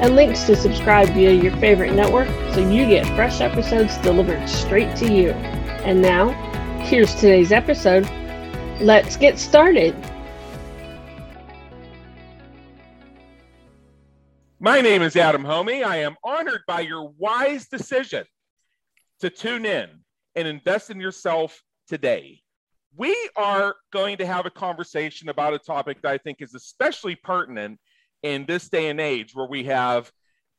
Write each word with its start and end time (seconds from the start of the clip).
and 0.00 0.14
links 0.14 0.44
to 0.44 0.54
subscribe 0.54 1.08
via 1.08 1.32
your 1.32 1.56
favorite 1.56 1.92
network 1.92 2.28
so 2.54 2.60
you 2.60 2.86
get 2.86 3.04
fresh 3.16 3.40
episodes 3.40 3.96
delivered 3.98 4.48
straight 4.48 4.94
to 4.96 5.12
you. 5.12 5.30
And 5.82 6.00
now, 6.00 6.28
here's 6.84 7.14
today's 7.16 7.50
episode. 7.50 8.08
Let's 8.80 9.16
get 9.16 9.38
started. 9.40 9.96
My 14.60 14.80
name 14.80 15.02
is 15.02 15.16
Adam 15.16 15.42
Hommey. 15.42 15.84
I 15.84 15.98
am 15.98 16.16
honored 16.22 16.62
by 16.68 16.80
your 16.80 17.10
wise 17.18 17.66
decision 17.66 18.24
to 19.20 19.30
tune 19.30 19.66
in 19.66 19.88
and 20.36 20.46
invest 20.46 20.90
in 20.90 21.00
yourself 21.00 21.60
today. 21.88 22.40
We 22.96 23.16
are 23.36 23.74
going 23.92 24.18
to 24.18 24.26
have 24.26 24.46
a 24.46 24.50
conversation 24.50 25.28
about 25.28 25.54
a 25.54 25.58
topic 25.58 26.02
that 26.02 26.12
I 26.12 26.18
think 26.18 26.40
is 26.40 26.54
especially 26.54 27.16
pertinent 27.16 27.80
in 28.22 28.46
this 28.46 28.68
day 28.68 28.88
and 28.88 29.00
age 29.00 29.34
where 29.34 29.46
we 29.46 29.64
have 29.64 30.10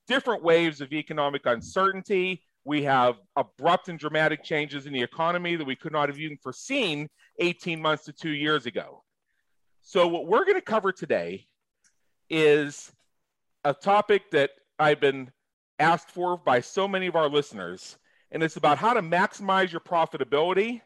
different 0.07 0.43
waves 0.43 0.81
of 0.81 0.91
economic 0.91 1.45
uncertainty. 1.45 2.43
We 2.65 2.83
have 2.83 3.15
abrupt 3.35 3.89
and 3.89 3.97
dramatic 3.97 4.43
changes 4.43 4.85
in 4.85 4.93
the 4.93 5.01
economy 5.01 5.55
that 5.55 5.65
we 5.65 5.75
could 5.75 5.91
not 5.91 6.09
have 6.09 6.19
even 6.19 6.37
foreseen 6.37 7.07
18 7.39 7.81
months 7.81 8.05
to 8.05 8.13
two 8.13 8.31
years 8.31 8.65
ago. 8.65 9.03
So, 9.81 10.07
what 10.07 10.27
we're 10.27 10.45
going 10.45 10.55
to 10.55 10.61
cover 10.61 10.91
today 10.91 11.47
is 12.29 12.91
a 13.63 13.73
topic 13.73 14.31
that 14.31 14.51
I've 14.77 14.99
been 14.99 15.31
asked 15.79 16.11
for 16.11 16.37
by 16.37 16.61
so 16.61 16.87
many 16.87 17.07
of 17.07 17.15
our 17.15 17.29
listeners, 17.29 17.97
and 18.31 18.43
it's 18.43 18.57
about 18.57 18.77
how 18.77 18.93
to 18.93 19.01
maximize 19.01 19.71
your 19.71 19.81
profitability 19.81 20.81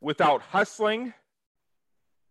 without 0.00 0.42
hustling 0.42 1.12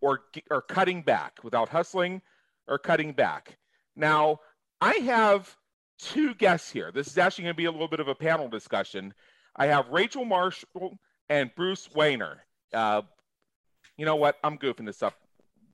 or, 0.02 0.22
or 0.50 0.61
cutting 0.61 1.02
back, 1.02 1.39
without 1.44 1.70
hustling 1.70 2.22
or 2.67 2.77
cutting 2.77 3.14
back. 3.14 3.58
Now, 3.95 4.39
I 4.80 4.94
have 4.95 5.56
two 6.00 6.34
guests 6.36 6.72
here. 6.72 6.92
This 6.92 7.08
is 7.08 7.17
actually 7.17 7.45
going 7.45 7.53
to 7.53 7.58
be 7.58 7.66
a 7.66 7.72
little 7.72 7.88
bit 7.88 8.00
of 8.00 8.08
a 8.08 8.16
panel 8.16 8.48
discussion. 8.48 9.14
I 9.56 9.67
have 9.67 9.89
Rachel 9.89 10.25
Marshall 10.25 10.98
and 11.30 11.52
Bruce 11.56 11.88
Wehner. 11.89 12.38
Uh, 12.73 13.02
you 13.98 14.06
know 14.06 14.16
what? 14.16 14.38
I'm 14.44 14.58
goofing 14.58 14.86
this 14.86 15.03
up. 15.03 15.16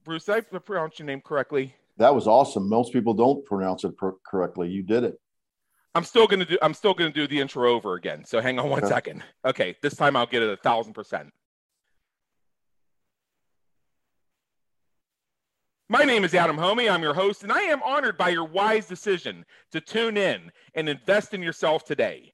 Bruce, 0.03 0.25
did 0.25 0.35
I 0.35 0.41
pronounce 0.41 0.99
your 0.99 1.05
name 1.05 1.21
correctly? 1.21 1.75
That 1.97 2.13
was 2.13 2.27
awesome. 2.27 2.69
Most 2.69 2.93
people 2.93 3.13
don't 3.13 3.45
pronounce 3.45 3.83
it 3.83 3.97
per- 3.97 4.15
correctly. 4.25 4.69
You 4.69 4.83
did 4.83 5.03
it. 5.03 5.19
I'm 5.95 6.03
still 6.03 6.27
gonna 6.27 6.45
do. 6.45 6.57
I'm 6.61 6.75
still 6.75 6.93
gonna 6.93 7.11
do 7.11 7.27
the 7.27 7.39
intro 7.39 7.73
over 7.73 7.95
again. 7.95 8.23
So 8.23 8.39
hang 8.39 8.59
on 8.59 8.69
one 8.69 8.83
okay. 8.83 8.87
second. 8.87 9.23
Okay, 9.43 9.75
this 9.81 9.95
time 9.95 10.15
I'll 10.15 10.27
get 10.27 10.43
it 10.43 10.49
a 10.49 10.57
thousand 10.57 10.93
percent. 10.93 11.33
My 15.89 16.03
name 16.03 16.25
is 16.25 16.35
Adam 16.35 16.57
Hommey. 16.57 16.91
I'm 16.91 17.01
your 17.01 17.13
host, 17.13 17.43
and 17.43 17.51
I 17.51 17.61
am 17.61 17.81
honored 17.81 18.17
by 18.17 18.27
your 18.27 18.43
wise 18.43 18.87
decision 18.87 19.45
to 19.71 19.79
tune 19.79 20.17
in 20.17 20.51
and 20.75 20.89
invest 20.89 21.33
in 21.33 21.41
yourself 21.41 21.85
today. 21.85 22.33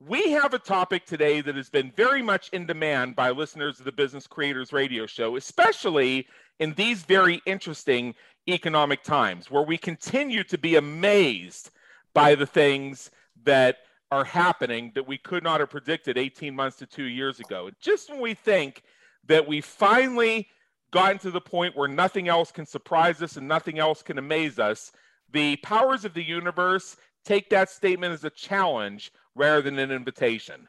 We 0.00 0.30
have 0.30 0.54
a 0.54 0.58
topic 0.58 1.04
today 1.04 1.42
that 1.42 1.54
has 1.54 1.68
been 1.68 1.92
very 1.94 2.22
much 2.22 2.48
in 2.54 2.64
demand 2.64 3.14
by 3.14 3.28
listeners 3.28 3.78
of 3.78 3.84
the 3.84 3.92
Business 3.92 4.26
Creators 4.26 4.72
Radio 4.72 5.04
Show, 5.04 5.36
especially 5.36 6.26
in 6.60 6.72
these 6.72 7.02
very 7.02 7.42
interesting 7.44 8.14
economic 8.48 9.02
times 9.02 9.50
where 9.50 9.64
we 9.64 9.76
continue 9.76 10.42
to 10.44 10.56
be 10.56 10.76
amazed 10.76 11.72
by 12.14 12.34
the 12.34 12.46
things 12.46 13.10
that 13.42 13.80
are 14.12 14.24
happening 14.24 14.92
that 14.94 15.06
we 15.06 15.18
could 15.18 15.44
not 15.44 15.60
have 15.60 15.68
predicted 15.68 16.16
18 16.16 16.56
months 16.56 16.78
to 16.78 16.86
two 16.86 17.04
years 17.04 17.38
ago. 17.38 17.70
Just 17.82 18.08
when 18.08 18.22
we 18.22 18.32
think 18.32 18.82
that 19.26 19.46
we 19.46 19.60
finally 19.60 20.48
gotten 20.94 21.18
to 21.18 21.32
the 21.32 21.40
point 21.40 21.76
where 21.76 21.88
nothing 21.88 22.28
else 22.28 22.52
can 22.52 22.64
surprise 22.64 23.20
us 23.20 23.36
and 23.36 23.48
nothing 23.48 23.80
else 23.80 24.00
can 24.00 24.16
amaze 24.16 24.60
us, 24.60 24.92
the 25.32 25.56
powers 25.56 26.04
of 26.04 26.14
the 26.14 26.22
universe 26.22 26.96
take 27.24 27.50
that 27.50 27.68
statement 27.68 28.14
as 28.14 28.22
a 28.22 28.30
challenge 28.30 29.10
rather 29.34 29.60
than 29.60 29.78
an 29.80 29.90
invitation. 29.90 30.68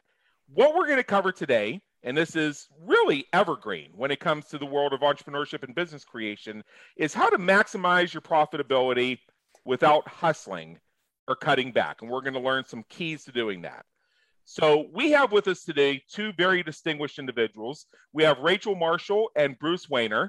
What 0.52 0.74
we're 0.74 0.86
going 0.86 0.98
to 0.98 1.04
cover 1.04 1.30
today, 1.30 1.80
and 2.02 2.16
this 2.16 2.34
is 2.34 2.68
really 2.82 3.26
evergreen 3.32 3.90
when 3.94 4.10
it 4.10 4.18
comes 4.18 4.46
to 4.46 4.58
the 4.58 4.66
world 4.66 4.92
of 4.92 5.00
entrepreneurship 5.00 5.62
and 5.62 5.76
business 5.76 6.04
creation, 6.04 6.64
is 6.96 7.14
how 7.14 7.30
to 7.30 7.38
maximize 7.38 8.12
your 8.12 8.20
profitability 8.20 9.18
without 9.64 10.08
hustling 10.08 10.80
or 11.28 11.36
cutting 11.36 11.70
back. 11.70 12.02
And 12.02 12.10
we're 12.10 12.22
going 12.22 12.34
to 12.34 12.40
learn 12.40 12.64
some 12.64 12.84
keys 12.88 13.24
to 13.26 13.32
doing 13.32 13.62
that. 13.62 13.86
So 14.48 14.86
we 14.94 15.10
have 15.10 15.32
with 15.32 15.48
us 15.48 15.64
today 15.64 16.04
two 16.08 16.32
very 16.38 16.62
distinguished 16.62 17.18
individuals. 17.18 17.86
We 18.12 18.22
have 18.22 18.38
Rachel 18.38 18.76
Marshall 18.76 19.28
and 19.34 19.58
Bruce 19.58 19.86
Wehner, 19.86 20.28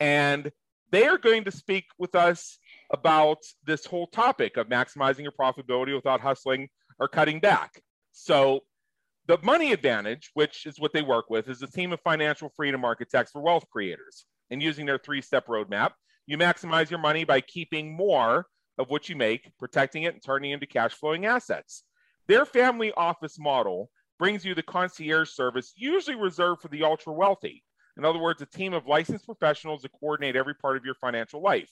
and 0.00 0.50
they 0.90 1.06
are 1.06 1.18
going 1.18 1.44
to 1.44 1.50
speak 1.50 1.84
with 1.98 2.14
us 2.14 2.58
about 2.90 3.36
this 3.66 3.84
whole 3.84 4.06
topic 4.06 4.56
of 4.56 4.68
maximizing 4.68 5.22
your 5.22 5.32
profitability 5.38 5.94
without 5.94 6.22
hustling 6.22 6.70
or 6.98 7.08
cutting 7.08 7.40
back. 7.40 7.82
So 8.12 8.60
the 9.26 9.36
money 9.42 9.72
advantage, 9.72 10.30
which 10.32 10.64
is 10.64 10.80
what 10.80 10.94
they 10.94 11.02
work 11.02 11.26
with, 11.28 11.46
is 11.50 11.60
a 11.60 11.66
team 11.66 11.92
of 11.92 12.00
financial 12.00 12.50
freedom 12.56 12.86
architects 12.86 13.32
for 13.32 13.42
wealth 13.42 13.66
creators. 13.70 14.24
And 14.50 14.62
using 14.62 14.86
their 14.86 14.98
three-step 14.98 15.46
roadmap, 15.46 15.90
you 16.26 16.38
maximize 16.38 16.88
your 16.88 17.00
money 17.00 17.24
by 17.24 17.42
keeping 17.42 17.94
more 17.94 18.46
of 18.78 18.88
what 18.88 19.10
you 19.10 19.16
make, 19.16 19.50
protecting 19.58 20.04
it, 20.04 20.14
and 20.14 20.24
turning 20.24 20.52
it 20.52 20.54
into 20.54 20.66
cash 20.66 20.94
flowing 20.94 21.26
assets. 21.26 21.84
Their 22.28 22.44
family 22.44 22.92
office 22.92 23.38
model 23.38 23.90
brings 24.18 24.44
you 24.44 24.54
the 24.54 24.62
concierge 24.62 25.30
service, 25.30 25.72
usually 25.76 26.16
reserved 26.16 26.60
for 26.60 26.68
the 26.68 26.84
ultra 26.84 27.12
wealthy. 27.12 27.64
In 27.96 28.04
other 28.04 28.18
words, 28.18 28.42
a 28.42 28.46
team 28.46 28.74
of 28.74 28.86
licensed 28.86 29.24
professionals 29.26 29.82
to 29.82 29.88
coordinate 29.88 30.36
every 30.36 30.54
part 30.54 30.76
of 30.76 30.84
your 30.84 30.94
financial 30.94 31.42
life. 31.42 31.70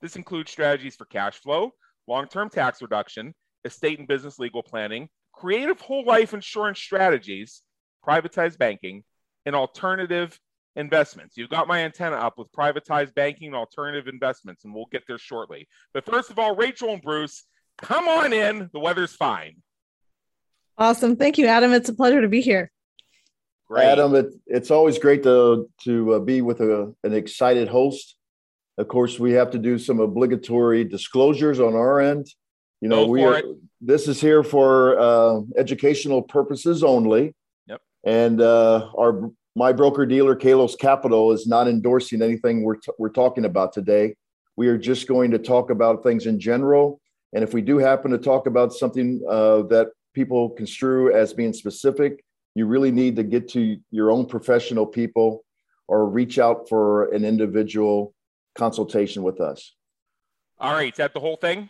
This 0.00 0.16
includes 0.16 0.50
strategies 0.50 0.96
for 0.96 1.06
cash 1.06 1.36
flow, 1.36 1.70
long 2.06 2.26
term 2.26 2.50
tax 2.50 2.82
reduction, 2.82 3.34
estate 3.64 3.98
and 3.98 4.08
business 4.08 4.38
legal 4.38 4.62
planning, 4.62 5.08
creative 5.32 5.80
whole 5.80 6.04
life 6.04 6.34
insurance 6.34 6.80
strategies, 6.80 7.62
privatized 8.06 8.58
banking, 8.58 9.04
and 9.46 9.54
alternative 9.54 10.38
investments. 10.74 11.36
You've 11.36 11.48
got 11.48 11.68
my 11.68 11.80
antenna 11.84 12.16
up 12.16 12.34
with 12.36 12.52
privatized 12.52 13.14
banking 13.14 13.48
and 13.48 13.56
alternative 13.56 14.08
investments, 14.08 14.64
and 14.64 14.74
we'll 14.74 14.86
get 14.92 15.04
there 15.06 15.18
shortly. 15.18 15.68
But 15.94 16.04
first 16.04 16.30
of 16.30 16.38
all, 16.38 16.54
Rachel 16.54 16.92
and 16.92 17.02
Bruce, 17.02 17.44
come 17.78 18.08
on 18.08 18.32
in. 18.32 18.68
The 18.72 18.80
weather's 18.80 19.14
fine. 19.14 19.62
Awesome. 20.78 21.16
Thank 21.16 21.38
you, 21.38 21.46
Adam. 21.46 21.72
It's 21.72 21.88
a 21.88 21.94
pleasure 21.94 22.20
to 22.20 22.28
be 22.28 22.40
here. 22.40 22.70
Great. 23.68 23.86
Adam, 23.86 24.14
it, 24.14 24.26
it's 24.46 24.70
always 24.70 24.98
great 24.98 25.22
to, 25.24 25.68
to 25.84 26.14
uh, 26.14 26.18
be 26.20 26.42
with 26.42 26.60
a, 26.60 26.94
an 27.02 27.14
excited 27.14 27.68
host. 27.68 28.16
Of 28.78 28.88
course, 28.88 29.18
we 29.18 29.32
have 29.32 29.50
to 29.52 29.58
do 29.58 29.78
some 29.78 30.00
obligatory 30.00 30.84
disclosures 30.84 31.60
on 31.60 31.74
our 31.74 32.00
end. 32.00 32.26
You 32.80 32.88
know, 32.88 33.06
we 33.06 33.24
are, 33.24 33.42
this 33.80 34.06
is 34.06 34.20
here 34.20 34.42
for 34.42 34.98
uh, 34.98 35.40
educational 35.56 36.22
purposes 36.22 36.84
only. 36.84 37.34
Yep. 37.66 37.80
And 38.04 38.40
uh, 38.40 38.90
our 38.96 39.30
my 39.56 39.72
broker 39.72 40.04
dealer, 40.04 40.36
Kalos 40.36 40.78
Capital, 40.78 41.32
is 41.32 41.46
not 41.46 41.66
endorsing 41.66 42.20
anything 42.20 42.62
we're, 42.62 42.76
t- 42.76 42.92
we're 42.98 43.08
talking 43.08 43.46
about 43.46 43.72
today. 43.72 44.14
We 44.54 44.68
are 44.68 44.76
just 44.76 45.08
going 45.08 45.30
to 45.30 45.38
talk 45.38 45.70
about 45.70 46.02
things 46.02 46.26
in 46.26 46.38
general. 46.38 47.00
And 47.32 47.42
if 47.42 47.54
we 47.54 47.62
do 47.62 47.78
happen 47.78 48.10
to 48.10 48.18
talk 48.18 48.46
about 48.46 48.74
something 48.74 49.22
uh, 49.28 49.62
that 49.62 49.88
people 50.16 50.48
construe 50.48 51.14
as 51.14 51.34
being 51.34 51.52
specific. 51.52 52.24
You 52.54 52.66
really 52.66 52.90
need 52.90 53.16
to 53.16 53.22
get 53.22 53.48
to 53.50 53.76
your 53.90 54.10
own 54.10 54.24
professional 54.24 54.86
people 54.86 55.44
or 55.88 56.08
reach 56.08 56.38
out 56.38 56.70
for 56.70 57.12
an 57.12 57.22
individual 57.24 58.14
consultation 58.56 59.22
with 59.22 59.42
us. 59.42 59.74
All 60.58 60.72
right. 60.72 60.90
Is 60.90 60.96
that 60.96 61.12
the 61.12 61.20
whole 61.20 61.36
thing? 61.36 61.68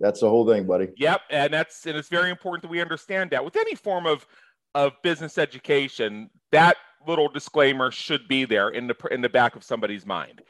That's 0.00 0.20
the 0.20 0.28
whole 0.28 0.46
thing, 0.46 0.66
buddy. 0.66 0.88
Yep. 0.96 1.20
And 1.30 1.54
that's 1.54 1.86
and 1.86 1.96
it's 1.96 2.08
very 2.08 2.30
important 2.30 2.62
that 2.62 2.68
we 2.68 2.82
understand 2.82 3.30
that. 3.30 3.44
With 3.44 3.56
any 3.56 3.76
form 3.76 4.04
of 4.04 4.26
of 4.74 4.92
business 5.02 5.38
education, 5.38 6.28
that 6.50 6.76
little 7.06 7.28
disclaimer 7.28 7.92
should 7.92 8.26
be 8.26 8.44
there 8.44 8.68
in 8.70 8.88
the 8.88 8.96
in 9.12 9.20
the 9.22 9.28
back 9.28 9.54
of 9.54 9.62
somebody's 9.62 10.04
mind. 10.04 10.42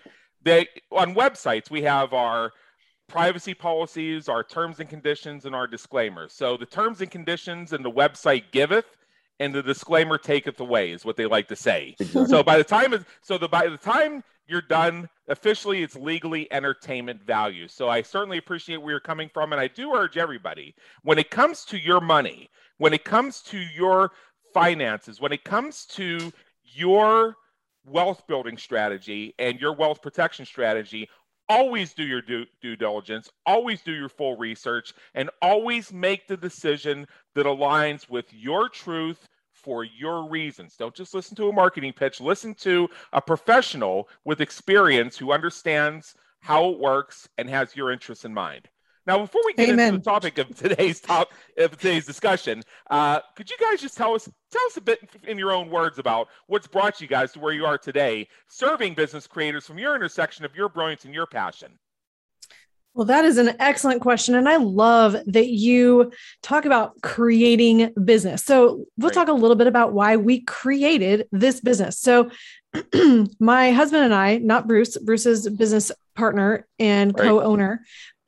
They 0.43 0.69
on 0.91 1.15
websites 1.15 1.71
we 1.71 1.83
have 1.83 2.15
our 2.15 2.53
privacy 3.09 3.55
policies, 3.55 4.29
our 4.29 4.43
terms 4.43 4.81
and 4.81 4.89
conditions, 4.89 5.45
and 5.45 5.55
our 5.55 5.67
disclaimers. 5.67 6.33
So 6.33 6.57
the 6.57 6.67
terms 6.67 7.01
and 7.01 7.11
conditions 7.11 7.73
and 7.73 7.85
the 7.85 7.91
website 7.91 8.45
giveth, 8.53 8.87
and 9.39 9.55
the 9.55 9.63
disclaimer 9.63 10.19
taketh 10.19 10.59
away, 10.61 10.93
is 10.93 11.05
what 11.05 11.17
they 11.17 11.27
like 11.27 11.49
to 11.49 11.57
say. 11.57 11.95
so 12.27 12.43
by 12.43 12.57
the 12.57 12.65
time 12.65 13.05
so 13.23 13.39
the 13.39 13.49
by 13.49 13.69
the 13.69 13.77
time 13.77 14.25
you're 14.49 14.63
done 14.63 15.09
officially 15.29 15.83
it's 15.83 15.97
legally 15.97 16.51
entertainment 16.53 17.23
value. 17.23 17.69
So 17.69 17.89
I 17.89 18.03
certainly 18.03 18.39
appreciate 18.39 18.79
where 18.79 18.93
you're 18.93 19.01
coming 19.01 19.29
from. 19.33 19.53
And 19.53 19.61
I 19.61 19.69
do 19.69 19.93
urge 19.95 20.17
everybody 20.17 20.75
when 21.03 21.19
it 21.19 21.31
comes 21.31 21.65
to 21.67 21.79
your 21.79 22.01
money, 22.01 22.49
when 22.79 22.95
it 22.95 23.05
comes 23.05 23.43
to 23.43 23.59
your 23.59 24.13
finances, 24.55 25.21
when 25.21 25.33
it 25.33 25.45
comes 25.45 25.85
to 25.87 26.33
your 26.63 27.37
wealth 27.85 28.27
building 28.27 28.57
strategy 28.57 29.35
and 29.39 29.61
your 29.61 29.73
wealth 29.73 30.03
protection 30.03 30.45
strategy, 30.45 31.09
always 31.49 31.95
do 31.95 32.05
your 32.05 32.23
due, 32.23 32.47
due, 32.61 32.77
diligence, 32.77 33.31
always 33.45 33.83
do 33.83 33.93
your 33.93 34.09
full 34.09 34.37
research, 34.37 34.93
and 35.15 35.31
always 35.43 35.93
make 35.93 36.27
the 36.27 36.37
decision 36.37 37.07
that 37.35 37.47
aligns 37.47 38.09
with 38.09 38.27
your 38.33 38.69
truth 38.69 39.29
for 39.53 39.85
your 39.85 40.29
reasons. 40.29 40.77
Don't 40.77 40.95
just 40.95 41.15
listen 41.15 41.37
to 41.37 41.49
a 41.49 41.53
marketing 41.53 41.93
pitch, 41.93 42.21
listen 42.21 42.55
to 42.55 42.89
a 43.13 43.21
professional 43.21 44.09
with 44.25 44.41
experience 44.41 45.17
who 45.17 45.33
understands 45.33 46.15
how 46.41 46.71
it 46.71 46.79
works 46.79 47.29
and 47.39 47.49
has 47.49 47.75
your 47.75 47.91
interests 47.91 48.25
in 48.25 48.33
mind. 48.33 48.69
Now, 49.07 49.19
before 49.21 49.43
we 49.45 49.55
get 49.55 49.69
Amen. 49.69 49.95
into 49.95 49.99
the 49.99 50.05
topic 50.05 50.39
of 50.39 50.55
today's 50.57 51.01
top 51.01 51.33
of 51.57 51.71
today's 51.79 52.05
discussion, 52.05 52.63
uh, 52.91 53.21
could 53.37 53.49
you 53.49 53.57
guys 53.61 53.81
just 53.81 53.97
tell 53.97 54.15
us 54.15 54.29
tell 54.51 54.67
us 54.67 54.77
a 54.77 54.81
bit 54.81 54.99
in 55.27 55.39
your 55.39 55.53
own 55.53 55.71
words 55.71 55.99
about 55.99 56.29
what's 56.49 56.67
brought 56.67 57.01
you 57.01 57.07
guys 57.07 57.33
to 57.33 57.39
where 57.39 57.53
you 57.53 57.65
are 57.65 57.79
today, 57.79 58.27
serving 58.49 58.95
business 58.95 59.27
creators 59.27 59.65
from 59.65 59.79
your 59.79 59.95
intersection 59.95 60.45
of 60.45 60.57
your 60.57 60.69
brilliance 60.69 61.05
and 61.05 61.15
your 61.15 61.27
passion? 61.27 61.79
Well, 62.95 63.05
that 63.07 63.27
is 63.27 63.37
an 63.37 63.55
excellent 63.61 64.01
question. 64.01 64.37
And 64.37 64.49
I 64.49 64.57
love 64.57 65.15
that 65.27 65.49
you 65.49 66.13
talk 66.43 66.65
about 66.65 67.01
creating 67.03 67.93
business. 68.03 68.43
So, 68.43 68.87
we'll 68.97 69.11
Great. 69.11 69.15
talk 69.15 69.29
a 69.29 69.35
little 69.35 69.55
bit 69.55 69.67
about 69.67 69.93
why 69.93 70.17
we 70.17 70.41
created 70.41 71.29
this 71.31 71.61
business. 71.61 72.01
So, 72.01 72.31
my 73.39 73.71
husband 73.71 74.05
and 74.05 74.15
I, 74.15 74.39
not 74.39 74.67
Bruce, 74.67 74.97
Bruce's 74.97 75.49
business 75.49 75.93
partner 76.15 76.67
and 76.79 77.13
right. 77.19 77.29
co 77.29 77.43
owner, 77.43 77.85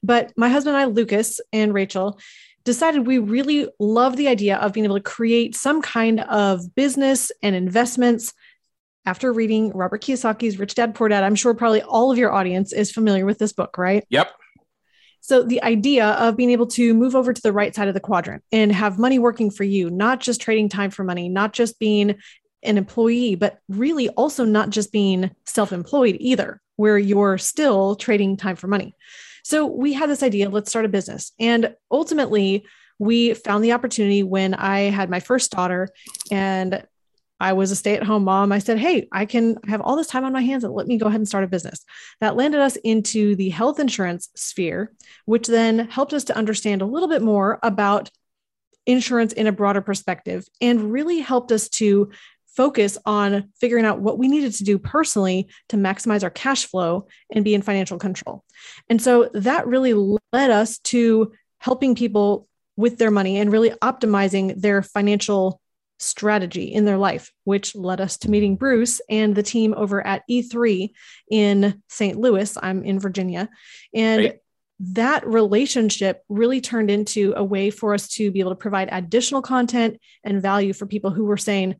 but 0.08 0.32
my 0.36 0.48
husband 0.48 0.74
and 0.74 0.82
I, 0.82 0.86
Lucas 0.86 1.38
and 1.52 1.74
Rachel, 1.74 2.18
decided 2.64 3.06
we 3.06 3.18
really 3.18 3.68
love 3.78 4.16
the 4.16 4.28
idea 4.28 4.56
of 4.56 4.72
being 4.72 4.86
able 4.86 4.96
to 4.96 5.02
create 5.02 5.54
some 5.54 5.82
kind 5.82 6.20
of 6.20 6.74
business 6.74 7.30
and 7.42 7.54
investments 7.54 8.32
after 9.04 9.32
reading 9.32 9.70
Robert 9.70 10.02
Kiyosaki's 10.02 10.58
Rich 10.58 10.74
Dad 10.74 10.94
Poor 10.94 11.08
Dad, 11.08 11.24
I'm 11.24 11.34
sure 11.34 11.54
probably 11.54 11.82
all 11.82 12.10
of 12.10 12.18
your 12.18 12.32
audience 12.32 12.72
is 12.72 12.90
familiar 12.90 13.26
with 13.26 13.38
this 13.38 13.52
book, 13.52 13.76
right? 13.76 14.04
Yep. 14.08 14.30
So 15.20 15.42
the 15.42 15.62
idea 15.62 16.06
of 16.06 16.36
being 16.36 16.50
able 16.50 16.68
to 16.68 16.94
move 16.94 17.14
over 17.14 17.34
to 17.34 17.42
the 17.42 17.52
right 17.52 17.74
side 17.74 17.88
of 17.88 17.94
the 17.94 18.00
quadrant 18.00 18.42
and 18.50 18.72
have 18.72 18.98
money 18.98 19.18
working 19.18 19.50
for 19.50 19.64
you, 19.64 19.90
not 19.90 20.20
just 20.20 20.40
trading 20.40 20.70
time 20.70 20.90
for 20.90 21.04
money, 21.04 21.28
not 21.28 21.52
just 21.52 21.78
being 21.78 22.16
an 22.62 22.78
employee, 22.78 23.34
but 23.34 23.58
really 23.68 24.08
also 24.10 24.46
not 24.46 24.70
just 24.70 24.90
being 24.90 25.30
self-employed 25.44 26.16
either, 26.18 26.62
where 26.76 26.96
you're 26.96 27.36
still 27.36 27.94
trading 27.94 28.38
time 28.38 28.56
for 28.56 28.68
money. 28.68 28.94
So 29.48 29.64
we 29.64 29.94
had 29.94 30.10
this 30.10 30.22
idea, 30.22 30.50
let's 30.50 30.68
start 30.68 30.84
a 30.84 30.90
business. 30.90 31.32
And 31.40 31.74
ultimately, 31.90 32.66
we 32.98 33.32
found 33.32 33.64
the 33.64 33.72
opportunity 33.72 34.22
when 34.22 34.52
I 34.52 34.80
had 34.80 35.08
my 35.08 35.20
first 35.20 35.50
daughter 35.50 35.88
and 36.30 36.84
I 37.40 37.54
was 37.54 37.70
a 37.70 37.76
stay 37.76 37.96
at 37.96 38.02
home 38.02 38.24
mom. 38.24 38.52
I 38.52 38.58
said, 38.58 38.78
Hey, 38.78 39.08
I 39.10 39.24
can 39.24 39.56
have 39.66 39.80
all 39.80 39.96
this 39.96 40.06
time 40.06 40.26
on 40.26 40.34
my 40.34 40.42
hands 40.42 40.64
and 40.64 40.74
let 40.74 40.86
me 40.86 40.98
go 40.98 41.06
ahead 41.06 41.20
and 41.20 41.26
start 41.26 41.44
a 41.44 41.48
business. 41.48 41.82
That 42.20 42.36
landed 42.36 42.60
us 42.60 42.76
into 42.76 43.36
the 43.36 43.48
health 43.48 43.80
insurance 43.80 44.28
sphere, 44.36 44.92
which 45.24 45.46
then 45.46 45.88
helped 45.88 46.12
us 46.12 46.24
to 46.24 46.36
understand 46.36 46.82
a 46.82 46.86
little 46.86 47.08
bit 47.08 47.22
more 47.22 47.58
about 47.62 48.10
insurance 48.84 49.32
in 49.32 49.46
a 49.46 49.52
broader 49.52 49.80
perspective 49.80 50.46
and 50.60 50.92
really 50.92 51.20
helped 51.20 51.52
us 51.52 51.70
to 51.70 52.10
focus 52.58 52.98
on 53.06 53.52
figuring 53.60 53.84
out 53.84 54.00
what 54.00 54.18
we 54.18 54.26
needed 54.26 54.52
to 54.52 54.64
do 54.64 54.80
personally 54.80 55.48
to 55.68 55.76
maximize 55.76 56.24
our 56.24 56.30
cash 56.30 56.66
flow 56.66 57.06
and 57.32 57.44
be 57.44 57.54
in 57.54 57.62
financial 57.62 57.98
control. 57.98 58.44
And 58.90 59.00
so 59.00 59.30
that 59.32 59.68
really 59.68 59.94
led 59.94 60.50
us 60.50 60.78
to 60.78 61.30
helping 61.60 61.94
people 61.94 62.48
with 62.76 62.98
their 62.98 63.12
money 63.12 63.38
and 63.38 63.52
really 63.52 63.70
optimizing 63.70 64.60
their 64.60 64.82
financial 64.82 65.60
strategy 66.00 66.64
in 66.64 66.84
their 66.84 66.98
life, 66.98 67.30
which 67.44 67.76
led 67.76 68.00
us 68.00 68.16
to 68.18 68.30
meeting 68.30 68.56
Bruce 68.56 69.00
and 69.08 69.36
the 69.36 69.42
team 69.44 69.72
over 69.76 70.04
at 70.04 70.24
E3 70.28 70.90
in 71.30 71.80
St. 71.88 72.18
Louis. 72.18 72.58
I'm 72.60 72.82
in 72.82 72.98
Virginia. 72.98 73.48
And 73.94 74.24
right. 74.24 74.38
that 74.80 75.24
relationship 75.28 76.24
really 76.28 76.60
turned 76.60 76.90
into 76.90 77.34
a 77.36 77.44
way 77.44 77.70
for 77.70 77.94
us 77.94 78.08
to 78.14 78.32
be 78.32 78.40
able 78.40 78.50
to 78.50 78.56
provide 78.56 78.88
additional 78.90 79.42
content 79.42 80.00
and 80.24 80.42
value 80.42 80.72
for 80.72 80.86
people 80.86 81.12
who 81.12 81.24
were 81.24 81.36
saying, 81.36 81.76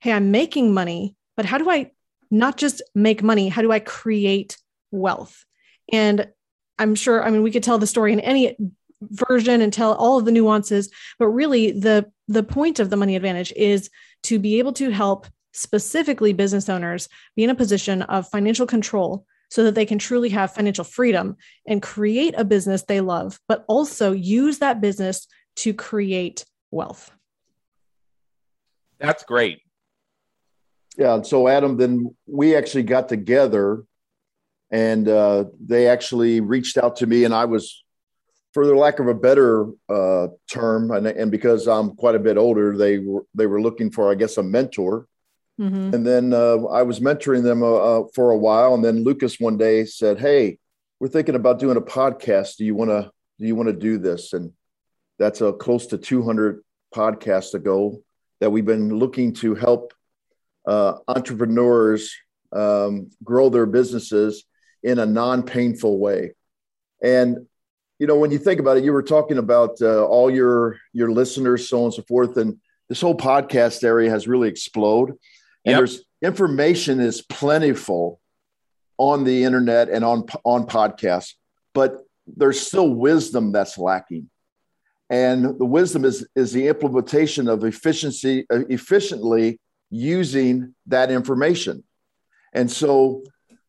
Hey, 0.00 0.12
I'm 0.12 0.30
making 0.30 0.72
money, 0.72 1.14
but 1.36 1.46
how 1.46 1.58
do 1.58 1.70
I 1.70 1.90
not 2.30 2.56
just 2.56 2.82
make 2.94 3.22
money? 3.22 3.48
How 3.48 3.62
do 3.62 3.72
I 3.72 3.80
create 3.80 4.56
wealth? 4.90 5.44
And 5.92 6.28
I'm 6.78 6.94
sure, 6.94 7.22
I 7.22 7.30
mean, 7.30 7.42
we 7.42 7.50
could 7.50 7.62
tell 7.62 7.78
the 7.78 7.86
story 7.86 8.12
in 8.12 8.20
any 8.20 8.56
version 9.02 9.60
and 9.60 9.72
tell 9.72 9.94
all 9.94 10.18
of 10.18 10.24
the 10.24 10.32
nuances 10.32 10.90
but 11.18 11.28
really 11.28 11.72
the 11.72 12.10
the 12.28 12.42
point 12.42 12.78
of 12.78 12.90
the 12.90 12.96
money 12.96 13.16
advantage 13.16 13.52
is 13.56 13.88
to 14.22 14.38
be 14.38 14.58
able 14.58 14.72
to 14.74 14.90
help 14.90 15.26
specifically 15.52 16.32
business 16.32 16.68
owners 16.68 17.08
be 17.34 17.42
in 17.42 17.50
a 17.50 17.54
position 17.54 18.02
of 18.02 18.28
financial 18.28 18.66
control 18.66 19.24
so 19.48 19.64
that 19.64 19.74
they 19.74 19.86
can 19.86 19.98
truly 19.98 20.28
have 20.28 20.52
financial 20.52 20.84
freedom 20.84 21.36
and 21.66 21.82
create 21.82 22.34
a 22.36 22.44
business 22.44 22.82
they 22.82 23.00
love 23.00 23.40
but 23.48 23.64
also 23.68 24.12
use 24.12 24.58
that 24.58 24.82
business 24.82 25.26
to 25.56 25.72
create 25.72 26.44
wealth 26.70 27.10
that's 28.98 29.24
great 29.24 29.62
yeah 31.00 31.20
so 31.22 31.48
adam 31.48 31.76
then 31.76 32.14
we 32.26 32.54
actually 32.54 32.84
got 32.84 33.08
together 33.08 33.84
and 34.72 35.08
uh, 35.08 35.44
they 35.66 35.88
actually 35.88 36.40
reached 36.40 36.78
out 36.78 36.94
to 36.96 37.06
me 37.06 37.24
and 37.24 37.34
i 37.34 37.44
was 37.44 37.82
for 38.52 38.66
the 38.66 38.74
lack 38.74 38.98
of 38.98 39.06
a 39.06 39.14
better 39.14 39.66
uh, 39.88 40.28
term, 40.50 40.90
and, 40.90 41.06
and, 41.06 41.30
because 41.30 41.68
I'm 41.68 41.94
quite 41.94 42.14
a 42.14 42.20
bit 42.20 42.36
older, 42.36 42.76
they 42.76 42.98
were 42.98 43.24
they 43.34 43.46
were 43.46 43.62
looking 43.62 43.90
for, 43.90 44.10
I 44.10 44.14
guess, 44.14 44.38
a 44.38 44.42
mentor. 44.42 45.06
Mm-hmm. 45.60 45.94
And 45.94 46.06
then 46.06 46.32
uh, 46.32 46.64
I 46.66 46.82
was 46.82 47.00
mentoring 47.00 47.42
them 47.42 47.62
uh, 47.62 47.66
uh 47.66 48.02
for 48.14 48.30
a 48.30 48.38
while, 48.38 48.74
and 48.74 48.84
then 48.84 49.04
Lucas 49.04 49.38
one 49.38 49.56
day 49.56 49.84
said, 49.84 50.18
"Hey, 50.18 50.58
we're 50.98 51.08
thinking 51.08 51.34
about 51.34 51.58
doing 51.58 51.76
a 51.76 51.82
podcast. 51.82 52.56
Do 52.56 52.64
you 52.64 52.74
want 52.74 52.90
to 52.90 53.10
do 53.38 53.46
you 53.46 53.54
want 53.54 53.68
to 53.68 53.74
do 53.74 53.98
this?" 53.98 54.32
And 54.32 54.52
that's 55.18 55.40
a 55.42 55.52
close 55.52 55.86
to 55.88 55.98
200 55.98 56.62
podcasts 56.94 57.54
ago 57.54 58.02
that 58.40 58.50
we've 58.50 58.64
been 58.64 58.98
looking 58.98 59.34
to 59.34 59.54
help 59.54 59.92
uh, 60.70 60.98
entrepreneurs 61.08 62.14
um, 62.52 63.10
grow 63.24 63.48
their 63.48 63.66
businesses 63.66 64.44
in 64.82 64.98
a 65.00 65.06
non-painful 65.06 65.98
way. 65.98 66.34
And 67.02 67.46
you 67.98 68.06
know, 68.06 68.16
when 68.16 68.30
you 68.30 68.38
think 68.38 68.60
about 68.60 68.78
it, 68.78 68.84
you 68.84 68.94
were 68.94 69.02
talking 69.02 69.36
about 69.36 69.82
uh, 69.82 70.06
all 70.06 70.30
your 70.30 70.78
your 70.92 71.10
listeners, 71.10 71.68
so 71.68 71.78
on 71.80 71.84
and 71.86 71.94
so 71.94 72.02
forth, 72.02 72.36
and 72.36 72.58
this 72.88 73.00
whole 73.00 73.16
podcast 73.16 73.84
area 73.84 74.08
has 74.10 74.26
really 74.26 74.48
exploded. 74.48 75.16
And 75.64 75.72
yep. 75.72 75.78
there's 75.80 76.04
information 76.22 77.00
is 77.00 77.20
plentiful 77.20 78.20
on 78.96 79.24
the 79.24 79.44
internet 79.44 79.90
and 79.90 80.04
on 80.04 80.24
on 80.44 80.66
podcasts, 80.66 81.34
but 81.74 81.98
there's 82.26 82.60
still 82.60 82.88
wisdom 82.94 83.52
that's 83.52 83.76
lacking. 83.76 84.30
And 85.10 85.58
the 85.58 85.66
wisdom 85.66 86.04
is 86.04 86.26
is 86.34 86.52
the 86.52 86.68
implementation 86.68 87.48
of 87.48 87.64
efficiency 87.64 88.46
uh, 88.50 88.64
efficiently 88.68 89.58
using 89.90 90.74
that 90.86 91.10
information. 91.10 91.84
And 92.52 92.70
so, 92.70 93.22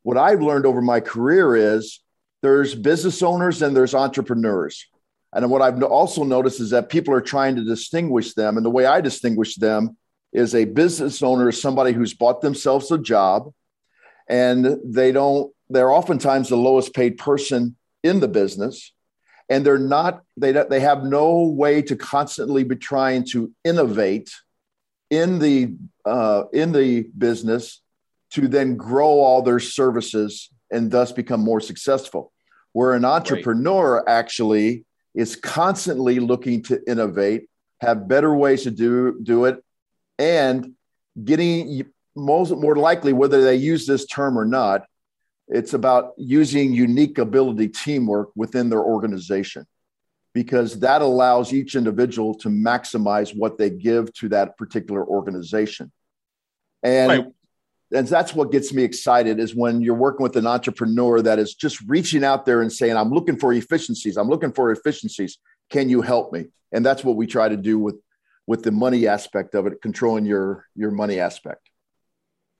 what 0.04 0.18
I've 0.18 0.42
learned 0.42 0.66
over 0.66 0.82
my 0.82 1.00
career 1.00 1.56
is 1.56 2.00
there's 2.42 2.74
business 2.74 3.22
owners 3.22 3.62
and 3.62 3.76
there's 3.76 3.94
entrepreneurs. 3.94 4.88
And 5.34 5.50
what 5.50 5.62
I've 5.62 5.82
also 5.84 6.24
noticed 6.24 6.60
is 6.60 6.72
that 6.72 6.90
people 6.90 7.14
are 7.14 7.22
trying 7.22 7.56
to 7.56 7.64
distinguish 7.64 8.34
them. 8.34 8.58
And 8.58 8.66
the 8.66 8.72
way 8.72 8.86
I 8.86 9.00
distinguish 9.00 9.56
them 9.56 9.96
is 10.34 10.56
a 10.56 10.66
business 10.66 11.22
owner 11.22 11.50
is 11.50 11.62
somebody 11.62 11.94
who's 11.94 12.14
bought 12.14 12.42
themselves 12.42 12.92
a 12.92 12.98
job 12.98 13.54
and 14.28 14.78
they 14.84 15.12
don't, 15.12 15.54
they're 15.70 15.92
oftentimes 15.92 16.50
the 16.50 16.58
lowest 16.58 16.94
paid 16.94 17.18
person 17.18 17.76
in 18.04 18.20
the 18.20 18.28
business. 18.28 18.92
And 19.50 19.66
they're 19.66 19.78
not, 19.78 20.22
they, 20.38 20.52
they 20.52 20.80
have 20.80 21.04
no 21.04 21.44
way 21.44 21.82
to 21.84 21.96
constantly 21.96 22.64
be 22.64 22.76
trying 22.76 23.26
to 23.28 23.52
innovate 23.64 24.32
in 25.12 25.38
the, 25.38 25.76
uh, 26.06 26.46
in 26.52 26.72
the 26.72 27.04
business 27.16 27.82
to 28.32 28.48
then 28.48 28.78
grow 28.78 29.20
all 29.20 29.44
their 29.44 29.60
services 29.60 30.50
and 30.72 30.90
thus 30.90 31.12
become 31.12 31.42
more 31.42 31.62
successful. 31.62 32.32
Where 32.72 32.94
an 32.94 33.06
entrepreneur 33.06 33.98
right. 33.98 34.04
actually 34.08 34.86
is 35.14 35.36
constantly 35.36 36.20
looking 36.20 36.64
to 36.64 36.82
innovate, 36.90 37.50
have 37.82 38.08
better 38.08 38.34
ways 38.34 38.64
to 38.64 38.72
do, 38.72 39.20
do 39.22 39.46
it, 39.46 39.62
and 40.18 40.74
getting 41.22 41.86
most 42.16 42.52
more 42.52 42.78
likely, 42.78 43.12
whether 43.12 43.44
they 43.44 43.56
use 43.56 43.86
this 43.86 44.06
term 44.06 44.40
or 44.40 44.46
not, 44.46 44.86
it's 45.50 45.74
about 45.74 46.14
using 46.18 46.74
unique 46.74 47.18
ability 47.18 47.68
teamwork 47.68 48.30
within 48.36 48.70
their 48.70 48.80
organization 48.80 49.66
because 50.34 50.80
that 50.80 51.02
allows 51.02 51.54
each 51.54 51.76
individual 51.76 52.34
to 52.36 52.50
maximize 52.50 53.36
what 53.36 53.58
they 53.58 53.70
give 53.70 54.14
to 54.14 54.30
that 54.30 54.58
particular 54.58 55.06
organization. 55.06 55.92
And 56.84 57.10
right 57.10 57.26
and 57.94 58.08
that's 58.08 58.34
what 58.34 58.52
gets 58.52 58.74
me 58.74 58.84
excited 58.84 59.40
is 59.40 59.54
when 59.54 59.82
you're 59.82 59.96
working 59.96 60.24
with 60.24 60.36
an 60.38 60.48
entrepreneur 60.48 61.22
that 61.22 61.40
is 61.40 61.54
just 61.54 61.82
reaching 61.82 62.24
out 62.24 62.46
there 62.46 62.62
and 62.62 62.72
saying, 62.72 62.96
I'm 62.96 63.12
looking 63.12 63.38
for 63.38 63.52
efficiencies. 63.54 64.18
I'm 64.18 64.30
looking 64.30 64.54
for 64.54 64.72
efficiencies. 64.72 65.38
Can 65.70 65.90
you 65.90 66.02
help 66.02 66.32
me? 66.32 66.46
And 66.72 66.86
that's 66.86 67.04
what 67.04 67.18
we 67.18 67.28
try 67.28 67.50
to 67.50 67.58
do 67.58 67.78
with 67.80 67.96
with 68.48 68.64
the 68.64 68.72
money 68.72 69.08
aspect 69.08 69.56
of 69.56 69.68
it, 69.68 69.82
controlling 69.82 70.26
your 70.26 70.66
your 70.76 70.92
money 70.92 71.20
aspect. 71.20 71.70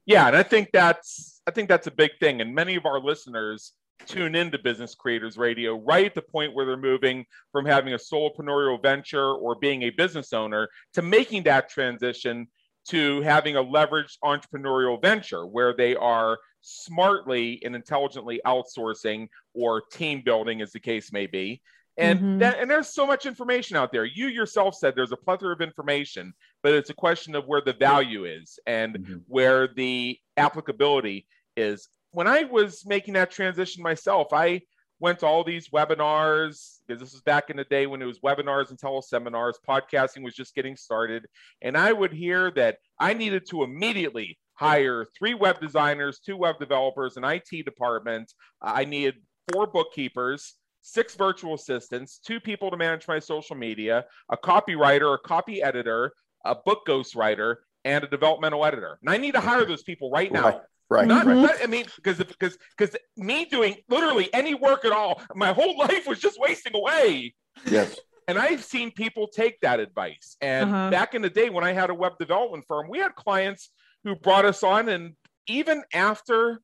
Yeah, 0.06 0.28
and 0.28 0.36
I 0.36 0.44
think 0.44 0.70
that's 0.74 1.42
I 1.48 1.52
think 1.52 1.70
that's 1.70 1.88
a 1.88 1.92
big 1.92 2.12
thing. 2.20 2.42
And 2.42 2.54
many 2.54 2.76
of 2.76 2.86
our 2.86 3.00
listeners 3.00 3.74
tune 4.06 4.36
into 4.36 4.58
Business 4.60 4.96
Creators 4.96 5.38
Radio 5.38 5.78
right 5.78 6.06
at 6.06 6.16
the 6.16 6.22
point 6.22 6.54
where 6.54 6.66
they're 6.66 6.78
moving 6.78 7.26
from 7.52 7.66
having 7.66 7.94
a 7.94 7.98
solopreneurial 7.98 8.82
venture 8.82 9.34
or 9.34 9.56
being 9.56 9.84
a 9.84 9.90
business 9.90 10.34
owner 10.34 10.70
to 10.94 11.02
making 11.02 11.44
that 11.44 11.70
transition 11.70 12.48
to 12.90 13.22
having 13.22 13.56
a 13.56 13.64
leveraged 13.64 14.18
entrepreneurial 14.24 15.02
venture 15.02 15.46
where 15.46 15.74
they 15.76 15.96
are 15.96 16.38
smartly 16.62 17.62
and 17.64 17.76
intelligently 17.76 18.42
outsourcing 18.46 19.28
or 19.54 19.82
team 19.92 20.22
building, 20.24 20.62
as 20.62 20.72
the 20.72 20.80
case 20.80 21.12
may 21.12 21.28
be. 21.28 21.62
And 21.98 22.20
mm-hmm. 22.20 22.38
that, 22.40 22.60
and 22.60 22.72
there's 22.72 22.94
so 22.94 23.06
much 23.06 23.26
information 23.26 23.76
out 23.76 23.92
there. 23.92 24.06
You 24.06 24.28
yourself 24.28 24.76
said 24.76 24.96
there's 24.96 25.12
a 25.12 25.18
plethora 25.18 25.54
of 25.54 25.62
information, 25.62 26.34
but 26.64 26.74
it's 26.74 26.90
a 26.90 26.96
question 26.96 27.36
of 27.36 27.46
where 27.46 27.62
the 27.62 27.74
value 27.74 28.26
is 28.26 28.58
and 28.66 28.96
mm-hmm. 28.96 29.16
where 29.28 29.68
the 29.68 30.18
applicability 30.38 31.28
is. 31.58 31.90
When 32.12 32.28
I 32.28 32.44
was 32.44 32.86
making 32.86 33.14
that 33.16 33.32
transition 33.32 33.84
myself, 33.84 34.28
I 34.34 34.62
went 35.00 35.20
to 35.20 35.26
all 35.26 35.44
these 35.44 35.70
webinars 35.70 36.78
because 36.86 37.02
this 37.02 37.14
was 37.14 37.22
back 37.22 37.50
in 37.50 37.58
the 37.58 37.64
day 37.66 37.88
when 37.88 38.02
it 38.02 38.06
was 38.06 38.20
webinars 38.20 38.70
and 38.70 38.80
teleseminars. 38.80 39.54
Podcasting 39.68 40.24
was 40.24 40.36
just 40.36 40.54
getting 40.54 40.76
started. 40.76 41.26
And 41.62 41.76
I 41.76 41.92
would 41.92 42.14
hear 42.14 42.52
that 42.52 42.78
I 43.00 43.14
needed 43.14 43.48
to 43.50 43.64
immediately 43.64 44.38
hire 44.54 45.08
three 45.18 45.34
web 45.34 45.60
designers, 45.60 46.20
two 46.20 46.38
web 46.38 46.60
developers, 46.60 47.18
an 47.18 47.24
IT 47.24 47.66
department. 47.66 48.32
I 48.62 48.86
needed 48.86 49.16
four 49.52 49.66
bookkeepers, 49.66 50.56
six 50.82 51.16
virtual 51.16 51.56
assistants, 51.56 52.20
two 52.20 52.40
people 52.40 52.70
to 52.70 52.78
manage 52.78 53.08
my 53.08 53.20
social 53.20 53.56
media, 53.56 54.06
a 54.30 54.38
copywriter, 54.38 55.16
a 55.16 55.18
copy 55.18 55.64
editor, 55.64 56.14
a 56.46 56.56
book 56.56 56.82
ghostwriter, 56.88 57.56
and 57.86 58.04
a 58.04 58.08
developmental 58.08 58.66
editor. 58.66 59.00
And 59.02 59.10
I 59.10 59.18
need 59.18 59.34
to 59.34 59.40
hire 59.40 59.66
those 59.66 59.84
people 59.84 60.12
right 60.12 60.32
now. 60.32 60.50
Right. 60.50 60.62
Right. 60.92 61.08
Not, 61.08 61.26
mm-hmm. 61.26 61.44
not, 61.44 61.56
I 61.64 61.68
mean, 61.68 61.86
because 61.96 62.18
because 62.18 62.58
because 62.78 62.98
me 63.16 63.46
doing 63.46 63.78
literally 63.88 64.30
any 64.34 64.56
work 64.56 64.84
at 64.84 64.92
all, 64.92 65.22
my 65.34 65.54
whole 65.54 65.78
life 65.80 66.06
was 66.06 66.20
just 66.20 66.38
wasting 66.38 66.76
away. 66.76 67.34
Yes. 67.66 67.98
And 68.28 68.38
I've 68.38 68.62
seen 68.62 68.92
people 68.92 69.30
take 69.30 69.62
that 69.62 69.80
advice. 69.80 70.36
And 70.42 70.70
uh-huh. 70.70 70.90
back 70.90 71.16
in 71.16 71.22
the 71.22 71.30
day 71.30 71.50
when 71.50 71.64
I 71.64 71.72
had 71.72 71.92
a 71.92 71.94
web 71.94 72.18
development 72.20 72.66
firm, 72.68 72.90
we 72.90 73.00
had 73.00 73.16
clients 73.16 73.72
who 74.04 74.18
brought 74.18 74.44
us 74.44 74.64
on, 74.64 74.90
and 74.90 75.14
even 75.48 75.82
after 75.94 76.60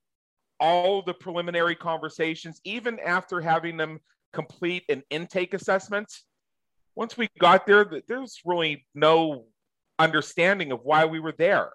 all 0.60 1.04
the 1.04 1.14
preliminary 1.14 1.76
conversations, 1.76 2.60
even 2.66 3.00
after 3.00 3.40
having 3.40 3.78
them 3.78 4.00
complete 4.34 4.84
an 4.90 5.04
intake 5.10 5.54
assessment, 5.54 6.14
once 6.96 7.16
we 7.16 7.30
got 7.40 7.66
there, 7.66 7.90
there's 8.10 8.42
really 8.44 8.86
no 8.94 9.46
understanding 9.98 10.74
of 10.74 10.82
why 10.84 11.06
we 11.06 11.22
were 11.22 11.34
there. 11.38 11.70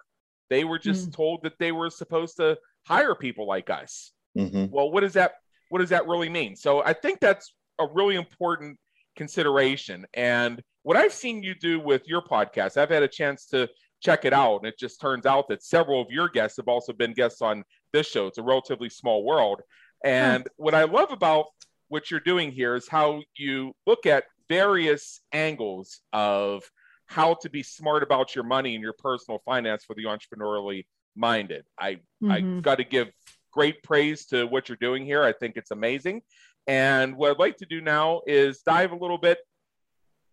They 0.53 0.65
were 0.65 0.77
just 0.77 1.09
mm. 1.09 1.15
told 1.15 1.41
that 1.41 1.57
they 1.57 1.71
were 1.71 1.89
supposed 1.89 2.37
to 2.37 2.59
hire 2.85 3.15
people 3.15 3.47
like 3.47 3.71
us. 3.71 4.11
Mm-hmm. 4.37 4.65
Well, 4.69 4.91
what 4.91 5.01
does 5.01 5.13
that 5.13 5.33
what 5.69 5.79
does 5.79 5.89
that 5.89 6.05
really 6.05 6.29
mean? 6.29 6.55
So 6.55 6.83
I 6.83 6.93
think 6.93 7.19
that's 7.19 7.51
a 7.79 7.87
really 7.91 8.13
important 8.13 8.77
consideration. 9.15 10.05
And 10.13 10.61
what 10.83 10.95
I've 10.95 11.11
seen 11.11 11.41
you 11.41 11.55
do 11.55 11.79
with 11.79 12.07
your 12.07 12.21
podcast, 12.21 12.77
I've 12.77 12.91
had 12.91 13.01
a 13.01 13.07
chance 13.07 13.47
to 13.47 13.67
check 13.99 14.25
it 14.25 14.33
out. 14.33 14.57
And 14.57 14.67
it 14.67 14.77
just 14.77 15.01
turns 15.01 15.25
out 15.25 15.47
that 15.49 15.63
several 15.63 15.99
of 15.99 16.11
your 16.11 16.29
guests 16.29 16.57
have 16.57 16.67
also 16.67 16.93
been 16.93 17.13
guests 17.13 17.41
on 17.41 17.63
this 17.91 18.05
show. 18.05 18.27
It's 18.27 18.37
a 18.37 18.43
relatively 18.43 18.89
small 18.89 19.23
world. 19.23 19.61
And 20.05 20.47
what 20.57 20.75
I 20.75 20.83
love 20.83 21.11
about 21.11 21.45
what 21.87 22.11
you're 22.11 22.19
doing 22.19 22.51
here 22.51 22.75
is 22.75 22.87
how 22.87 23.23
you 23.37 23.73
look 23.87 24.05
at 24.05 24.25
various 24.49 25.19
angles 25.31 26.01
of 26.11 26.61
how 27.07 27.35
to 27.35 27.49
be 27.49 27.63
smart 27.63 28.03
about 28.03 28.35
your 28.35 28.43
money 28.43 28.75
and 28.75 28.83
your 28.83 28.93
personal 28.93 29.41
finance 29.45 29.83
for 29.85 29.95
the 29.95 30.03
entrepreneurially 30.03 30.85
minded. 31.15 31.65
I 31.77 31.95
mm-hmm. 32.23 32.31
I 32.31 32.41
got 32.61 32.75
to 32.75 32.83
give 32.83 33.09
great 33.51 33.83
praise 33.83 34.25
to 34.25 34.45
what 34.45 34.67
you're 34.67 34.77
doing 34.77 35.05
here. 35.05 35.23
I 35.23 35.33
think 35.33 35.57
it's 35.57 35.71
amazing. 35.71 36.21
And 36.67 37.15
what 37.15 37.31
I'd 37.31 37.39
like 37.39 37.57
to 37.57 37.65
do 37.65 37.81
now 37.81 38.21
is 38.25 38.61
dive 38.65 38.91
a 38.91 38.95
little 38.95 39.17
bit 39.17 39.37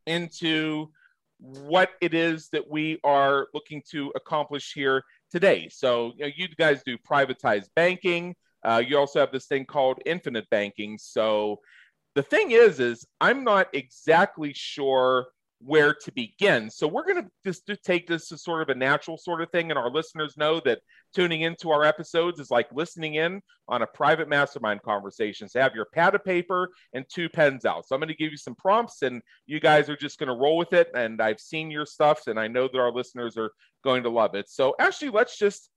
into 0.06 0.90
what 1.38 1.90
it 2.00 2.14
is 2.14 2.48
that 2.50 2.68
we 2.68 2.98
are 3.02 3.48
looking 3.54 3.82
to 3.90 4.12
accomplish 4.14 4.72
here 4.74 5.02
today. 5.30 5.68
So, 5.70 6.12
you, 6.16 6.26
know, 6.26 6.30
you 6.36 6.48
guys 6.48 6.82
do 6.84 6.96
privatized 6.98 7.68
banking. 7.74 8.34
Uh, 8.64 8.82
you 8.86 8.98
also 8.98 9.20
have 9.20 9.32
this 9.32 9.46
thing 9.46 9.64
called 9.64 10.00
infinite 10.04 10.48
banking. 10.50 10.98
So, 10.98 11.60
the 12.14 12.22
thing 12.22 12.50
is, 12.50 12.80
is 12.80 13.06
I'm 13.20 13.44
not 13.44 13.68
exactly 13.72 14.52
sure 14.54 15.28
where 15.62 15.92
to 15.92 16.12
begin. 16.12 16.70
So 16.70 16.88
we're 16.88 17.04
going 17.04 17.22
to 17.22 17.30
just 17.44 17.70
take 17.84 18.06
this 18.06 18.32
as 18.32 18.42
sort 18.42 18.62
of 18.62 18.70
a 18.70 18.78
natural 18.78 19.18
sort 19.18 19.42
of 19.42 19.50
thing. 19.50 19.70
And 19.70 19.78
our 19.78 19.90
listeners 19.90 20.36
know 20.36 20.60
that 20.64 20.80
tuning 21.14 21.42
into 21.42 21.70
our 21.70 21.84
episodes 21.84 22.40
is 22.40 22.50
like 22.50 22.68
listening 22.72 23.16
in 23.16 23.42
on 23.68 23.82
a 23.82 23.86
private 23.86 24.28
mastermind 24.28 24.80
conversation. 24.82 25.48
So 25.48 25.60
have 25.60 25.74
your 25.74 25.86
pad 25.92 26.14
of 26.14 26.24
paper 26.24 26.70
and 26.94 27.04
two 27.12 27.28
pens 27.28 27.66
out. 27.66 27.86
So 27.86 27.94
I'm 27.94 28.00
going 28.00 28.08
to 28.08 28.14
give 28.14 28.30
you 28.30 28.38
some 28.38 28.54
prompts 28.54 29.02
and 29.02 29.20
you 29.46 29.60
guys 29.60 29.90
are 29.90 29.96
just 29.96 30.18
going 30.18 30.28
to 30.28 30.34
roll 30.34 30.56
with 30.56 30.72
it. 30.72 30.88
And 30.94 31.20
I've 31.20 31.40
seen 31.40 31.70
your 31.70 31.86
stuff 31.86 32.26
and 32.26 32.40
I 32.40 32.48
know 32.48 32.66
that 32.66 32.78
our 32.78 32.92
listeners 32.92 33.36
are 33.36 33.50
going 33.84 34.02
to 34.04 34.10
love 34.10 34.34
it. 34.34 34.48
So 34.48 34.74
actually, 34.78 35.10
let's 35.10 35.38
just 35.38 35.68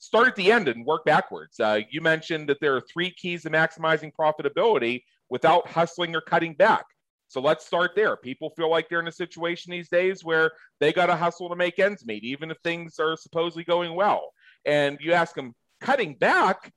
start 0.00 0.28
at 0.28 0.36
the 0.36 0.52
end 0.52 0.68
and 0.68 0.84
work 0.84 1.04
backwards. 1.06 1.58
Uh, 1.58 1.80
you 1.90 2.02
mentioned 2.02 2.48
that 2.48 2.58
there 2.60 2.76
are 2.76 2.82
three 2.82 3.10
keys 3.10 3.42
to 3.42 3.50
maximizing 3.50 4.12
profitability 4.12 5.02
without 5.30 5.66
hustling 5.68 6.14
or 6.14 6.20
cutting 6.20 6.54
back. 6.54 6.84
So 7.30 7.40
let's 7.40 7.64
start 7.64 7.92
there. 7.94 8.16
People 8.16 8.50
feel 8.50 8.68
like 8.68 8.88
they're 8.88 8.98
in 8.98 9.06
a 9.06 9.12
situation 9.12 9.70
these 9.70 9.88
days 9.88 10.24
where 10.24 10.50
they 10.80 10.92
got 10.92 11.06
to 11.06 11.14
hustle 11.14 11.48
to 11.48 11.54
make 11.54 11.78
ends 11.78 12.04
meet, 12.04 12.24
even 12.24 12.50
if 12.50 12.56
things 12.64 12.98
are 12.98 13.16
supposedly 13.16 13.62
going 13.62 13.94
well. 13.94 14.32
And 14.66 14.98
you 15.00 15.12
ask 15.12 15.36
them, 15.36 15.54
cutting 15.80 16.14
back? 16.14 16.72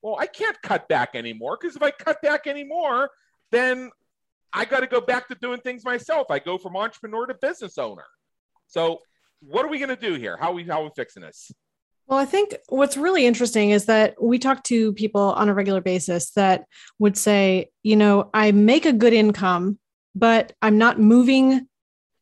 Well, 0.00 0.16
I 0.18 0.26
can't 0.26 0.56
cut 0.62 0.88
back 0.88 1.10
anymore 1.14 1.58
because 1.60 1.76
if 1.76 1.82
I 1.82 1.90
cut 1.90 2.22
back 2.22 2.46
anymore, 2.46 3.10
then 3.52 3.90
I 4.50 4.64
got 4.64 4.80
to 4.80 4.86
go 4.86 5.02
back 5.02 5.28
to 5.28 5.34
doing 5.34 5.60
things 5.60 5.84
myself. 5.84 6.28
I 6.30 6.38
go 6.38 6.56
from 6.56 6.74
entrepreneur 6.74 7.26
to 7.26 7.34
business 7.34 7.76
owner. 7.76 8.06
So, 8.66 9.00
what 9.40 9.62
are 9.66 9.68
we 9.68 9.78
going 9.78 9.94
to 9.94 9.96
do 9.96 10.14
here? 10.14 10.38
How 10.38 10.52
are 10.52 10.54
we 10.54 10.64
how 10.64 10.80
are 10.80 10.84
we 10.84 10.90
fixing 10.96 11.22
this? 11.22 11.52
Well, 12.06 12.18
I 12.18 12.24
think 12.24 12.56
what's 12.70 12.96
really 12.96 13.26
interesting 13.26 13.70
is 13.70 13.84
that 13.84 14.20
we 14.20 14.38
talk 14.38 14.64
to 14.64 14.94
people 14.94 15.34
on 15.34 15.50
a 15.50 15.54
regular 15.54 15.82
basis 15.82 16.30
that 16.30 16.64
would 16.98 17.18
say, 17.18 17.68
you 17.82 17.96
know, 17.96 18.30
I 18.32 18.52
make 18.52 18.86
a 18.86 18.92
good 18.94 19.12
income 19.12 19.78
but 20.18 20.52
I'm 20.60 20.78
not 20.78 20.98
moving 20.98 21.66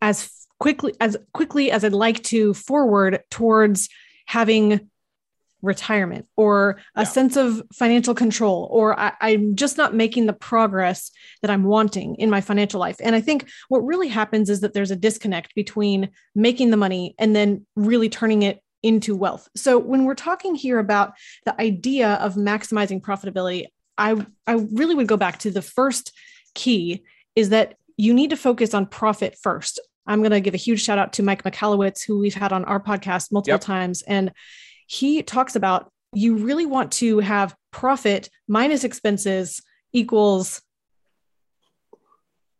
as 0.01 0.31
quickly 0.59 0.95
as 1.01 1.17
quickly 1.33 1.71
as 1.71 1.85
I'd 1.85 1.93
like 1.93 2.23
to 2.25 2.55
forward 2.55 3.21
towards 3.31 3.89
having 4.27 4.89
retirement 5.63 6.27
or 6.37 6.79
a 6.95 7.01
yeah. 7.01 7.05
sense 7.05 7.37
of 7.37 7.63
financial 7.73 8.15
control 8.15 8.69
or 8.71 8.99
I, 8.99 9.13
i'm 9.21 9.57
just 9.57 9.79
not 9.79 9.95
making 9.95 10.27
the 10.27 10.33
progress 10.35 11.11
that 11.41 11.51
i'm 11.51 11.65
wanting 11.65 12.15
in 12.17 12.29
my 12.29 12.41
financial 12.43 12.79
life 12.79 12.97
and 13.03 13.17
i 13.17 13.21
think 13.21 13.49
what 13.69 13.85
really 13.85 14.09
happens 14.09 14.51
is 14.51 14.61
that 14.61 14.75
there's 14.75 14.91
a 14.91 14.97
disconnect 14.97 15.55
between 15.55 16.11
making 16.35 16.71
the 16.71 16.77
money 16.77 17.15
and 17.19 17.35
then 17.35 17.67
really 17.75 18.09
turning 18.09 18.43
it 18.43 18.61
into 18.83 19.17
wealth 19.17 19.49
so 19.57 19.79
when 19.79 20.05
we're 20.05 20.15
talking 20.15 20.55
here 20.55 20.79
about 20.79 21.15
the 21.47 21.61
idea 21.61 22.15
of 22.15 22.35
maximizing 22.35 23.01
profitability 23.01 23.65
i 23.97 24.15
i 24.47 24.53
really 24.53 24.95
would 24.95 25.09
go 25.09 25.17
back 25.17 25.39
to 25.39 25.51
the 25.51 25.63
first 25.63 26.13
key 26.55 27.03
is 27.35 27.49
that 27.49 27.77
you 27.97 28.15
need 28.15 28.31
to 28.31 28.37
focus 28.37 28.75
on 28.75 28.87
profit 28.87 29.37
first. 29.41 29.81
I'm 30.07 30.21
going 30.21 30.31
to 30.31 30.41
give 30.41 30.55
a 30.55 30.59
huge 30.59 30.83
shout 30.83 30.99
out 30.99 31.15
to 31.15 31.23
Mike 31.23 31.43
Michalowicz, 31.43 32.05
who 32.07 32.19
we've 32.19 32.35
had 32.35 32.53
on 32.53 32.65
our 32.65 32.81
podcast 32.81 33.33
multiple 33.33 33.55
yep. 33.55 33.61
times. 33.61 34.03
And 34.03 34.33
he 34.87 35.23
talks 35.23 35.57
about 35.57 35.91
you 36.13 36.37
really 36.37 36.67
want 36.67 36.93
to 36.93 37.19
have 37.19 37.55
profit 37.73 38.31
minus 38.49 38.85
expenses 38.85 39.63
equals 39.93 40.63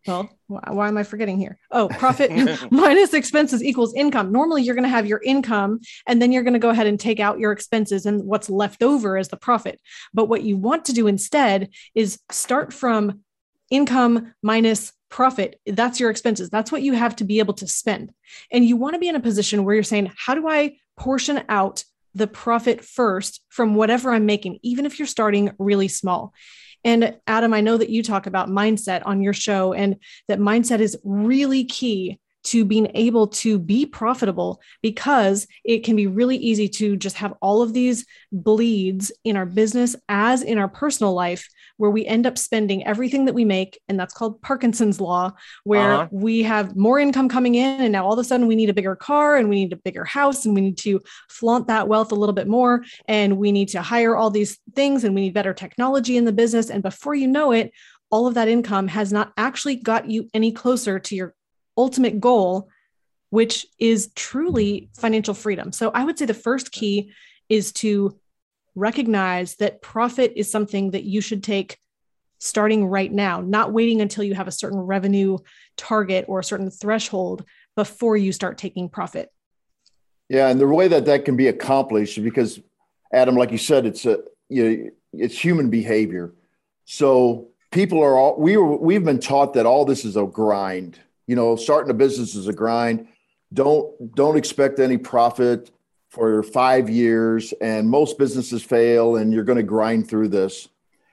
well, 0.07 0.31
why 0.47 0.89
am 0.89 0.97
I 0.97 1.03
forgetting 1.03 1.39
here? 1.39 1.59
Oh, 1.71 1.89
profit 1.89 2.31
minus 2.71 3.13
expenses 3.13 3.63
equals 3.63 3.95
income. 3.95 4.31
Normally, 4.33 4.63
you're 4.63 4.75
going 4.75 4.85
to 4.85 4.89
have 4.89 5.07
your 5.07 5.21
income 5.25 5.81
and 6.07 6.21
then 6.23 6.33
you're 6.33 6.43
going 6.43 6.53
to 6.53 6.61
go 6.61 6.71
ahead 6.71 6.87
and 6.87 6.99
take 6.99 7.21
out 7.21 7.39
your 7.39 7.53
expenses, 7.53 8.07
and 8.07 8.23
what's 8.25 8.49
left 8.49 8.83
over 8.83 9.19
is 9.19 9.29
the 9.29 9.37
profit. 9.37 9.81
But 10.15 10.27
what 10.27 10.43
you 10.43 10.57
want 10.57 10.85
to 10.87 10.93
do 10.93 11.07
instead 11.07 11.71
is 11.95 12.21
start 12.31 12.73
from 12.73 13.23
income 13.71 14.35
minus 14.43 14.93
profit 15.09 15.61
that's 15.67 16.01
your 16.01 16.11
expenses. 16.11 16.51
That's 16.51 16.73
what 16.73 16.83
you 16.83 16.95
have 16.95 17.17
to 17.17 17.25
be 17.25 17.39
able 17.39 17.55
to 17.55 17.69
spend. 17.69 18.13
And 18.51 18.65
you 18.65 18.77
want 18.77 18.95
to 18.95 19.01
be 19.01 19.09
in 19.09 19.17
a 19.17 19.21
position 19.21 19.65
where 19.65 19.75
you're 19.75 19.85
saying 19.85 20.13
how 20.17 20.35
do 20.35 20.49
i 20.49 20.77
portion 20.97 21.43
out 21.49 21.85
the 22.15 22.27
profit 22.27 22.83
first 22.83 23.43
from 23.51 23.75
whatever 23.75 24.11
i'm 24.11 24.25
making 24.25 24.59
even 24.63 24.87
if 24.87 24.99
you're 24.99 25.07
starting 25.07 25.53
really 25.59 25.89
small? 25.89 26.33
And 26.85 27.17
adam 27.27 27.53
i 27.53 27.61
know 27.61 27.77
that 27.77 27.91
you 27.91 28.03
talk 28.03 28.27
about 28.27 28.49
mindset 28.49 29.03
on 29.05 29.23
your 29.23 29.33
show 29.33 29.73
and 29.73 29.97
that 30.29 30.39
mindset 30.39 30.81
is 30.81 30.99
really 31.05 31.65
key 31.65 32.19
to 32.47 32.65
being 32.65 32.89
able 32.95 33.27
to 33.27 33.59
be 33.59 33.85
profitable 33.85 34.61
because 34.83 35.47
it 35.65 35.85
can 35.85 35.97
be 35.97 36.07
really 36.07 36.37
easy 36.37 36.69
to 36.69 36.97
just 36.97 37.17
have 37.17 37.35
all 37.43 37.61
of 37.61 37.73
these 37.73 38.07
bleeds 38.31 39.13
in 39.25 39.37
our 39.37 39.47
business 39.47 39.97
as 40.09 40.43
in 40.43 40.57
our 40.59 40.69
personal 40.69 41.13
life 41.13 41.49
where 41.77 41.91
we 41.91 42.07
end 42.07 42.27
up 42.27 42.39
spending 42.39 42.87
everything 42.87 43.25
that 43.25 43.35
we 43.35 43.45
make 43.45 43.81
and 43.89 43.99
that's 43.99 44.15
called 44.15 44.41
Parkinson's 44.43 45.01
law 45.01 45.33
where 45.65 45.93
uh-huh. 45.93 46.09
we 46.11 46.43
have 46.43 46.77
more 46.77 46.99
income 46.99 47.29
coming 47.29 47.57
in 47.57 47.81
and 47.81 47.93
now 47.93 48.07
all 48.07 48.13
of 48.13 48.19
a 48.19 48.25
sudden 48.25 48.47
we 48.47 48.57
need 48.57 48.71
a 48.71 48.75
bigger 48.75 48.97
car 48.97 49.37
and 49.37 49.49
we 49.49 49.57
need 49.57 49.73
a 49.73 49.77
bigger 49.77 50.05
house 50.05 50.45
and 50.45 50.55
we 50.55 50.61
need 50.61 50.79
to 50.79 51.01
flaunt 51.29 51.67
that 51.67 51.89
wealth 51.89 52.13
a 52.13 52.17
little 52.17 52.35
bit 52.35 52.49
more 52.49 52.85
and 53.09 53.37
we 53.37 53.51
need 53.51 53.69
to 53.69 53.83
hire 53.83 54.17
all 54.17 54.31
these 54.31 54.59
things 54.75 55.05
and 55.05 55.15
we 55.15 55.23
need 55.23 55.35
better 55.35 55.53
technology 55.53 56.17
in 56.17 56.25
the 56.25 56.33
business 56.33 56.71
and 56.71 56.83
before 56.83 57.15
you 57.15 57.27
know 57.27 57.51
it 57.51 57.73
all 58.11 58.27
of 58.27 58.35
that 58.35 58.49
income 58.49 58.89
has 58.89 59.13
not 59.13 59.33
actually 59.37 59.77
got 59.77 60.09
you 60.09 60.29
any 60.33 60.53
closer 60.53 60.99
to 60.99 61.17
your 61.17 61.35
ultimate 61.77 62.21
goal, 62.21 62.69
which 63.31 63.67
is 63.79 64.11
truly 64.15 64.91
financial 64.97 65.35
freedom. 65.35 65.73
So 65.73 65.91
I 65.91 66.05
would 66.05 66.19
say 66.19 66.27
the 66.27 66.35
first 66.35 66.73
key 66.73 67.13
is 67.49 67.73
to 67.73 68.19
recognize 68.75 69.57
that 69.57 69.83
profit 69.83 70.33
is 70.37 70.51
something 70.51 70.91
that 70.91 71.05
you 71.05 71.21
should 71.21 71.43
take 71.43 71.79
starting 72.39 72.87
right 72.87 73.11
now, 73.11 73.41
not 73.41 73.73
waiting 73.73 74.01
until 74.01 74.25
you 74.25 74.35
have 74.35 74.49
a 74.49 74.53
certain 74.53 74.79
revenue 74.79 75.39
target 75.77 76.27
or 76.29 76.41
a 76.41 76.45
certain 76.45 76.71
threshold 76.71 77.45
before 77.75 78.17
you 78.17 78.33
start 78.33 78.59
taking 78.59 78.89
profit. 78.89 79.33
Yeah, 80.29 80.49
and 80.49 80.61
the 80.61 80.67
way 80.67 80.89
that 80.89 81.07
that 81.07 81.25
can 81.25 81.37
be 81.37 81.49
accomplished 81.49 82.23
because 82.23 82.61
Adam, 83.13 83.37
like 83.37 83.53
you 83.53 83.59
said, 83.59 83.87
it's 83.87 84.05
a 84.07 84.19
you 84.49 84.65
know, 84.65 84.91
it's 85.13 85.39
human 85.39 85.71
behavior. 85.71 86.35
So 86.85 87.49
people 87.71 88.03
are 88.03 88.17
all 88.17 88.39
we 88.39 88.57
were 88.57 88.77
we've 88.77 89.05
been 89.05 89.21
taught 89.21 89.55
that 89.55 89.67
all 89.67 89.85
this 89.85 90.05
is 90.05 90.17
a 90.17 90.27
grind 90.27 90.99
you 91.27 91.37
know, 91.37 91.57
starting 91.57 91.91
a 91.91 91.95
business 91.95 92.35
is 92.35 92.49
a 92.49 92.53
grind. 92.53 93.09
Don't 93.53 94.15
don't 94.15 94.37
expect 94.37 94.79
any 94.79 94.99
profit 94.99 95.71
for 96.11 96.43
five 96.43 96.89
years, 96.89 97.53
and 97.61 97.89
most 97.89 98.19
businesses 98.19 98.63
fail, 98.63 99.17
and 99.17 99.33
you're 99.33 99.45
going 99.45 99.57
to 99.57 99.63
grind 99.63 100.09
through 100.09 100.29
this. 100.29 100.69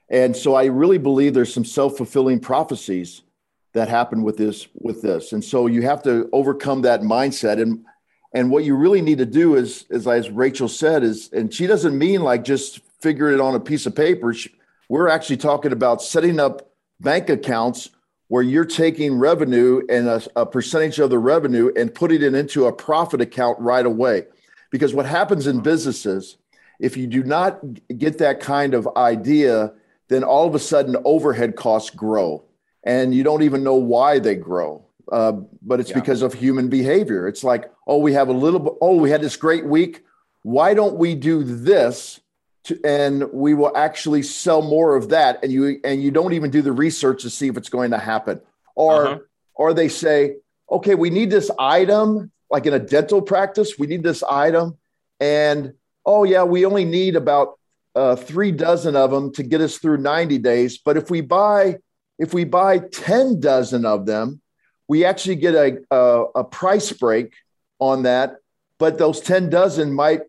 And 0.10 0.36
so, 0.36 0.56
I 0.56 0.66
really 0.66 0.98
believe 0.98 1.34
there's 1.34 1.54
some 1.54 1.66
self 1.66 1.98
fulfilling 1.98 2.40
prophecies 2.40 3.22
that 3.74 3.90
happen 3.90 4.24
with 4.24 4.38
this 4.38 4.68
with 4.76 5.02
this, 5.02 5.34
and 5.34 5.44
so 5.44 5.68
you 5.68 5.82
have 5.84 6.04
to 6.04 6.30
overcome 6.32 6.82
that 6.84 7.02
mindset. 7.02 7.62
And 7.62 7.86
and 8.34 8.50
what 8.50 8.64
you 8.64 8.76
really 8.76 9.02
need 9.02 9.20
to 9.20 9.28
do 9.28 9.56
is, 9.56 9.86
is 9.92 10.08
as 10.08 10.30
Rachel 10.30 10.68
said, 10.68 11.04
is 11.04 11.30
and 11.34 11.54
she 11.54 11.68
doesn't 11.68 11.98
mean 11.98 12.22
like 12.22 12.44
just 12.44 12.80
figure 13.00 13.32
it 13.32 13.40
on 13.40 13.56
a 13.56 13.60
piece 13.60 13.86
of 13.86 13.96
paper. 13.96 14.34
She, 14.34 14.50
we're 14.90 15.08
actually 15.08 15.38
talking 15.38 15.72
about 15.72 16.02
setting 16.02 16.40
up 16.40 16.72
bank 17.00 17.30
accounts 17.30 17.90
where 18.34 18.42
you're 18.42 18.66
taking 18.66 19.20
revenue 19.20 19.80
and 19.90 20.08
a, 20.08 20.20
a, 20.36 20.44
percentage 20.44 20.98
of 20.98 21.12
the 21.12 21.20
revenue 21.20 21.72
and 21.78 21.94
putting 21.94 22.24
it 22.24 22.34
into 22.34 22.66
a 22.66 22.74
profit 22.74 23.22
account 23.22 23.60
right 23.60 23.86
away. 23.86 24.26
Because 24.72 24.92
what 24.92 25.06
happens 25.06 25.46
in 25.46 25.60
businesses, 25.60 26.38
if 26.80 26.98
you 26.98 27.06
do 27.06 27.24
not 27.24 27.60
get 27.96 28.18
that 28.18 28.40
kind 28.40 28.74
of 28.74 28.90
idea, 28.98 29.72
then 30.08 30.24
all 30.24 30.48
of 30.48 30.56
a 30.56 30.60
sudden 30.60 30.98
overhead 31.06 31.56
costs 31.56 31.92
grow 31.92 32.44
and 32.84 33.14
you 33.14 33.24
don't 33.24 33.44
even 33.44 33.64
know 33.64 33.76
why 33.76 34.18
they 34.18 34.34
grow. 34.34 34.84
Uh, 35.12 35.34
but 35.62 35.80
it's 35.80 35.92
yeah. 35.92 36.00
because 36.00 36.24
of 36.24 36.34
human 36.34 36.70
behavior. 36.70 37.28
It's 37.28 37.44
like, 37.44 37.72
oh, 37.86 38.00
we 38.00 38.14
have 38.14 38.30
a 38.30 38.34
little, 38.34 38.80
oh, 38.82 38.96
we 38.96 39.12
had 39.12 39.22
this 39.22 39.38
great 39.38 39.68
week. 39.68 40.02
Why 40.42 40.74
don't 40.74 40.96
we 40.96 41.14
do 41.14 41.44
this 41.44 42.20
to, 42.66 42.80
and 42.86 43.32
we 43.34 43.54
will 43.54 43.76
actually 43.76 44.24
sell 44.24 44.62
more 44.62 44.96
of 44.96 45.10
that 45.10 45.44
and 45.44 45.52
you 45.52 45.80
and 45.84 46.02
you 46.02 46.12
don't 46.12 46.34
even 46.34 46.50
do 46.50 46.62
the 46.62 46.72
research 46.72 47.24
to 47.24 47.30
see 47.30 47.48
if 47.48 47.58
it's 47.58 47.70
going 47.70 47.92
to 47.92 47.98
happen 47.98 48.40
or 48.76 49.08
uh-huh. 49.08 49.20
or 49.56 49.74
they 49.74 49.90
say 49.90 50.36
okay 50.72 50.96
we 50.96 51.10
need 51.10 51.30
this 51.30 51.52
item 51.60 52.32
like 52.50 52.66
in 52.66 52.74
a 52.74 52.80
dental 52.80 53.22
practice 53.22 53.78
we 53.78 53.88
need 53.88 54.04
this 54.04 54.24
item 54.24 54.78
and 55.20 55.74
oh 56.06 56.24
yeah 56.24 56.44
we 56.44 56.66
only 56.66 56.86
need 56.86 57.16
about 57.16 57.60
uh, 57.96 58.16
three 58.16 58.52
dozen 58.52 58.96
of 58.96 59.12
them 59.12 59.32
to 59.32 59.44
get 59.44 59.62
us 59.62 59.78
through 59.78 59.98
90 59.98 60.38
days 60.40 60.78
but 60.78 60.98
if 60.98 61.10
we 61.10 61.22
buy 61.22 61.78
if 62.18 62.34
we 62.34 62.44
buy 62.44 62.80
10 62.80 63.40
dozen 63.40 63.86
of 63.86 64.06
them 64.06 64.42
we 64.88 65.06
actually 65.06 65.36
get 65.36 65.54
a, 65.54 65.78
a, 65.92 66.26
a 66.36 66.44
price 66.44 66.92
break 66.92 67.34
on 67.80 68.04
that 68.04 68.38
but 68.80 68.98
those 68.98 69.20
10 69.22 69.50
dozen 69.50 69.94
might 69.94 70.22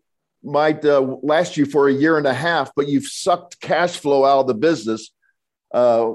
might 0.45 0.85
uh, 0.85 1.01
last 1.21 1.57
you 1.57 1.65
for 1.65 1.87
a 1.87 1.93
year 1.93 2.17
and 2.17 2.27
a 2.27 2.33
half, 2.33 2.71
but 2.75 2.87
you've 2.87 3.07
sucked 3.07 3.59
cash 3.59 3.97
flow 3.97 4.23
out 4.23 4.41
of 4.41 4.47
the 4.47 4.53
business 4.53 5.11
uh, 5.73 6.11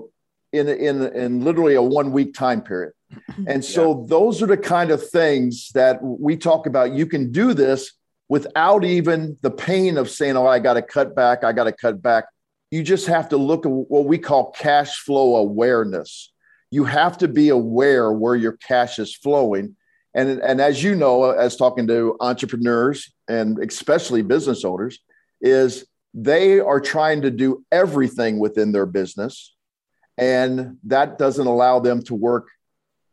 in, 0.52 0.68
in, 0.68 1.02
in 1.14 1.44
literally 1.44 1.74
a 1.74 1.82
one 1.82 2.12
week 2.12 2.34
time 2.34 2.62
period. 2.62 2.92
And 3.46 3.64
so 3.64 3.98
yeah. 3.98 4.06
those 4.08 4.42
are 4.42 4.46
the 4.46 4.56
kind 4.56 4.90
of 4.90 5.08
things 5.08 5.70
that 5.74 6.02
we 6.02 6.36
talk 6.36 6.66
about. 6.66 6.92
You 6.92 7.06
can 7.06 7.32
do 7.32 7.54
this 7.54 7.92
without 8.28 8.84
even 8.84 9.36
the 9.40 9.50
pain 9.50 9.98
of 9.98 10.08
saying, 10.08 10.36
oh, 10.36 10.46
I 10.46 10.60
got 10.60 10.74
to 10.74 10.82
cut 10.82 11.16
back, 11.16 11.42
I 11.42 11.52
got 11.52 11.64
to 11.64 11.72
cut 11.72 12.00
back. 12.00 12.26
You 12.70 12.84
just 12.84 13.08
have 13.08 13.30
to 13.30 13.36
look 13.36 13.66
at 13.66 13.72
what 13.72 14.04
we 14.04 14.18
call 14.18 14.52
cash 14.52 15.00
flow 15.00 15.36
awareness. 15.36 16.32
You 16.70 16.84
have 16.84 17.18
to 17.18 17.28
be 17.28 17.48
aware 17.48 18.12
where 18.12 18.36
your 18.36 18.52
cash 18.52 19.00
is 19.00 19.14
flowing 19.14 19.74
and, 20.14 20.40
and 20.40 20.60
as 20.60 20.82
you 20.82 20.94
know, 20.94 21.30
as 21.30 21.56
talking 21.56 21.86
to 21.86 22.16
entrepreneurs 22.20 23.12
and 23.28 23.58
especially 23.58 24.22
business 24.22 24.64
owners, 24.64 24.98
is 25.40 25.86
they 26.14 26.58
are 26.58 26.80
trying 26.80 27.22
to 27.22 27.30
do 27.30 27.64
everything 27.70 28.38
within 28.38 28.72
their 28.72 28.86
business. 28.86 29.54
And 30.18 30.78
that 30.84 31.18
doesn't 31.18 31.46
allow 31.46 31.78
them 31.78 32.02
to 32.04 32.14
work 32.14 32.48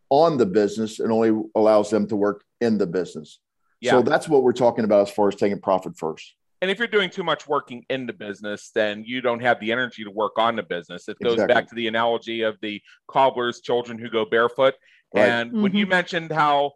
on 0.10 0.38
the 0.38 0.45
business 0.45 0.99
and 0.99 1.12
only 1.12 1.39
allows 1.55 1.89
them 1.89 2.07
to 2.07 2.15
work 2.15 2.43
in 2.60 2.77
the 2.77 2.88
business. 2.88 3.39
Yeah. 3.79 3.91
So 3.91 4.01
that's 4.01 4.27
what 4.27 4.43
we're 4.43 4.53
talking 4.53 4.83
about 4.83 5.07
as 5.07 5.13
far 5.13 5.27
as 5.27 5.36
taking 5.36 5.60
profit 5.60 5.97
first. 5.97 6.33
And 6.62 6.71
if 6.71 6.79
you're 6.79 6.88
doing 6.88 7.12
too 7.12 7.23
much 7.23 7.47
working 7.47 7.86
in 7.89 8.07
the 8.07 8.13
business, 8.13 8.71
then 8.73 9.03
you 9.05 9.21
don't 9.21 9.41
have 9.41 9.60
the 9.60 9.71
energy 9.71 10.03
to 10.03 10.10
work 10.10 10.39
on 10.39 10.55
the 10.55 10.63
business. 10.63 11.07
It 11.07 11.17
goes 11.23 11.33
exactly. 11.33 11.53
back 11.53 11.67
to 11.67 11.75
the 11.75 11.88
analogy 11.88 12.41
of 12.41 12.57
the 12.62 12.81
cobbler's 13.07 13.62
children 13.62 13.99
who 13.99 14.10
go 14.10 14.25
barefoot. 14.25 14.73
Right. 15.13 15.29
And 15.29 15.51
mm-hmm. 15.51 15.62
when 15.62 15.75
you 15.75 15.86
mm-hmm. 15.86 15.91
mentioned 15.91 16.31
how 16.31 16.73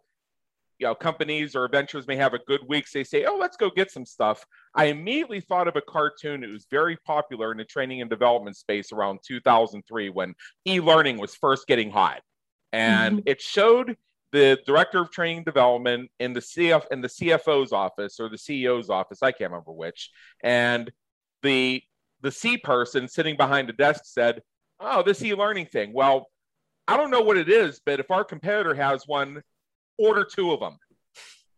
you 0.82 0.88
know 0.88 0.96
companies 0.96 1.54
or 1.54 1.68
ventures 1.68 2.08
may 2.08 2.16
have 2.16 2.34
a 2.34 2.40
good 2.40 2.60
week 2.66 2.88
so 2.88 2.98
they 2.98 3.04
say 3.04 3.24
oh 3.24 3.36
let's 3.38 3.56
go 3.56 3.70
get 3.70 3.90
some 3.90 4.04
stuff. 4.04 4.44
I 4.74 4.86
immediately 4.86 5.40
thought 5.40 5.68
of 5.68 5.76
a 5.76 5.80
cartoon 5.80 6.40
that 6.40 6.50
was 6.50 6.66
very 6.70 6.96
popular 6.96 7.52
in 7.52 7.58
the 7.58 7.64
training 7.64 8.00
and 8.00 8.10
development 8.10 8.56
space 8.56 8.90
around 8.90 9.20
2003 9.24 10.10
when 10.10 10.34
e-learning 10.66 11.18
was 11.18 11.36
first 11.36 11.68
getting 11.68 11.90
hot. 11.90 12.20
And 12.72 13.18
mm-hmm. 13.18 13.28
it 13.28 13.40
showed 13.40 13.96
the 14.32 14.58
director 14.66 15.02
of 15.02 15.12
training 15.12 15.44
development 15.44 16.10
in 16.18 16.32
the 16.32 16.40
cf 16.40 16.82
in 16.90 17.00
the 17.00 17.08
cfo's 17.08 17.70
office 17.70 18.18
or 18.18 18.28
the 18.28 18.38
ceo's 18.38 18.88
office 18.90 19.22
i 19.22 19.30
can't 19.30 19.50
remember 19.50 19.72
which 19.72 20.10
and 20.42 20.90
the 21.42 21.82
the 22.22 22.32
c 22.32 22.56
person 22.56 23.06
sitting 23.06 23.36
behind 23.36 23.68
the 23.68 23.74
desk 23.74 24.02
said 24.04 24.42
oh 24.80 25.02
this 25.02 25.22
e-learning 25.22 25.66
thing. 25.66 25.92
Well 25.92 26.26
I 26.88 26.96
don't 26.96 27.10
know 27.10 27.20
what 27.20 27.36
it 27.36 27.48
is, 27.48 27.80
but 27.84 28.00
if 28.00 28.10
our 28.10 28.24
competitor 28.24 28.74
has 28.74 29.06
one, 29.06 29.42
order 29.98 30.24
two 30.24 30.52
of 30.52 30.60
them. 30.60 30.78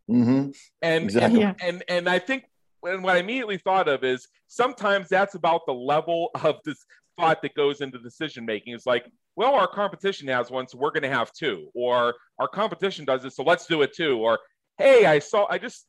Mm-hmm. 0.09 0.51
And, 0.81 1.03
exactly. 1.03 1.43
and, 1.43 1.55
and 1.61 1.83
and 1.87 2.09
I 2.09 2.19
think 2.19 2.45
and 2.83 3.03
what 3.03 3.15
I 3.15 3.19
immediately 3.19 3.57
thought 3.57 3.87
of 3.87 4.03
is 4.03 4.27
sometimes 4.47 5.09
that's 5.09 5.35
about 5.35 5.61
the 5.65 5.73
level 5.73 6.29
of 6.43 6.57
this 6.63 6.85
thought 7.17 7.41
that 7.41 7.55
goes 7.55 7.81
into 7.81 7.97
decision 7.97 8.45
making. 8.45 8.73
It's 8.73 8.85
like, 8.85 9.09
well, 9.35 9.55
our 9.55 9.67
competition 9.67 10.27
has 10.27 10.51
one, 10.51 10.67
so 10.67 10.77
we're 10.77 10.91
going 10.91 11.03
to 11.03 11.09
have 11.09 11.31
two, 11.33 11.69
or 11.73 12.13
our 12.39 12.47
competition 12.47 13.05
does 13.05 13.25
it, 13.25 13.33
so 13.33 13.43
let's 13.43 13.65
do 13.65 13.81
it 13.81 13.95
too, 13.95 14.19
or 14.19 14.39
hey, 14.77 15.05
I 15.05 15.19
saw, 15.19 15.47
I 15.49 15.57
just 15.57 15.87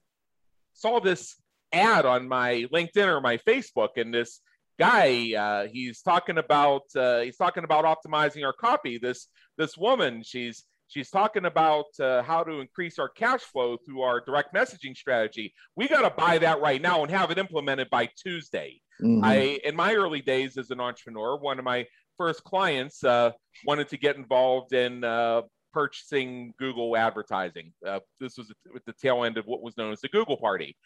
saw 0.73 1.01
this 1.01 1.37
ad 1.73 2.07
on 2.07 2.29
my 2.29 2.67
LinkedIn 2.73 3.07
or 3.07 3.21
my 3.21 3.37
Facebook, 3.39 3.91
and 3.97 4.15
this 4.15 4.41
guy, 4.79 5.33
uh, 5.37 5.67
he's 5.71 6.03
talking 6.03 6.39
about 6.39 6.83
uh, 6.97 7.21
he's 7.21 7.37
talking 7.37 7.65
about 7.65 7.85
optimizing 7.85 8.45
our 8.45 8.53
copy. 8.53 8.99
This 8.99 9.29
this 9.59 9.77
woman, 9.77 10.23
she's 10.25 10.65
She's 10.89 11.11
talking 11.11 11.45
about 11.45 11.87
uh, 12.01 12.23
how 12.23 12.45
to 12.45 12.61
increase 12.61 12.99
our 12.99 13.09
cash 13.09 13.41
flow 13.41 13.77
through 13.77 14.03
our 14.03 14.21
direct 14.21 14.55
messaging 14.55 14.97
strategy. 14.97 15.53
We 15.75 15.89
got 15.89 16.03
to 16.03 16.11
buy 16.11 16.39
that 16.39 16.61
right 16.61 16.81
now 16.81 17.03
and 17.03 17.11
have 17.11 17.31
it 17.31 17.39
implemented 17.39 17.91
by 17.91 18.09
Tuesday. 18.17 18.81
Mm-hmm. 19.03 19.25
I, 19.25 19.35
in 19.65 19.77
my 19.77 19.95
early 19.95 20.23
days 20.23 20.57
as 20.57 20.71
an 20.71 20.81
entrepreneur, 20.81 21.37
one 21.39 21.59
of 21.59 21.65
my 21.65 21.87
first 22.17 22.45
clients 22.45 23.05
uh, 23.05 23.33
wanted 23.65 23.89
to 23.89 23.97
get 23.97 24.17
involved 24.17 24.73
in 24.73 25.05
uh, 25.05 25.43
purchasing 25.73 26.55
Google 26.59 26.97
advertising. 26.97 27.73
Uh, 27.87 28.01
this 28.21 28.39
was 28.39 28.51
at 28.75 28.83
the 28.87 28.95
tail 28.95 29.25
end 29.25 29.37
of 29.39 29.47
what 29.47 29.63
was 29.63 29.77
known 29.77 29.93
as 29.93 30.01
the 30.01 30.09
Google 30.09 30.37
Party, 30.37 30.77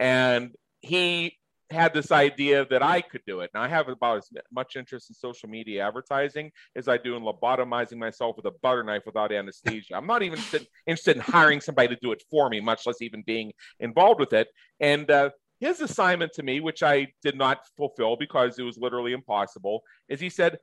and 0.00 0.50
he 0.80 1.36
had 1.70 1.94
this 1.94 2.10
idea 2.10 2.66
that 2.70 2.82
I 2.82 3.00
could 3.00 3.22
do 3.26 3.40
it. 3.40 3.50
And 3.54 3.62
I 3.62 3.68
have 3.68 3.88
about 3.88 4.18
as 4.18 4.30
much 4.52 4.76
interest 4.76 5.10
in 5.10 5.14
social 5.14 5.48
media 5.48 5.86
advertising 5.86 6.50
as 6.74 6.88
I 6.88 6.96
do 6.96 7.16
in 7.16 7.22
lobotomizing 7.22 7.96
myself 7.96 8.36
with 8.36 8.46
a 8.46 8.50
butter 8.62 8.82
knife 8.82 9.02
without 9.06 9.32
anesthesia. 9.32 9.94
I'm 9.94 10.06
not 10.06 10.22
even 10.22 10.38
interested 10.86 11.16
in 11.16 11.22
hiring 11.22 11.60
somebody 11.60 11.88
to 11.88 11.98
do 12.00 12.12
it 12.12 12.22
for 12.30 12.48
me, 12.48 12.60
much 12.60 12.86
less 12.86 13.00
even 13.00 13.22
being 13.26 13.52
involved 13.78 14.20
with 14.20 14.32
it. 14.32 14.48
And 14.80 15.10
uh, 15.10 15.30
his 15.60 15.80
assignment 15.80 16.32
to 16.34 16.42
me, 16.42 16.60
which 16.60 16.82
I 16.82 17.08
did 17.22 17.36
not 17.36 17.60
fulfill 17.76 18.16
because 18.16 18.58
it 18.58 18.62
was 18.62 18.76
literally 18.78 19.12
impossible, 19.12 19.82
is 20.08 20.20
he 20.20 20.30
said, 20.30 20.58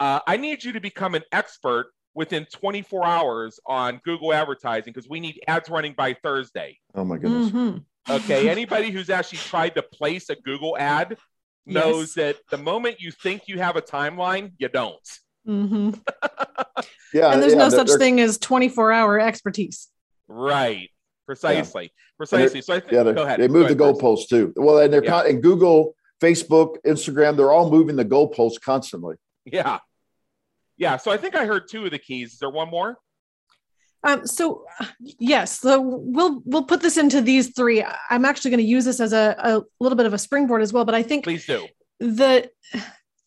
uh, 0.00 0.20
I 0.26 0.36
need 0.36 0.64
you 0.64 0.72
to 0.72 0.80
become 0.80 1.14
an 1.14 1.22
expert 1.30 1.92
within 2.14 2.46
24 2.52 3.06
hours 3.06 3.60
on 3.66 4.00
Google 4.04 4.32
advertising 4.32 4.92
because 4.92 5.08
we 5.08 5.20
need 5.20 5.40
ads 5.46 5.68
running 5.68 5.94
by 5.96 6.14
Thursday. 6.14 6.78
Oh 6.94 7.04
my 7.04 7.18
goodness. 7.18 7.50
Mm-hmm. 7.50 7.78
Okay. 8.10 8.48
Anybody 8.48 8.90
who's 8.90 9.10
actually 9.10 9.38
tried 9.38 9.74
to 9.76 9.82
place 9.82 10.30
a 10.30 10.36
Google 10.36 10.76
ad 10.78 11.16
knows 11.66 12.14
Yes. 12.16 12.36
that 12.36 12.36
the 12.50 12.58
moment 12.62 13.00
you 13.00 13.10
think 13.12 13.48
you 13.48 13.58
have 13.58 13.76
a 13.76 13.82
timeline, 13.82 14.52
you 14.58 14.68
don't. 14.68 15.08
Mm-hmm. 15.46 15.90
Yeah. 17.12 17.32
and 17.32 17.42
there's 17.42 17.52
yeah, 17.54 17.58
no 17.58 17.68
they're- 17.70 17.78
such 17.80 17.88
they're- 17.88 17.98
thing 17.98 18.20
as 18.20 18.38
24 18.38 18.92
hour 18.92 19.18
expertise. 19.18 19.88
Right. 20.28 20.90
Precisely. 21.26 21.92
Precisely. 22.16 22.60
So 22.60 22.74
I 22.74 22.80
think 22.80 22.92
Yeah, 22.92 23.02
they, 23.02 23.12
go 23.12 23.22
ahead. 23.24 23.40
they 23.40 23.48
Go 23.48 23.54
the 23.54 23.64
ahead, 23.64 23.78
Bruce. 23.78 23.96
goalposts 23.98 24.28
too. 24.28 24.52
Well, 24.56 24.78
and 24.78 24.92
they're 24.92 25.02
Yeah. 25.04 25.10
con- 25.10 25.26
and 25.26 25.42
Google, 25.42 25.94
Facebook, 26.22 26.76
Instagram, 26.86 27.36
they're 27.36 27.50
all 27.50 27.68
moving 27.70 27.96
the 27.96 28.04
goalposts 28.04 28.60
constantly. 28.60 29.16
Yeah. 29.44 29.78
Yeah. 30.76 30.96
So 30.98 31.10
I 31.10 31.16
think 31.16 31.34
I 31.34 31.46
heard 31.46 31.68
two 31.68 31.84
of 31.84 31.90
the 31.90 31.98
keys. 31.98 32.34
Is 32.34 32.38
there 32.38 32.50
one 32.50 32.68
more? 32.70 32.96
Um, 34.02 34.26
so 34.26 34.64
yes, 34.98 35.60
so 35.60 35.80
we'll 35.80 36.42
we'll 36.44 36.64
put 36.64 36.80
this 36.80 36.96
into 36.96 37.20
these 37.20 37.54
three. 37.54 37.84
I'm 38.08 38.24
actually 38.24 38.50
going 38.50 38.64
to 38.64 38.70
use 38.70 38.84
this 38.84 39.00
as 39.00 39.12
a, 39.12 39.36
a 39.38 39.62
little 39.78 39.96
bit 39.96 40.06
of 40.06 40.14
a 40.14 40.18
springboard 40.18 40.62
as 40.62 40.72
well. 40.72 40.84
But 40.84 40.94
I 40.94 41.02
think 41.02 41.24
Please 41.24 41.46
do. 41.46 41.66
the 41.98 42.50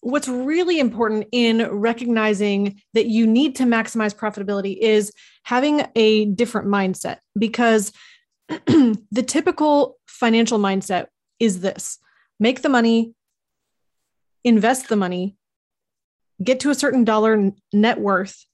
what's 0.02 0.28
really 0.28 0.80
important 0.80 1.28
in 1.32 1.66
recognizing 1.72 2.82
that 2.94 3.06
you 3.06 3.26
need 3.26 3.56
to 3.56 3.64
maximize 3.64 4.16
profitability 4.16 4.78
is 4.78 5.14
having 5.44 5.86
a 5.96 6.26
different 6.26 6.68
mindset 6.68 7.20
because 7.38 7.94
the 8.50 9.24
typical 9.26 9.98
financial 10.08 10.60
mindset 10.60 11.08
is 11.40 11.62
this 11.62 12.00
make 12.40 12.62
the 12.64 12.70
money 12.70 13.14
invest 14.44 14.90
the 14.90 14.96
money 14.96 15.38
get 16.44 16.60
to 16.60 16.70
a 16.70 16.76
certain 16.76 17.04
dollar 17.04 17.52
net 17.72 18.00
worth 18.00 18.46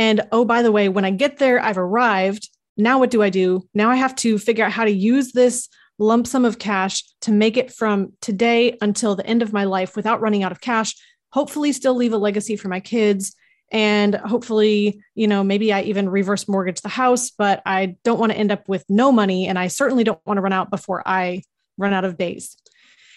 and 0.00 0.22
oh 0.32 0.44
by 0.44 0.62
the 0.62 0.72
way 0.72 0.88
when 0.88 1.04
i 1.04 1.10
get 1.10 1.38
there 1.38 1.60
i've 1.60 1.78
arrived. 1.78 2.48
Now 2.76 2.98
what 2.98 3.10
do 3.10 3.22
i 3.22 3.30
do? 3.30 3.62
Now 3.74 3.90
i 3.90 3.96
have 3.96 4.14
to 4.16 4.38
figure 4.38 4.64
out 4.64 4.72
how 4.72 4.84
to 4.84 4.90
use 4.90 5.32
this 5.32 5.68
lump 5.98 6.26
sum 6.26 6.44
of 6.44 6.58
cash 6.58 7.04
to 7.20 7.30
make 7.30 7.56
it 7.56 7.70
from 7.70 8.12
today 8.22 8.78
until 8.80 9.14
the 9.14 9.26
end 9.26 9.42
of 9.42 9.52
my 9.52 9.64
life 9.64 9.96
without 9.96 10.20
running 10.20 10.42
out 10.42 10.52
of 10.52 10.60
cash 10.60 10.94
hopefully 11.32 11.72
still 11.72 11.94
leave 11.94 12.14
a 12.14 12.18
legacy 12.18 12.56
for 12.56 12.68
my 12.68 12.80
kids 12.80 13.36
and 13.70 14.14
hopefully 14.14 15.02
you 15.14 15.28
know 15.28 15.44
maybe 15.44 15.74
i 15.74 15.82
even 15.82 16.08
reverse 16.08 16.48
mortgage 16.48 16.80
the 16.80 16.88
house 16.88 17.30
but 17.30 17.60
i 17.66 17.94
don't 18.02 18.18
want 18.18 18.32
to 18.32 18.38
end 18.38 18.50
up 18.50 18.66
with 18.66 18.82
no 18.88 19.12
money 19.12 19.46
and 19.46 19.58
i 19.58 19.68
certainly 19.68 20.02
don't 20.02 20.24
want 20.24 20.38
to 20.38 20.42
run 20.42 20.54
out 20.54 20.70
before 20.70 21.06
i 21.06 21.42
run 21.80 21.94
out 21.94 22.04
of 22.04 22.16
days. 22.16 22.56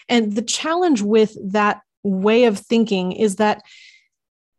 And 0.08 0.32
the 0.32 0.42
challenge 0.42 1.02
with 1.02 1.36
that 1.52 1.82
way 2.02 2.44
of 2.44 2.58
thinking 2.58 3.12
is 3.12 3.36
that 3.36 3.62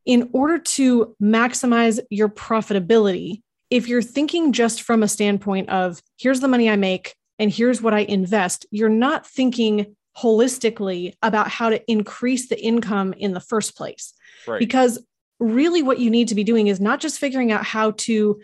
in 0.06 0.30
order 0.34 0.60
to 0.60 1.15
maximize 1.22 2.00
your 2.10 2.30
profitability 2.30 3.41
if 3.72 3.88
you're 3.88 4.02
thinking 4.02 4.52
just 4.52 4.84
from 4.84 5.02
a 5.02 5.08
standpoint 5.08 5.70
of 5.70 6.02
here's 6.18 6.39
the 6.39 6.48
money 6.48 6.70
i 6.70 6.76
make 6.76 7.15
and 7.39 7.52
here's 7.52 7.82
what 7.82 7.94
I 7.94 8.00
invest, 8.00 8.65
you're 8.72 8.89
not 8.89 9.28
thinking 9.28 9.96
holistically 10.18 11.13
about 11.22 11.50
how 11.50 11.70
to 11.70 11.91
increase 11.91 12.48
the 12.48 12.62
income 12.62 13.13
in 13.13 13.34
the 13.34 13.39
first 13.39 13.76
place. 13.76 14.13
Right. 14.48 14.60
Because 14.60 15.04
really, 15.39 15.84
what 15.84 16.00
you 16.00 16.10
need 16.10 16.30
to 16.30 16.36
be 16.36 16.44
doing 16.44 16.68
is 16.68 16.80
not 16.80 17.02
just 17.02 17.20
figuring 17.20 17.52
out 17.52 17.65
how 17.65 17.91
to 17.91 18.39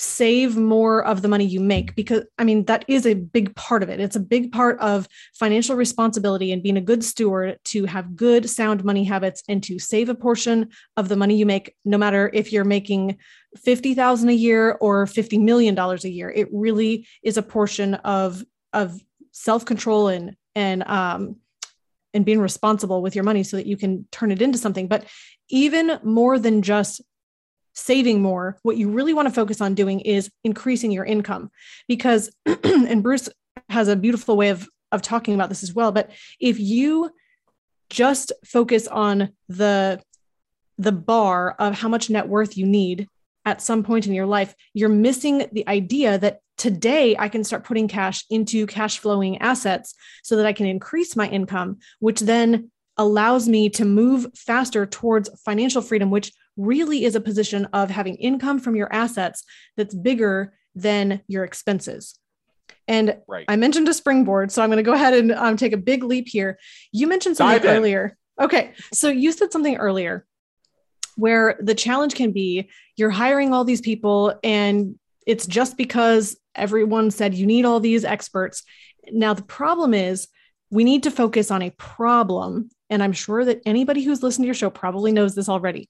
save 0.00 0.56
more 0.56 1.04
of 1.04 1.22
the 1.22 1.28
money 1.28 1.44
you 1.44 1.58
make, 1.58 1.96
because 1.96 2.24
I 2.38 2.44
mean, 2.44 2.64
that 2.66 2.84
is 2.86 3.04
a 3.04 3.14
big 3.14 3.54
part 3.56 3.82
of 3.82 3.88
it. 3.88 3.98
It's 3.98 4.14
a 4.14 4.20
big 4.20 4.52
part 4.52 4.78
of 4.78 5.08
financial 5.34 5.74
responsibility 5.74 6.52
and 6.52 6.62
being 6.62 6.76
a 6.76 6.80
good 6.80 7.02
steward 7.02 7.58
to 7.64 7.84
have 7.86 8.14
good, 8.14 8.48
sound 8.48 8.84
money 8.84 9.02
habits 9.02 9.42
and 9.48 9.60
to 9.64 9.80
save 9.80 10.08
a 10.08 10.14
portion 10.14 10.68
of 10.96 11.08
the 11.08 11.16
money 11.16 11.36
you 11.36 11.46
make, 11.46 11.74
no 11.84 11.98
matter 11.98 12.30
if 12.32 12.52
you're 12.52 12.64
making 12.64 13.18
50,000 13.56 14.28
a 14.28 14.32
year 14.32 14.78
or 14.80 15.06
50 15.08 15.38
million 15.38 15.74
dollars 15.74 16.04
a 16.04 16.10
year. 16.10 16.30
It 16.30 16.48
really 16.52 17.08
is 17.22 17.36
a 17.36 17.42
portion 17.42 17.94
of 17.94 18.44
of 18.72 19.00
self-control 19.32 20.08
and 20.08 20.36
and 20.54 20.84
um 20.86 21.36
and 22.14 22.24
being 22.24 22.40
responsible 22.40 23.02
with 23.02 23.14
your 23.14 23.24
money 23.24 23.42
so 23.42 23.56
that 23.56 23.66
you 23.66 23.76
can 23.76 24.06
turn 24.12 24.30
it 24.30 24.42
into 24.42 24.58
something. 24.58 24.86
But 24.86 25.04
even 25.50 25.98
more 26.04 26.38
than 26.38 26.62
just 26.62 27.00
saving 27.78 28.20
more, 28.20 28.58
what 28.62 28.76
you 28.76 28.90
really 28.90 29.14
want 29.14 29.28
to 29.28 29.34
focus 29.34 29.60
on 29.60 29.74
doing 29.74 30.00
is 30.00 30.30
increasing 30.44 30.90
your 30.90 31.04
income. 31.04 31.50
Because 31.86 32.30
and 32.64 33.02
Bruce 33.02 33.28
has 33.68 33.88
a 33.88 33.96
beautiful 33.96 34.36
way 34.36 34.50
of 34.50 34.68
of 34.90 35.02
talking 35.02 35.34
about 35.34 35.50
this 35.50 35.62
as 35.62 35.74
well, 35.74 35.92
but 35.92 36.10
if 36.40 36.58
you 36.58 37.10
just 37.90 38.32
focus 38.44 38.86
on 38.88 39.30
the 39.48 40.00
the 40.78 40.92
bar 40.92 41.56
of 41.58 41.74
how 41.74 41.88
much 41.88 42.08
net 42.08 42.28
worth 42.28 42.56
you 42.56 42.64
need 42.64 43.06
at 43.44 43.60
some 43.60 43.82
point 43.82 44.06
in 44.06 44.14
your 44.14 44.26
life, 44.26 44.54
you're 44.74 44.88
missing 44.88 45.46
the 45.52 45.66
idea 45.68 46.18
that 46.18 46.40
today 46.56 47.16
I 47.18 47.28
can 47.28 47.44
start 47.44 47.64
putting 47.64 47.88
cash 47.88 48.24
into 48.30 48.66
cash 48.66 48.98
flowing 48.98 49.38
assets 49.38 49.94
so 50.22 50.36
that 50.36 50.46
I 50.46 50.52
can 50.52 50.66
increase 50.66 51.16
my 51.16 51.28
income, 51.28 51.78
which 51.98 52.20
then 52.20 52.70
allows 52.96 53.48
me 53.48 53.70
to 53.70 53.84
move 53.84 54.26
faster 54.36 54.84
towards 54.84 55.30
financial 55.44 55.82
freedom, 55.82 56.10
which 56.10 56.32
really 56.58 57.04
is 57.04 57.14
a 57.14 57.20
position 57.20 57.64
of 57.72 57.88
having 57.88 58.16
income 58.16 58.58
from 58.58 58.76
your 58.76 58.92
assets 58.92 59.44
that's 59.76 59.94
bigger 59.94 60.52
than 60.74 61.22
your 61.26 61.44
expenses. 61.44 62.18
And 62.86 63.16
Right. 63.26 63.46
I 63.48 63.56
mentioned 63.56 63.88
a 63.88 63.94
springboard, 63.94 64.52
so 64.52 64.62
I'm 64.62 64.68
going 64.68 64.76
to 64.78 64.82
go 64.82 64.92
ahead 64.92 65.14
and 65.14 65.32
um, 65.32 65.56
take 65.56 65.72
a 65.72 65.78
big 65.78 66.02
leap 66.02 66.28
here. 66.28 66.58
You 66.92 67.06
mentioned 67.06 67.36
something 67.36 67.62
Dive 67.62 67.70
in. 67.70 67.76
earlier. 67.76 68.16
Okay, 68.40 68.72
so 68.92 69.08
you 69.08 69.32
said 69.32 69.52
something 69.52 69.76
earlier 69.76 70.26
where 71.16 71.56
the 71.60 71.74
challenge 71.74 72.14
can 72.14 72.30
be 72.30 72.70
you're 72.96 73.10
hiring 73.10 73.52
all 73.52 73.64
these 73.64 73.80
people 73.80 74.38
and 74.44 74.96
it's 75.26 75.46
just 75.46 75.76
because 75.76 76.36
everyone 76.54 77.10
said 77.10 77.34
you 77.34 77.46
need 77.46 77.64
all 77.64 77.80
these 77.80 78.04
experts. 78.04 78.62
Now, 79.12 79.34
the 79.34 79.42
problem 79.42 79.92
is 79.92 80.28
we 80.70 80.84
need 80.84 81.02
to 81.02 81.10
focus 81.10 81.50
on 81.50 81.60
a 81.62 81.70
problem. 81.70 82.70
And 82.88 83.02
I'm 83.02 83.12
sure 83.12 83.44
that 83.44 83.60
anybody 83.66 84.02
who's 84.02 84.22
listened 84.22 84.44
to 84.44 84.46
your 84.46 84.54
show 84.54 84.70
probably 84.70 85.12
knows 85.12 85.34
this 85.34 85.48
already. 85.48 85.88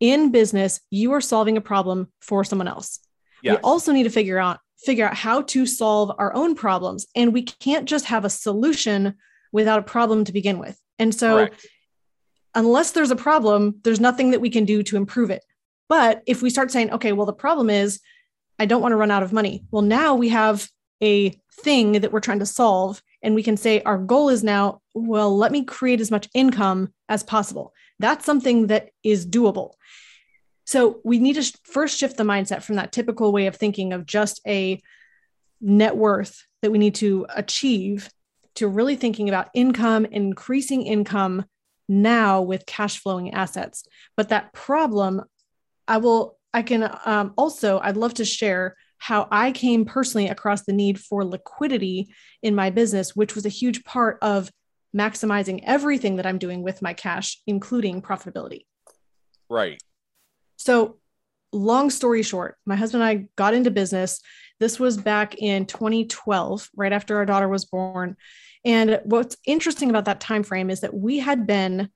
In 0.00 0.30
business, 0.30 0.80
you 0.90 1.12
are 1.12 1.20
solving 1.20 1.56
a 1.56 1.60
problem 1.60 2.12
for 2.20 2.44
someone 2.44 2.68
else. 2.68 3.00
Yes. 3.42 3.56
We 3.56 3.60
also 3.62 3.92
need 3.92 4.04
to 4.04 4.10
figure 4.10 4.38
out 4.38 4.58
figure 4.78 5.06
out 5.06 5.14
how 5.14 5.42
to 5.42 5.66
solve 5.66 6.12
our 6.18 6.34
own 6.34 6.54
problems. 6.54 7.06
And 7.14 7.32
we 7.32 7.42
can't 7.42 7.88
just 7.88 8.06
have 8.06 8.24
a 8.24 8.30
solution 8.30 9.14
without 9.52 9.78
a 9.78 9.82
problem 9.82 10.24
to 10.24 10.32
begin 10.32 10.58
with. 10.58 10.78
And 10.98 11.14
so 11.14 11.46
Correct. 11.46 11.66
unless 12.54 12.90
there's 12.92 13.10
a 13.10 13.16
problem, 13.16 13.76
there's 13.84 14.00
nothing 14.00 14.30
that 14.32 14.40
we 14.40 14.50
can 14.50 14.64
do 14.64 14.82
to 14.84 14.96
improve 14.96 15.30
it. 15.30 15.44
But 15.88 16.22
if 16.26 16.42
we 16.42 16.50
start 16.50 16.70
saying, 16.70 16.90
okay, 16.92 17.12
well, 17.12 17.26
the 17.26 17.32
problem 17.32 17.70
is 17.70 18.00
I 18.58 18.66
don't 18.66 18.82
want 18.82 18.92
to 18.92 18.96
run 18.96 19.10
out 19.10 19.22
of 19.22 19.32
money. 19.32 19.64
Well, 19.70 19.82
now 19.82 20.14
we 20.14 20.28
have 20.30 20.68
a 21.02 21.30
thing 21.60 21.92
that 21.92 22.12
we're 22.12 22.20
trying 22.20 22.38
to 22.40 22.46
solve. 22.46 23.02
And 23.22 23.34
we 23.34 23.42
can 23.42 23.56
say 23.56 23.82
our 23.82 23.98
goal 23.98 24.28
is 24.28 24.44
now, 24.44 24.80
well, 24.94 25.36
let 25.36 25.52
me 25.52 25.64
create 25.64 26.00
as 26.00 26.10
much 26.10 26.28
income 26.34 26.92
as 27.08 27.22
possible. 27.22 27.72
That's 27.98 28.24
something 28.24 28.68
that 28.68 28.90
is 29.02 29.26
doable. 29.26 29.72
So 30.64 31.00
we 31.04 31.18
need 31.18 31.34
to 31.34 31.58
first 31.64 31.98
shift 31.98 32.16
the 32.16 32.24
mindset 32.24 32.62
from 32.62 32.76
that 32.76 32.92
typical 32.92 33.32
way 33.32 33.46
of 33.46 33.56
thinking 33.56 33.92
of 33.92 34.04
just 34.04 34.40
a 34.46 34.82
net 35.60 35.96
worth 35.96 36.44
that 36.62 36.70
we 36.70 36.78
need 36.78 36.96
to 36.96 37.26
achieve 37.34 38.10
to 38.56 38.68
really 38.68 38.96
thinking 38.96 39.28
about 39.28 39.48
income, 39.54 40.04
increasing 40.06 40.82
income 40.82 41.44
now 41.88 42.42
with 42.42 42.66
cash 42.66 42.98
flowing 42.98 43.32
assets. 43.32 43.84
But 44.16 44.30
that 44.30 44.52
problem, 44.52 45.22
I 45.86 45.98
will, 45.98 46.38
I 46.52 46.62
can 46.62 46.90
um, 47.04 47.32
also, 47.36 47.78
I'd 47.78 47.96
love 47.96 48.14
to 48.14 48.24
share 48.24 48.76
how 48.98 49.28
I 49.30 49.52
came 49.52 49.84
personally 49.84 50.28
across 50.28 50.64
the 50.64 50.72
need 50.72 50.98
for 50.98 51.24
liquidity 51.24 52.08
in 52.42 52.54
my 52.54 52.70
business, 52.70 53.14
which 53.14 53.34
was 53.34 53.46
a 53.46 53.50
huge 53.50 53.84
part 53.84 54.18
of 54.22 54.50
maximizing 54.96 55.62
everything 55.64 56.16
that 56.16 56.26
I'm 56.26 56.38
doing 56.38 56.62
with 56.62 56.82
my 56.82 56.94
cash, 56.94 57.40
including 57.46 58.02
profitability. 58.02 58.64
Right. 59.48 59.80
So, 60.56 60.98
long 61.52 61.90
story 61.90 62.22
short, 62.22 62.56
my 62.64 62.76
husband 62.76 63.02
and 63.02 63.10
I 63.10 63.28
got 63.36 63.54
into 63.54 63.70
business. 63.70 64.20
This 64.58 64.80
was 64.80 64.96
back 64.96 65.36
in 65.36 65.66
2012, 65.66 66.70
right 66.74 66.92
after 66.92 67.16
our 67.16 67.26
daughter 67.26 67.48
was 67.48 67.66
born. 67.66 68.16
And 68.64 69.00
what's 69.04 69.36
interesting 69.46 69.90
about 69.90 70.06
that 70.06 70.20
time 70.20 70.42
frame 70.42 70.70
is 70.70 70.80
that 70.80 70.94
we 70.94 71.18
had 71.18 71.46
been 71.46 71.90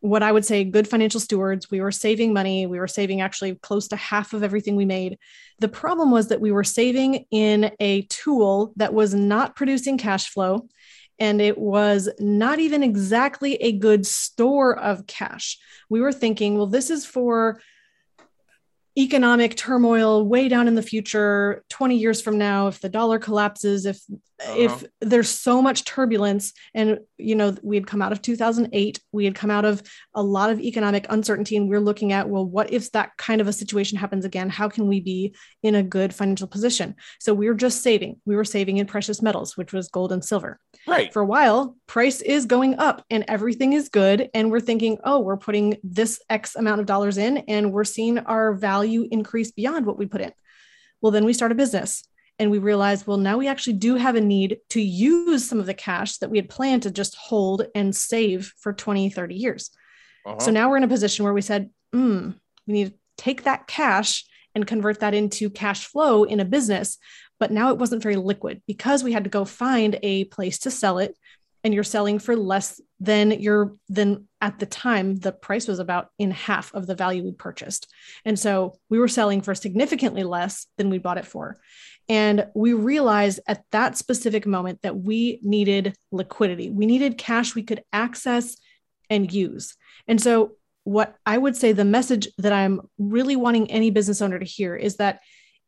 what 0.00 0.22
I 0.22 0.30
would 0.30 0.44
say 0.44 0.64
good 0.64 0.86
financial 0.86 1.20
stewards. 1.20 1.70
We 1.70 1.80
were 1.80 1.90
saving 1.90 2.34
money. 2.34 2.66
We 2.66 2.78
were 2.78 2.86
saving 2.88 3.22
actually 3.22 3.54
close 3.54 3.88
to 3.88 3.96
half 3.96 4.34
of 4.34 4.42
everything 4.42 4.76
we 4.76 4.84
made. 4.84 5.16
The 5.60 5.68
problem 5.68 6.10
was 6.10 6.28
that 6.28 6.42
we 6.42 6.52
were 6.52 6.64
saving 6.64 7.24
in 7.30 7.70
a 7.80 8.02
tool 8.02 8.74
that 8.76 8.92
was 8.92 9.14
not 9.14 9.56
producing 9.56 9.96
cash 9.96 10.28
flow 10.28 10.68
and 11.18 11.40
it 11.40 11.58
was 11.58 12.08
not 12.18 12.58
even 12.58 12.82
exactly 12.82 13.54
a 13.56 13.72
good 13.72 14.06
store 14.06 14.78
of 14.78 15.06
cash. 15.06 15.58
We 15.88 16.00
were 16.00 16.12
thinking, 16.12 16.56
well, 16.56 16.66
this 16.66 16.90
is 16.90 17.06
for 17.06 17.60
economic 18.96 19.56
turmoil 19.56 20.24
way 20.24 20.48
down 20.48 20.68
in 20.68 20.74
the 20.74 20.82
future 20.82 21.64
20 21.70 21.96
years 21.96 22.20
from 22.20 22.38
now 22.38 22.68
if 22.68 22.80
the 22.80 22.88
dollar 22.88 23.18
collapses 23.18 23.86
if 23.86 24.00
uh-huh. 24.40 24.54
if 24.56 24.84
there's 25.00 25.28
so 25.28 25.60
much 25.60 25.84
turbulence 25.84 26.52
and 26.74 26.98
you 27.18 27.34
know 27.34 27.56
we 27.62 27.76
had 27.76 27.86
come 27.86 28.00
out 28.00 28.12
of 28.12 28.22
2008 28.22 29.00
we 29.12 29.24
had 29.24 29.34
come 29.34 29.50
out 29.50 29.64
of 29.64 29.82
a 30.14 30.22
lot 30.22 30.50
of 30.50 30.60
economic 30.60 31.06
uncertainty 31.08 31.56
and 31.56 31.68
we're 31.68 31.80
looking 31.80 32.12
at 32.12 32.28
well 32.28 32.44
what 32.44 32.72
if 32.72 32.90
that 32.92 33.16
kind 33.16 33.40
of 33.40 33.48
a 33.48 33.52
situation 33.52 33.98
happens 33.98 34.24
again? 34.24 34.48
How 34.48 34.68
can 34.68 34.86
we 34.86 35.00
be 35.00 35.34
in 35.62 35.74
a 35.74 35.82
good 35.82 36.14
financial 36.14 36.46
position? 36.46 36.94
So 37.20 37.34
we 37.34 37.48
were 37.48 37.54
just 37.54 37.82
saving. 37.82 38.20
We 38.24 38.36
were 38.36 38.44
saving 38.44 38.78
in 38.78 38.86
precious 38.86 39.22
metals 39.22 39.56
which 39.56 39.72
was 39.72 39.88
gold 39.88 40.12
and 40.12 40.24
silver. 40.24 40.58
Right. 40.86 41.12
For 41.12 41.22
a 41.22 41.26
while 41.26 41.76
price 41.86 42.20
is 42.20 42.46
going 42.46 42.78
up 42.78 43.04
and 43.10 43.24
everything 43.28 43.72
is 43.72 43.88
good. 43.88 44.30
And 44.34 44.50
we're 44.50 44.60
thinking 44.60 44.98
oh 45.04 45.20
we're 45.20 45.36
putting 45.36 45.76
this 45.82 46.20
x 46.30 46.56
amount 46.56 46.80
of 46.80 46.86
dollars 46.86 47.18
in 47.18 47.38
and 47.38 47.72
we're 47.72 47.84
seeing 47.84 48.18
our 48.18 48.52
value 48.54 49.06
increase 49.10 49.50
beyond 49.50 49.86
what 49.86 49.98
we 49.98 50.06
put 50.06 50.20
in. 50.20 50.32
Well 51.00 51.12
then 51.12 51.24
we 51.24 51.32
start 51.32 51.52
a 51.52 51.56
business 51.56 52.04
and 52.38 52.50
we 52.50 52.58
realize, 52.58 53.06
well 53.06 53.16
now 53.16 53.38
we 53.38 53.48
actually 53.48 53.74
do 53.74 53.96
have 53.96 54.16
a 54.16 54.20
need 54.20 54.58
to 54.70 54.80
use 54.80 55.46
some 55.46 55.60
of 55.60 55.66
the 55.66 55.74
cash 55.74 56.18
that 56.18 56.30
we 56.30 56.38
had 56.38 56.48
planned 56.48 56.82
to 56.84 56.90
just 56.90 57.16
hold 57.16 57.66
and 57.74 57.94
save 57.94 58.52
for 58.58 58.72
20 58.72 59.10
30 59.10 59.34
years. 59.34 59.70
Uh-huh. 60.26 60.38
so 60.38 60.50
now 60.50 60.70
we're 60.70 60.78
in 60.78 60.84
a 60.84 60.88
position 60.88 61.24
where 61.24 61.34
we 61.34 61.42
said 61.42 61.70
mm, 61.94 62.34
we 62.66 62.72
need 62.72 62.88
to 62.88 62.94
take 63.16 63.44
that 63.44 63.66
cash 63.66 64.24
and 64.54 64.66
convert 64.66 65.00
that 65.00 65.14
into 65.14 65.50
cash 65.50 65.86
flow 65.86 66.24
in 66.24 66.40
a 66.40 66.44
business. 66.44 66.98
But 67.40 67.50
now 67.50 67.70
it 67.70 67.78
wasn't 67.78 68.02
very 68.02 68.16
liquid 68.16 68.62
because 68.66 69.02
we 69.02 69.12
had 69.12 69.24
to 69.24 69.30
go 69.30 69.44
find 69.44 69.98
a 70.02 70.24
place 70.24 70.60
to 70.60 70.70
sell 70.70 70.98
it 70.98 71.16
and 71.64 71.74
you're 71.74 71.82
selling 71.82 72.18
for 72.18 72.36
less 72.36 72.80
than 73.00 73.32
your 73.32 73.74
than 73.88 74.28
at 74.40 74.58
the 74.58 74.66
time 74.66 75.16
the 75.16 75.32
price 75.32 75.66
was 75.66 75.78
about 75.78 76.10
in 76.18 76.30
half 76.30 76.72
of 76.74 76.86
the 76.86 76.94
value 76.94 77.24
we 77.24 77.32
purchased. 77.32 77.90
And 78.24 78.38
so 78.38 78.78
we 78.90 78.98
were 78.98 79.08
selling 79.08 79.40
for 79.40 79.54
significantly 79.54 80.22
less 80.22 80.66
than 80.76 80.90
we 80.90 80.98
bought 80.98 81.18
it 81.18 81.26
for. 81.26 81.56
And 82.08 82.46
we 82.54 82.74
realized 82.74 83.40
at 83.48 83.64
that 83.72 83.96
specific 83.96 84.46
moment 84.46 84.82
that 84.82 84.96
we 84.96 85.40
needed 85.42 85.96
liquidity. 86.12 86.70
We 86.70 86.84
needed 86.84 87.18
cash 87.18 87.54
we 87.54 87.62
could 87.62 87.82
access 87.92 88.56
and 89.08 89.32
use. 89.32 89.74
And 90.06 90.20
so 90.20 90.52
what 90.84 91.16
i 91.24 91.36
would 91.36 91.56
say 91.56 91.72
the 91.72 91.84
message 91.84 92.28
that 92.38 92.52
i'm 92.52 92.80
really 92.98 93.36
wanting 93.36 93.70
any 93.70 93.90
business 93.90 94.22
owner 94.22 94.38
to 94.38 94.44
hear 94.44 94.76
is 94.76 94.96
that 94.96 95.20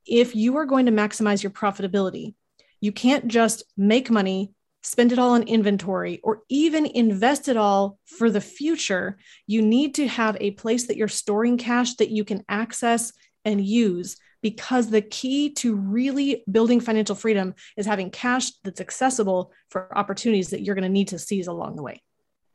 if 0.07 0.37
you 0.37 0.57
are 0.57 0.67
going 0.67 0.87
to 0.87 0.93
maximize 0.93 1.43
your 1.43 1.51
profitability 1.51 2.35
you 2.81 2.93
can't 2.93 3.27
just 3.27 3.65
make 3.77 4.11
money 4.11 4.53
spend 4.87 5.11
it 5.11 5.19
all 5.19 5.33
on 5.33 5.43
inventory, 5.43 6.21
or 6.23 6.43
even 6.49 6.87
invest 6.87 7.49
it 7.49 7.57
all 7.57 7.99
for 8.05 8.31
the 8.31 8.41
future, 8.41 9.19
you 9.49 9.61
need 9.61 9.97
to 9.97 10.07
have 10.07 10.37
a 10.41 10.53
place 10.53 10.87
that 10.87 10.97
you're 10.97 11.09
storing 11.09 11.59
cash 11.59 11.95
that 11.95 12.11
you 12.11 12.25
can 12.25 12.45
access 12.49 13.13
and 13.45 13.67
use. 13.67 14.17
Because 14.43 14.91
the 14.91 15.03
key 15.03 15.51
to 15.55 15.75
really 15.75 16.45
building 16.49 16.79
financial 16.79 17.17
freedom 17.17 17.55
is 17.77 17.85
having 17.85 18.11
cash 18.11 18.53
that's 18.63 18.81
accessible 18.81 19.51
for 19.71 19.97
opportunities 19.99 20.51
that 20.51 20.63
you're 20.63 20.77
going 20.77 20.85
to 20.85 20.89
need 20.89 21.09
to 21.09 21.19
seize 21.19 21.49
along 21.49 21.75
the 21.75 21.83
way. 21.83 22.01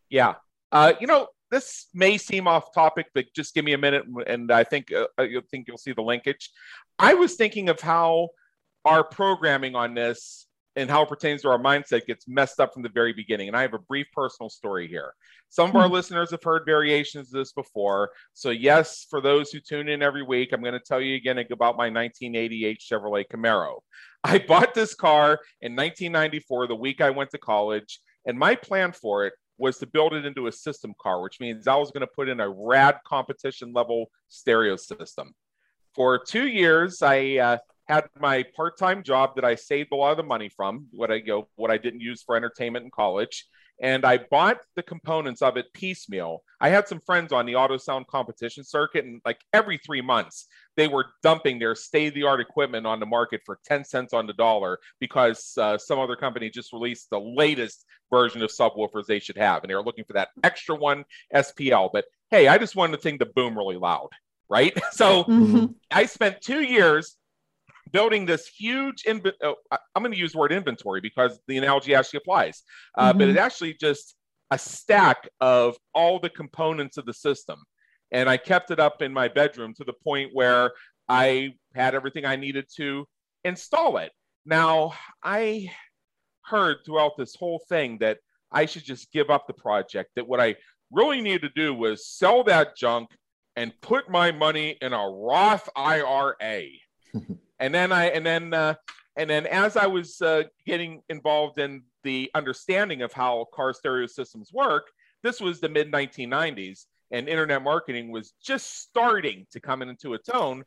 Yeah. 0.10 0.36
Uh, 0.72 0.94
you 1.02 1.08
know, 1.08 1.28
this 1.50 1.88
may 1.94 2.18
seem 2.18 2.48
off 2.48 2.74
topic, 2.74 3.08
but 3.14 3.26
just 3.36 3.54
give 3.54 3.66
me 3.66 3.74
a 3.74 3.78
minute, 3.78 4.06
and 4.26 4.54
I 4.54 4.64
think 4.64 4.94
uh, 4.94 5.08
uh 5.20 5.24
you 5.24 5.42
think 5.52 5.68
you'll 5.68 5.78
see 5.78 5.92
the 5.92 6.02
linkage. 6.02 6.50
I 6.98 7.14
was 7.16 7.36
thinking 7.36 7.68
of 7.68 7.82
how 7.82 8.30
our 8.86 9.04
programming 9.04 9.76
on 9.76 9.94
this 9.94 10.48
and 10.76 10.90
how 10.90 11.04
it 11.04 11.10
pertains 11.10 11.42
to 11.42 11.50
our 11.50 11.60
mindset 11.60 12.06
gets 12.06 12.28
messed 12.28 12.60
up 12.60 12.74
from 12.74 12.82
the 12.82 12.90
very 12.90 13.14
beginning. 13.14 13.48
And 13.48 13.58
I 13.58 13.62
have 13.62 13.74
a 13.74 13.80
brief 13.80 14.08
personal 14.14 14.50
story 14.50 14.88
here. 14.88 15.14
Some 15.50 15.70
of 15.70 15.76
our 15.76 15.88
hmm. 15.88 15.94
listeners 15.94 16.32
have 16.32 16.44
heard 16.44 16.64
variations 16.66 17.28
of 17.28 17.34
this 17.34 17.52
before. 17.52 18.12
So, 18.34 18.52
yes, 18.52 19.06
for 19.10 19.20
those 19.20 19.52
who 19.52 19.60
tune 19.60 19.90
in 19.90 20.02
every 20.02 20.24
week, 20.24 20.54
I'm 20.54 20.62
going 20.62 20.74
to 20.74 20.80
tell 20.80 21.02
you 21.02 21.16
again 21.16 21.38
about 21.40 21.78
my 21.78 21.90
1988 21.90 22.80
Chevrolet 22.80 23.26
Camaro. 23.32 23.80
I 24.24 24.38
bought 24.38 24.74
this 24.74 24.94
car 24.94 25.40
in 25.62 25.76
1994, 25.76 26.68
the 26.68 26.76
week 26.76 27.02
I 27.02 27.10
went 27.10 27.32
to 27.32 27.38
college, 27.38 28.00
and 28.26 28.38
my 28.38 28.56
plan 28.56 28.92
for 28.92 29.26
it 29.26 29.34
was 29.58 29.78
to 29.80 29.88
build 29.88 30.14
it 30.14 30.26
into 30.26 30.48
a 30.48 30.52
system 30.52 30.94
car, 31.02 31.22
which 31.22 31.40
means 31.40 31.68
I 31.68 31.76
was 31.76 31.92
going 31.92 32.02
to 32.02 32.12
put 32.16 32.30
in 32.30 32.40
a 32.40 32.50
rad 32.50 32.98
competition 33.06 33.74
level 33.74 34.10
stereo 34.28 34.76
system. 34.76 35.34
For 35.94 36.18
two 36.18 36.48
years, 36.48 37.02
I 37.02 37.38
uh, 37.38 37.58
had 37.88 38.06
my 38.20 38.44
part-time 38.56 39.04
job 39.04 39.36
that 39.36 39.46
I 39.46 39.56
saved 39.56 39.92
a 39.92 39.96
lot 39.96 40.12
of 40.12 40.18
the 40.18 40.24
money 40.24 40.50
from, 40.50 40.88
what 40.92 41.12
I 41.12 41.20
go, 41.20 41.48
what 41.56 41.72
I 41.72 41.78
didn't 41.78 42.02
use 42.02 42.24
for 42.24 42.36
entertainment 42.36 42.86
in 42.86 42.92
college, 42.92 43.46
and 43.82 44.06
I 44.06 44.20
bought 44.30 44.60
the 44.76 44.84
components 44.84 45.42
of 45.42 45.58
it 45.58 45.74
piecemeal. 45.74 46.44
I 46.60 46.70
had 46.70 46.88
some 46.88 47.00
friends 47.00 47.34
on 47.34 47.48
the 47.48 47.56
auto 47.56 47.78
sound 47.78 48.06
competition 48.08 48.64
circuit, 48.64 49.06
and 49.06 49.22
like 49.26 49.42
every 49.54 49.80
three 49.80 50.02
months, 50.02 50.46
they 50.78 50.88
were 50.88 51.08
dumping 51.24 51.58
their 51.58 51.74
state-of-the-art 51.74 52.40
equipment 52.40 52.86
on 52.86 53.00
the 53.00 53.08
market 53.08 53.42
for 53.44 53.60
10 53.66 53.84
cents 53.84 54.14
on 54.14 54.28
the 54.28 54.34
dollar 54.34 54.78
because 55.00 55.58
uh, 55.58 55.78
some 55.80 55.98
other 55.98 56.16
company 56.16 56.50
just 56.50 56.72
released 56.72 57.10
the 57.10 57.20
latest 57.20 57.86
version 58.12 58.44
of 58.44 58.52
subwoofers 58.52 59.08
they 59.08 59.20
should 59.20 59.38
have, 59.38 59.64
and 59.64 59.70
they 59.72 59.76
were 59.76 59.84
looking 59.84 60.06
for 60.06 60.14
that 60.14 60.30
extra 60.44 60.76
one 60.76 61.04
SPL. 61.34 61.90
But 61.92 62.06
hey, 62.30 62.48
I 62.48 62.60
just 62.60 62.76
wanted 62.76 62.94
the 62.94 63.02
thing 63.02 63.18
to 63.20 63.26
boom 63.26 63.58
really 63.58 63.78
loud, 63.78 64.10
right? 64.48 64.78
So 64.92 65.24
mm-hmm. 65.24 65.66
I 65.90 66.06
spent 66.06 66.42
two 66.42 66.62
years 66.62 67.18
building 67.92 68.26
this 68.26 68.48
huge 68.48 69.04
inv- 69.04 69.34
oh, 69.44 69.56
i'm 69.72 70.04
going 70.04 70.12
to 70.12 70.18
use 70.18 70.34
the 70.34 70.38
word 70.38 70.52
inventory 70.52 71.02
because 71.02 71.40
the 71.48 71.58
analogy 71.58 71.96
actually 71.96 72.18
applies. 72.18 72.64
Uh, 72.98 73.10
mm-hmm. 73.10 73.20
but 73.20 73.30
it 73.30 73.38
actually 73.38 73.76
just 73.80 74.16
a 74.52 74.58
stack 74.58 75.30
of 75.40 75.78
all 75.94 76.20
the 76.20 76.30
components 76.30 76.98
of 76.98 77.06
the 77.06 77.14
system. 77.14 77.60
And 78.12 78.30
i 78.30 78.38
kept 78.38 78.72
it 78.72 78.80
up 78.80 79.02
in 79.02 79.14
my 79.14 79.28
bedroom 79.28 79.74
to 79.76 79.84
the 79.84 79.94
point 80.04 80.32
where 80.34 80.72
i 81.08 81.54
had 81.76 81.96
everything 81.96 82.26
i 82.26 82.36
needed 82.36 82.66
to 82.78 83.06
install 83.44 83.98
it. 83.98 84.12
Now 84.46 84.94
i 85.24 85.72
heard 86.44 86.78
throughout 86.86 87.18
this 87.18 87.36
whole 87.36 87.62
thing 87.70 87.98
that 88.00 88.18
i 88.52 88.66
should 88.66 88.84
just 88.84 89.12
give 89.12 89.30
up 89.30 89.48
the 89.48 89.54
project 89.54 90.10
that 90.16 90.28
what 90.28 90.42
i 90.42 90.56
really 90.92 91.22
needed 91.22 91.42
to 91.42 91.50
do 91.56 91.74
was 91.74 92.08
sell 92.08 92.44
that 92.44 92.76
junk 92.76 93.10
and 93.56 93.74
put 93.82 94.10
my 94.10 94.32
money 94.32 94.78
in 94.82 94.94
a 94.94 95.10
roth 95.10 95.70
ira 95.76 96.34
and 97.62 97.74
then 97.74 97.92
I 97.92 98.06
and 98.08 98.26
then 98.26 98.54
uh, 98.54 98.74
and 99.16 99.30
then 99.30 99.46
as 99.46 99.78
I 99.78 99.88
was 99.88 100.22
uh, 100.22 100.44
getting 100.66 101.02
involved 101.10 101.60
in 101.60 101.84
the 102.04 102.30
understanding 102.34 103.04
of 103.04 103.14
how 103.14 103.46
car 103.54 103.74
stereo 103.74 104.08
systems 104.08 104.52
work, 104.52 104.88
this 105.24 105.40
was 105.40 105.62
the 105.62 105.70
mid 105.70 105.92
1990s, 105.92 106.86
and 107.12 107.30
internet 107.30 107.64
marketing 107.64 108.12
was 108.12 108.34
just 108.44 108.82
starting 108.82 109.46
to 109.52 109.60
come 109.60 109.82
into 109.82 110.14
its 110.14 110.28
own. 110.28 110.64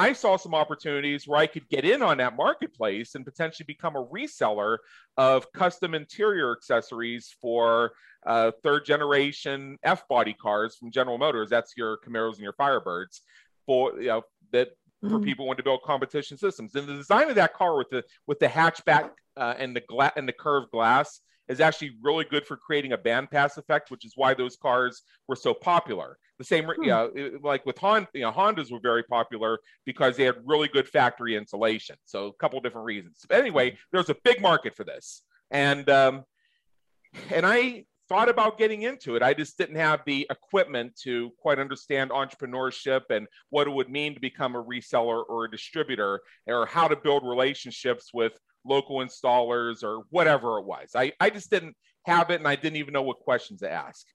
I 0.00 0.12
saw 0.12 0.36
some 0.36 0.54
opportunities 0.54 1.26
where 1.26 1.40
I 1.40 1.48
could 1.48 1.68
get 1.68 1.84
in 1.84 2.02
on 2.02 2.18
that 2.18 2.36
marketplace 2.36 3.16
and 3.16 3.24
potentially 3.24 3.64
become 3.66 3.96
a 3.96 4.06
reseller 4.06 4.78
of 5.16 5.52
custom 5.52 5.92
interior 5.92 6.52
accessories 6.52 7.34
for 7.42 7.92
uh, 8.24 8.52
third 8.62 8.84
generation 8.84 9.76
F 9.82 10.06
body 10.08 10.34
cars 10.34 10.76
from 10.76 10.92
General 10.92 11.18
Motors. 11.18 11.50
That's 11.50 11.74
your 11.76 11.98
Camaros 11.98 12.34
and 12.34 12.42
your 12.42 12.52
Firebirds 12.54 13.20
for 13.66 14.00
you 14.00 14.06
know 14.06 14.22
that 14.52 14.70
mm-hmm. 15.04 15.14
for 15.14 15.20
people 15.20 15.46
want 15.46 15.58
to 15.58 15.64
build 15.64 15.82
competition 15.82 16.36
systems. 16.36 16.74
And 16.74 16.88
the 16.88 16.94
design 16.94 17.28
of 17.28 17.36
that 17.36 17.54
car 17.54 17.76
with 17.76 17.90
the 17.90 18.04
with 18.26 18.38
the 18.38 18.46
hatchback 18.46 19.10
uh, 19.36 19.54
and 19.58 19.74
the 19.74 19.80
glass 19.80 20.12
and 20.16 20.28
the 20.28 20.32
curved 20.32 20.70
glass 20.70 21.20
is 21.48 21.60
actually 21.60 21.92
really 22.02 22.24
good 22.24 22.46
for 22.46 22.56
creating 22.56 22.92
a 22.92 22.98
bandpass 22.98 23.56
effect, 23.56 23.90
which 23.90 24.04
is 24.04 24.12
why 24.16 24.34
those 24.34 24.56
cars 24.56 25.02
were 25.26 25.36
so 25.36 25.54
popular. 25.54 26.18
The 26.38 26.44
same, 26.44 26.64
hmm. 26.64 26.82
you 26.82 26.90
know, 26.90 27.10
like 27.42 27.64
with 27.66 27.78
Honda, 27.78 28.08
you 28.14 28.22
know, 28.22 28.30
Hondas 28.30 28.70
were 28.70 28.80
very 28.80 29.02
popular 29.02 29.58
because 29.84 30.16
they 30.16 30.24
had 30.24 30.36
really 30.44 30.68
good 30.68 30.88
factory 30.88 31.36
insulation. 31.36 31.96
So 32.04 32.26
a 32.26 32.32
couple 32.34 32.60
different 32.60 32.84
reasons. 32.84 33.24
But 33.28 33.38
anyway, 33.38 33.76
there's 33.92 34.10
a 34.10 34.16
big 34.24 34.40
market 34.40 34.76
for 34.76 34.84
this, 34.84 35.22
and 35.50 35.88
um, 35.88 36.24
and 37.30 37.46
I 37.46 37.84
thought 38.08 38.28
about 38.28 38.58
getting 38.58 38.82
into 38.82 39.16
it. 39.16 39.22
I 39.22 39.34
just 39.34 39.58
didn't 39.58 39.76
have 39.76 40.00
the 40.06 40.26
equipment 40.30 40.96
to 41.02 41.30
quite 41.38 41.58
understand 41.58 42.10
entrepreneurship 42.10 43.02
and 43.10 43.26
what 43.50 43.66
it 43.66 43.70
would 43.70 43.90
mean 43.90 44.14
to 44.14 44.20
become 44.20 44.56
a 44.56 44.62
reseller 44.62 45.22
or 45.28 45.44
a 45.44 45.50
distributor 45.50 46.20
or 46.46 46.66
how 46.66 46.88
to 46.88 46.96
build 46.96 47.26
relationships 47.26 48.10
with 48.12 48.32
local 48.64 48.98
installers 48.98 49.82
or 49.82 50.04
whatever 50.10 50.58
it 50.58 50.64
was. 50.64 50.90
I, 50.94 51.12
I 51.20 51.30
just 51.30 51.50
didn't 51.50 51.76
have 52.06 52.30
it 52.30 52.40
and 52.40 52.48
I 52.48 52.56
didn't 52.56 52.76
even 52.76 52.92
know 52.92 53.02
what 53.02 53.18
questions 53.18 53.60
to 53.60 53.70
ask. 53.70 54.06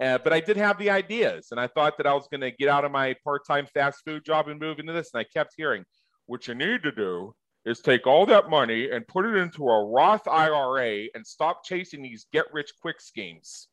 Uh, 0.00 0.18
but 0.18 0.32
I 0.32 0.40
did 0.40 0.56
have 0.58 0.78
the 0.78 0.90
ideas 0.90 1.48
and 1.52 1.60
I 1.60 1.68
thought 1.68 1.96
that 1.96 2.06
I 2.06 2.12
was 2.12 2.28
going 2.30 2.42
to 2.42 2.50
get 2.50 2.68
out 2.68 2.84
of 2.84 2.92
my 2.92 3.14
part 3.24 3.46
time 3.46 3.66
fast 3.72 4.02
food 4.04 4.24
job 4.24 4.48
and 4.48 4.60
move 4.60 4.78
into 4.78 4.92
this. 4.92 5.10
And 5.14 5.20
I 5.20 5.24
kept 5.24 5.54
hearing, 5.56 5.84
what 6.26 6.48
you 6.48 6.54
need 6.54 6.82
to 6.82 6.92
do 6.92 7.34
is 7.66 7.80
take 7.80 8.06
all 8.06 8.24
that 8.26 8.48
money 8.48 8.90
and 8.90 9.06
put 9.06 9.26
it 9.26 9.36
into 9.36 9.68
a 9.68 9.84
Roth 9.84 10.26
IRA 10.28 11.06
and 11.14 11.26
stop 11.26 11.64
chasing 11.64 12.00
these 12.00 12.26
get 12.32 12.46
rich 12.52 12.70
quick 12.80 13.00
schemes. 13.00 13.68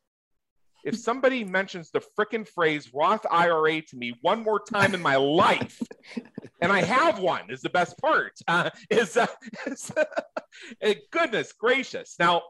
If 0.84 0.98
somebody 0.98 1.44
mentions 1.58 1.90
the 1.90 2.02
frickin' 2.18 2.46
phrase 2.46 2.92
Roth 2.92 3.24
IRA 3.30 3.80
to 3.80 3.96
me 3.96 4.14
one 4.20 4.42
more 4.42 4.60
time 4.60 4.94
in 4.94 5.00
my 5.00 5.16
life, 5.16 5.80
and 6.60 6.72
I 6.72 6.82
have 6.82 7.20
one, 7.20 7.50
is 7.50 7.62
the 7.62 7.70
best 7.70 7.96
part. 7.98 8.32
Uh, 8.48 8.70
is, 8.90 9.16
uh, 9.16 9.26
is 9.66 9.92
uh, 9.96 10.94
goodness 11.12 11.52
gracious. 11.52 12.16
Now, 12.18 12.42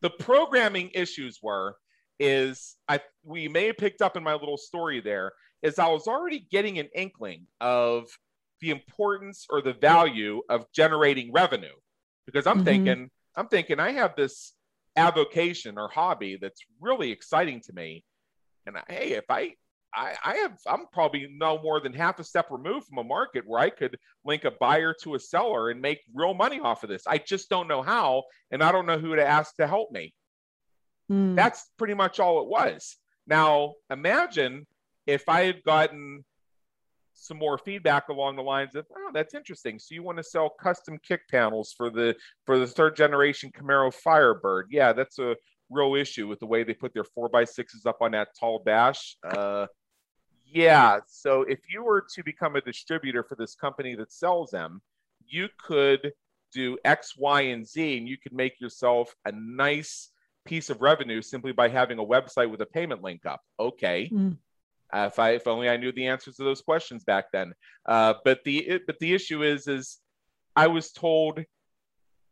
the 0.00 0.10
programming 0.10 0.90
issues 0.94 1.40
were 1.42 1.76
is 2.20 2.76
I 2.88 3.00
we 3.24 3.48
may 3.48 3.66
have 3.66 3.78
picked 3.78 4.02
up 4.02 4.16
in 4.16 4.22
my 4.22 4.34
little 4.34 4.58
story 4.58 5.00
there 5.00 5.32
is 5.62 5.78
I 5.78 5.88
was 5.88 6.06
already 6.06 6.46
getting 6.50 6.78
an 6.78 6.88
inkling 6.94 7.46
of 7.60 8.06
the 8.62 8.70
importance 8.70 9.46
or 9.50 9.60
the 9.60 9.74
value 9.74 10.40
of 10.48 10.64
generating 10.72 11.32
revenue 11.32 11.74
because 12.26 12.46
I'm 12.46 12.58
mm-hmm. 12.58 12.64
thinking, 12.64 13.10
I'm 13.36 13.48
thinking 13.48 13.80
I 13.80 13.90
have 13.92 14.14
this 14.16 14.54
avocation 14.96 15.78
or 15.78 15.88
hobby 15.88 16.38
that's 16.40 16.62
really 16.80 17.10
exciting 17.10 17.60
to 17.66 17.72
me. 17.72 18.04
And 18.66 18.78
I, 18.78 18.82
hey, 18.88 19.12
if 19.12 19.24
I, 19.28 19.54
I, 19.94 20.14
I 20.24 20.34
have, 20.36 20.56
I'm 20.66 20.86
probably 20.92 21.28
no 21.30 21.60
more 21.60 21.80
than 21.80 21.92
half 21.92 22.20
a 22.20 22.24
step 22.24 22.46
removed 22.50 22.86
from 22.86 22.98
a 22.98 23.04
market 23.04 23.44
where 23.46 23.60
I 23.60 23.68
could 23.68 23.98
link 24.24 24.44
a 24.44 24.52
buyer 24.52 24.94
to 25.02 25.16
a 25.16 25.18
seller 25.18 25.70
and 25.70 25.82
make 25.82 25.98
real 26.14 26.32
money 26.32 26.60
off 26.60 26.84
of 26.84 26.88
this. 26.88 27.02
I 27.06 27.18
just 27.18 27.50
don't 27.50 27.68
know 27.68 27.82
how, 27.82 28.22
and 28.52 28.62
I 28.62 28.70
don't 28.70 28.86
know 28.86 28.98
who 28.98 29.16
to 29.16 29.26
ask 29.26 29.56
to 29.56 29.66
help 29.66 29.90
me. 29.90 30.14
Mm. 31.10 31.34
That's 31.34 31.68
pretty 31.76 31.94
much 31.94 32.20
all 32.20 32.42
it 32.42 32.48
was. 32.48 32.96
Now, 33.26 33.74
imagine 33.90 34.66
if 35.06 35.28
I 35.28 35.42
had 35.42 35.64
gotten 35.64 36.24
some 37.22 37.38
more 37.38 37.56
feedback 37.56 38.08
along 38.08 38.34
the 38.34 38.42
lines 38.42 38.74
of, 38.74 38.84
oh, 38.96 39.10
that's 39.14 39.34
interesting. 39.34 39.78
So 39.78 39.94
you 39.94 40.02
want 40.02 40.18
to 40.18 40.24
sell 40.24 40.50
custom 40.50 40.98
kick 41.06 41.28
panels 41.30 41.72
for 41.76 41.88
the 41.88 42.16
for 42.44 42.58
the 42.58 42.66
third 42.66 42.96
generation 42.96 43.52
Camaro 43.52 43.94
Firebird? 43.94 44.66
Yeah, 44.70 44.92
that's 44.92 45.18
a 45.20 45.36
real 45.70 45.94
issue 45.94 46.26
with 46.26 46.40
the 46.40 46.46
way 46.46 46.64
they 46.64 46.74
put 46.74 46.92
their 46.92 47.04
four 47.04 47.28
by 47.28 47.44
sixes 47.44 47.86
up 47.86 47.98
on 48.00 48.10
that 48.10 48.28
tall 48.38 48.62
dash. 48.66 49.16
Uh, 49.24 49.66
yeah. 50.44 50.98
So 51.06 51.42
if 51.42 51.60
you 51.72 51.84
were 51.84 52.04
to 52.14 52.24
become 52.24 52.56
a 52.56 52.60
distributor 52.60 53.22
for 53.22 53.36
this 53.36 53.54
company 53.54 53.94
that 53.94 54.12
sells 54.12 54.50
them, 54.50 54.82
you 55.26 55.48
could 55.64 56.12
do 56.52 56.76
X, 56.84 57.16
Y, 57.16 57.40
and 57.42 57.66
Z, 57.66 57.98
and 57.98 58.08
you 58.08 58.18
could 58.18 58.32
make 58.32 58.60
yourself 58.60 59.14
a 59.24 59.32
nice 59.32 60.10
piece 60.44 60.70
of 60.70 60.82
revenue 60.82 61.22
simply 61.22 61.52
by 61.52 61.68
having 61.68 62.00
a 62.00 62.04
website 62.04 62.50
with 62.50 62.60
a 62.60 62.66
payment 62.66 63.00
link 63.00 63.24
up. 63.24 63.40
Okay. 63.60 64.10
Mm. 64.12 64.36
Uh, 64.92 65.08
if 65.10 65.18
I 65.18 65.30
if 65.30 65.46
only 65.46 65.68
I 65.68 65.76
knew 65.76 65.92
the 65.92 66.06
answers 66.06 66.36
to 66.36 66.44
those 66.44 66.60
questions 66.60 67.04
back 67.04 67.26
then. 67.32 67.52
Uh, 67.86 68.14
but 68.24 68.40
the 68.44 68.58
it, 68.58 68.86
but 68.86 68.98
the 68.98 69.14
issue 69.14 69.42
is 69.42 69.66
is 69.66 69.98
I 70.54 70.66
was 70.66 70.92
told 70.92 71.42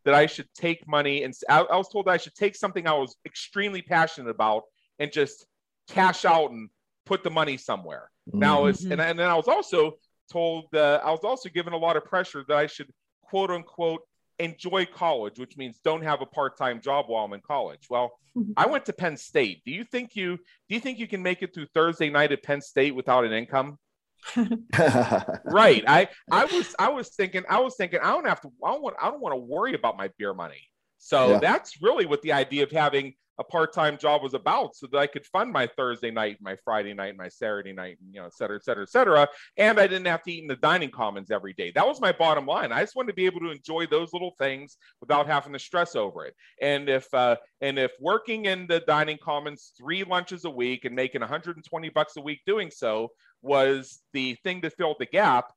that 0.04 0.14
I 0.14 0.26
should 0.26 0.48
take 0.54 0.86
money 0.86 1.24
and 1.24 1.34
I, 1.48 1.60
I 1.60 1.76
was 1.76 1.88
told 1.88 2.08
I 2.08 2.16
should 2.16 2.34
take 2.34 2.56
something 2.56 2.86
I 2.86 2.94
was 2.94 3.16
extremely 3.26 3.82
passionate 3.82 4.30
about 4.30 4.62
and 4.98 5.12
just 5.12 5.46
cash 5.88 6.24
out 6.24 6.50
and 6.50 6.68
put 7.06 7.22
the 7.22 7.30
money 7.30 7.56
somewhere. 7.56 8.10
Mm-hmm. 8.28 8.38
Now 8.38 8.66
it's 8.66 8.84
and, 8.84 9.00
and 9.00 9.18
then 9.18 9.28
I 9.28 9.34
was 9.34 9.48
also 9.48 9.94
told 10.30 10.66
uh, 10.74 11.00
I 11.02 11.10
was 11.10 11.24
also 11.24 11.48
given 11.48 11.72
a 11.72 11.78
lot 11.78 11.96
of 11.96 12.04
pressure 12.04 12.44
that 12.48 12.56
I 12.56 12.66
should 12.66 12.90
quote 13.22 13.50
unquote 13.50 14.02
enjoy 14.40 14.86
college, 14.86 15.38
which 15.38 15.56
means 15.56 15.78
don't 15.84 16.02
have 16.02 16.22
a 16.22 16.26
part-time 16.26 16.80
job 16.80 17.06
while 17.08 17.24
I'm 17.24 17.32
in 17.32 17.40
college. 17.40 17.86
Well, 17.88 18.12
mm-hmm. 18.36 18.52
I 18.56 18.66
went 18.66 18.86
to 18.86 18.92
Penn 18.92 19.16
State. 19.16 19.62
Do 19.64 19.72
you 19.72 19.84
think 19.84 20.16
you 20.16 20.36
do 20.36 20.74
you 20.74 20.80
think 20.80 20.98
you 20.98 21.06
can 21.06 21.22
make 21.22 21.42
it 21.42 21.54
through 21.54 21.66
Thursday 21.74 22.10
night 22.10 22.32
at 22.32 22.42
Penn 22.42 22.60
State 22.60 22.94
without 22.94 23.24
an 23.24 23.32
income? 23.32 23.78
right. 24.36 25.84
I 25.86 26.08
I 26.30 26.44
was 26.44 26.74
I 26.78 26.88
was 26.90 27.08
thinking 27.10 27.42
I 27.48 27.60
was 27.60 27.76
thinking 27.76 28.00
I 28.02 28.10
don't 28.10 28.26
have 28.26 28.40
to 28.42 28.50
I 28.64 28.72
don't 28.72 28.82
want 28.82 28.96
I 29.00 29.10
don't 29.10 29.20
want 29.20 29.32
to 29.32 29.40
worry 29.40 29.74
about 29.74 29.96
my 29.96 30.10
beer 30.18 30.34
money. 30.34 30.68
So 30.98 31.30
yeah. 31.30 31.38
that's 31.38 31.80
really 31.80 32.04
what 32.04 32.20
the 32.22 32.32
idea 32.32 32.62
of 32.62 32.70
having 32.70 33.14
a 33.40 33.44
part-time 33.44 33.96
job 33.96 34.22
was 34.22 34.34
about 34.34 34.76
so 34.76 34.86
that 34.92 34.98
I 34.98 35.06
could 35.06 35.24
fund 35.24 35.50
my 35.50 35.66
Thursday 35.66 36.10
night, 36.10 36.36
my 36.42 36.56
Friday 36.62 36.92
night, 36.92 37.16
my 37.16 37.28
Saturday 37.28 37.72
night, 37.72 37.96
and, 38.02 38.14
you 38.14 38.20
know, 38.20 38.26
et 38.26 38.34
cetera, 38.34 38.56
et 38.56 38.64
cetera, 38.64 38.82
et 38.82 38.90
cetera. 38.90 39.26
And 39.56 39.80
I 39.80 39.86
didn't 39.86 40.06
have 40.08 40.22
to 40.24 40.32
eat 40.32 40.42
in 40.42 40.46
the 40.46 40.56
dining 40.56 40.90
commons 40.90 41.30
every 41.30 41.54
day. 41.54 41.72
That 41.74 41.86
was 41.86 42.02
my 42.02 42.12
bottom 42.12 42.44
line. 42.44 42.70
I 42.70 42.82
just 42.82 42.94
wanted 42.94 43.08
to 43.08 43.14
be 43.14 43.24
able 43.24 43.40
to 43.40 43.50
enjoy 43.50 43.86
those 43.86 44.12
little 44.12 44.34
things 44.38 44.76
without 45.00 45.26
having 45.26 45.54
to 45.54 45.58
stress 45.58 45.96
over 45.96 46.26
it. 46.26 46.34
And 46.60 46.90
if 46.90 47.12
uh, 47.14 47.36
and 47.62 47.78
if 47.78 47.92
working 47.98 48.44
in 48.44 48.66
the 48.66 48.80
dining 48.80 49.18
commons 49.22 49.72
three 49.78 50.04
lunches 50.04 50.44
a 50.44 50.50
week 50.50 50.84
and 50.84 50.94
making 50.94 51.22
120 51.22 51.88
bucks 51.88 52.18
a 52.18 52.20
week 52.20 52.40
doing 52.46 52.70
so 52.70 53.08
was 53.40 54.00
the 54.12 54.34
thing 54.44 54.60
that 54.60 54.76
filled 54.76 54.96
the 55.00 55.06
gap, 55.06 55.50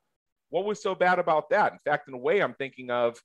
what 0.52 0.64
was 0.64 0.82
so 0.82 0.96
bad 0.96 1.20
about 1.20 1.50
that? 1.50 1.74
In 1.74 1.80
fact, 1.84 2.08
in 2.08 2.14
a 2.14 2.18
way, 2.18 2.42
I'm 2.42 2.54
thinking 2.54 2.92
of 2.92 3.18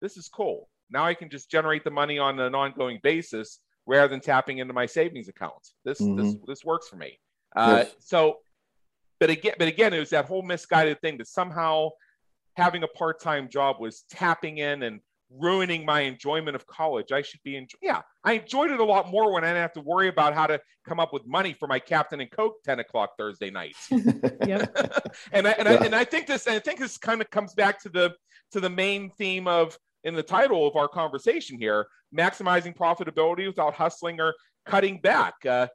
this 0.00 0.16
is 0.16 0.28
cool. 0.28 0.68
Now 0.88 1.04
I 1.04 1.14
can 1.14 1.30
just 1.30 1.50
generate 1.50 1.82
the 1.82 1.90
money 1.90 2.20
on 2.20 2.38
an 2.38 2.54
ongoing 2.54 3.00
basis 3.02 3.58
rather 3.86 4.08
than 4.08 4.20
tapping 4.20 4.58
into 4.58 4.72
my 4.72 4.86
savings 4.86 5.28
account. 5.28 5.68
This 5.84 6.00
mm-hmm. 6.00 6.16
this 6.16 6.36
this 6.46 6.64
works 6.64 6.88
for 6.88 6.96
me. 6.96 7.18
Uh, 7.54 7.84
yes. 7.84 7.94
So, 8.00 8.38
but 9.20 9.30
again, 9.30 9.54
but 9.58 9.68
again, 9.68 9.92
it 9.92 10.00
was 10.00 10.10
that 10.10 10.26
whole 10.26 10.42
misguided 10.42 11.00
thing 11.00 11.18
that 11.18 11.28
somehow 11.28 11.90
having 12.56 12.82
a 12.82 12.88
part 12.88 13.20
time 13.20 13.48
job 13.48 13.76
was 13.80 14.04
tapping 14.10 14.58
in 14.58 14.82
and 14.82 15.00
ruining 15.30 15.84
my 15.84 16.00
enjoyment 16.00 16.54
of 16.54 16.66
college. 16.66 17.12
I 17.12 17.22
should 17.22 17.40
be 17.44 17.56
enjoy. 17.56 17.78
Yeah, 17.82 18.02
I 18.22 18.34
enjoyed 18.34 18.70
it 18.70 18.80
a 18.80 18.84
lot 18.84 19.10
more 19.10 19.32
when 19.32 19.44
I 19.44 19.48
didn't 19.48 19.62
have 19.62 19.72
to 19.74 19.80
worry 19.80 20.08
about 20.08 20.34
how 20.34 20.46
to 20.46 20.60
come 20.86 21.00
up 21.00 21.12
with 21.12 21.26
money 21.26 21.54
for 21.58 21.68
my 21.68 21.78
Captain 21.78 22.20
and 22.20 22.30
Coke 22.30 22.62
ten 22.64 22.80
o'clock 22.80 23.12
Thursday 23.18 23.50
night. 23.50 23.74
yep. 23.90 24.76
and 25.32 25.46
I, 25.46 25.52
and, 25.52 25.68
yeah. 25.68 25.78
I, 25.80 25.84
and 25.84 25.94
I 25.94 26.04
think 26.04 26.26
this 26.26 26.46
and 26.46 26.56
I 26.56 26.58
think 26.58 26.78
this 26.78 26.98
kind 26.98 27.20
of 27.20 27.30
comes 27.30 27.54
back 27.54 27.80
to 27.82 27.88
the 27.88 28.14
to 28.52 28.60
the 28.60 28.70
main 28.70 29.10
theme 29.10 29.46
of 29.46 29.78
in 30.04 30.14
the 30.14 30.22
title 30.22 30.66
of 30.66 30.76
our 30.76 30.88
conversation 30.88 31.58
here 31.58 31.86
maximizing 32.16 32.76
profitability 32.76 33.46
without 33.46 33.74
hustling 33.74 34.20
or 34.20 34.34
cutting 34.66 35.00
back. 35.00 35.34
Uh, 35.48 35.68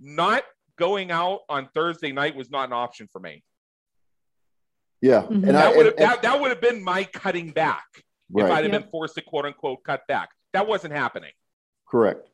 not 0.00 0.42
going 0.76 1.10
out 1.10 1.40
on 1.48 1.68
Thursday 1.74 2.12
night 2.12 2.34
was 2.34 2.50
not 2.50 2.68
an 2.68 2.72
option 2.72 3.08
for 3.12 3.20
me. 3.20 3.42
Yeah, 5.00 5.22
mm-hmm. 5.22 5.34
and 5.34 5.54
that 5.54 5.76
would 5.76 5.86
have 5.86 5.96
that, 5.96 6.22
that 6.22 6.40
would 6.40 6.50
have 6.50 6.60
been 6.60 6.82
my 6.82 7.04
cutting 7.04 7.50
back 7.50 7.84
right. 8.30 8.46
if 8.46 8.50
I'd 8.50 8.64
have 8.64 8.72
yep. 8.72 8.82
been 8.82 8.90
forced 8.90 9.14
to 9.16 9.22
quote 9.22 9.44
unquote 9.44 9.84
cut 9.84 10.00
back. 10.08 10.30
That 10.52 10.66
wasn't 10.66 10.94
happening. 10.94 11.32
Correct. 11.86 12.28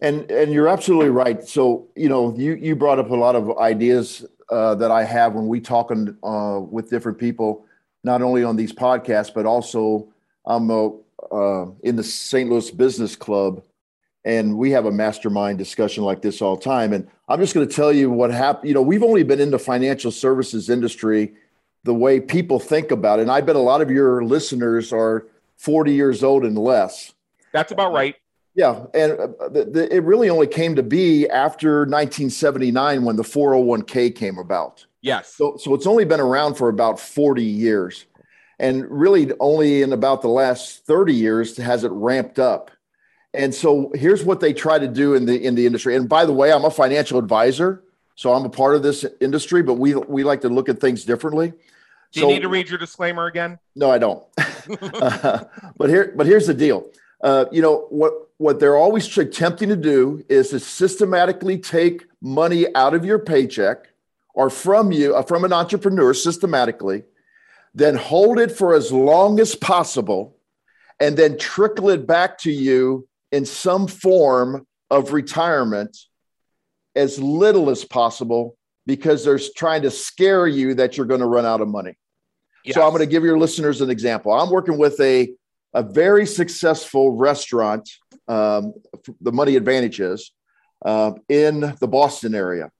And 0.00 0.28
and 0.30 0.52
you're 0.52 0.68
absolutely 0.68 1.10
right. 1.10 1.46
So 1.46 1.88
you 1.94 2.08
know 2.08 2.34
you 2.36 2.54
you 2.54 2.74
brought 2.74 2.98
up 2.98 3.10
a 3.10 3.14
lot 3.14 3.36
of 3.36 3.58
ideas 3.58 4.26
uh, 4.50 4.74
that 4.74 4.90
I 4.90 5.04
have 5.04 5.34
when 5.34 5.46
we 5.46 5.60
talking 5.60 6.16
uh, 6.22 6.60
with 6.68 6.90
different 6.90 7.18
people, 7.18 7.64
not 8.02 8.22
only 8.22 8.42
on 8.42 8.56
these 8.56 8.72
podcasts 8.72 9.32
but 9.32 9.46
also 9.46 10.12
I'm 10.46 10.70
a, 10.70 10.90
uh, 11.32 11.66
in 11.82 11.96
the 11.96 12.04
St. 12.04 12.48
Louis 12.50 12.70
Business 12.70 13.16
Club, 13.16 13.62
and 14.24 14.56
we 14.56 14.70
have 14.70 14.86
a 14.86 14.90
mastermind 14.90 15.58
discussion 15.58 16.04
like 16.04 16.22
this 16.22 16.40
all 16.40 16.56
the 16.56 16.62
time. 16.62 16.92
And 16.92 17.08
I'm 17.28 17.40
just 17.40 17.54
going 17.54 17.68
to 17.68 17.74
tell 17.74 17.92
you 17.92 18.10
what 18.10 18.30
happened. 18.30 18.68
You 18.68 18.74
know, 18.74 18.82
we've 18.82 19.02
only 19.02 19.22
been 19.22 19.40
in 19.40 19.50
the 19.50 19.58
financial 19.58 20.10
services 20.10 20.70
industry 20.70 21.34
the 21.84 21.94
way 21.94 22.18
people 22.20 22.58
think 22.58 22.90
about 22.90 23.18
it. 23.18 23.22
And 23.22 23.30
I 23.30 23.42
bet 23.42 23.56
a 23.56 23.60
lot 23.60 23.82
of 23.82 23.90
your 23.90 24.24
listeners 24.24 24.92
are 24.92 25.26
40 25.58 25.92
years 25.92 26.24
old 26.24 26.44
and 26.44 26.58
less. 26.58 27.12
That's 27.52 27.72
about 27.72 27.92
right. 27.92 28.16
Yeah, 28.56 28.84
and 28.94 29.12
uh, 29.12 29.48
the, 29.48 29.64
the, 29.64 29.94
it 29.94 30.04
really 30.04 30.30
only 30.30 30.46
came 30.46 30.76
to 30.76 30.82
be 30.82 31.28
after 31.28 31.80
1979 31.80 33.02
when 33.02 33.16
the 33.16 33.24
401k 33.24 34.14
came 34.14 34.38
about. 34.38 34.86
Yes. 35.00 35.34
So, 35.34 35.56
so 35.56 35.74
it's 35.74 35.86
only 35.86 36.04
been 36.04 36.20
around 36.20 36.54
for 36.54 36.68
about 36.68 37.00
40 37.00 37.42
years. 37.42 38.06
And 38.58 38.88
really, 38.88 39.32
only 39.40 39.82
in 39.82 39.92
about 39.92 40.22
the 40.22 40.28
last 40.28 40.86
30 40.86 41.12
years 41.14 41.56
has 41.56 41.84
it 41.84 41.90
ramped 41.92 42.38
up. 42.38 42.70
And 43.32 43.52
so 43.52 43.90
here's 43.94 44.22
what 44.22 44.40
they 44.40 44.52
try 44.52 44.78
to 44.78 44.86
do 44.86 45.14
in 45.14 45.26
the 45.26 45.44
in 45.44 45.56
the 45.56 45.66
industry. 45.66 45.96
And 45.96 46.08
by 46.08 46.24
the 46.24 46.32
way, 46.32 46.52
I'm 46.52 46.64
a 46.64 46.70
financial 46.70 47.18
advisor, 47.18 47.82
so 48.14 48.32
I'm 48.32 48.44
a 48.44 48.48
part 48.48 48.76
of 48.76 48.84
this 48.84 49.04
industry, 49.20 49.62
but 49.62 49.74
we 49.74 49.94
we 49.94 50.22
like 50.22 50.40
to 50.42 50.48
look 50.48 50.68
at 50.68 50.80
things 50.80 51.04
differently. 51.04 51.52
Do 52.12 52.20
you 52.20 52.26
need 52.28 52.42
to 52.42 52.48
read 52.48 52.68
your 52.68 52.78
disclaimer 52.78 53.26
again? 53.26 53.58
No, 53.74 53.90
I 53.90 53.98
don't. 53.98 54.22
uh, 54.80 55.44
but 55.76 55.90
here, 55.90 56.12
but 56.16 56.26
here's 56.26 56.46
the 56.46 56.54
deal. 56.54 56.88
Uh, 57.20 57.46
you 57.50 57.60
know 57.60 57.86
what? 57.90 58.12
What 58.38 58.60
they're 58.60 58.76
always 58.76 59.16
attempting 59.16 59.68
to 59.68 59.76
do 59.76 60.24
is 60.28 60.50
to 60.50 60.60
systematically 60.60 61.58
take 61.58 62.06
money 62.20 62.66
out 62.74 62.94
of 62.94 63.04
your 63.04 63.18
paycheck 63.18 63.88
or 64.34 64.50
from 64.50 64.90
you, 64.92 65.14
uh, 65.14 65.22
from 65.22 65.44
an 65.44 65.52
entrepreneur, 65.52 66.12
systematically, 66.12 67.04
then 67.74 67.96
hold 67.96 68.38
it 68.38 68.52
for 68.52 68.74
as 68.74 68.92
long 68.92 69.40
as 69.40 69.54
possible, 69.54 70.36
and 71.00 71.16
then 71.16 71.38
trickle 71.38 71.90
it 71.90 72.06
back 72.06 72.38
to 72.38 72.50
you 72.50 73.08
in 73.32 73.44
some 73.44 73.88
form 73.88 74.66
of 74.90 75.12
retirement 75.12 75.96
as 76.94 77.18
little 77.18 77.70
as 77.70 77.84
possible 77.84 78.56
because 78.86 79.24
they're 79.24 79.40
trying 79.56 79.82
to 79.82 79.90
scare 79.90 80.46
you 80.46 80.74
that 80.74 80.96
you're 80.96 81.06
going 81.06 81.20
to 81.20 81.26
run 81.26 81.44
out 81.44 81.60
of 81.60 81.68
money. 81.68 81.96
Yes. 82.64 82.76
So 82.76 82.82
I'm 82.82 82.90
going 82.90 83.00
to 83.00 83.06
give 83.06 83.24
your 83.24 83.38
listeners 83.38 83.80
an 83.80 83.90
example. 83.90 84.32
I'm 84.32 84.50
working 84.50 84.78
with 84.78 85.00
a, 85.00 85.34
a 85.72 85.82
very 85.82 86.26
successful 86.26 87.16
restaurant, 87.16 87.90
um, 88.28 88.74
the 89.20 89.32
Money 89.32 89.56
Advantages, 89.56 90.32
uh, 90.84 91.12
in 91.28 91.74
the 91.80 91.88
Boston 91.88 92.34
area, 92.34 92.70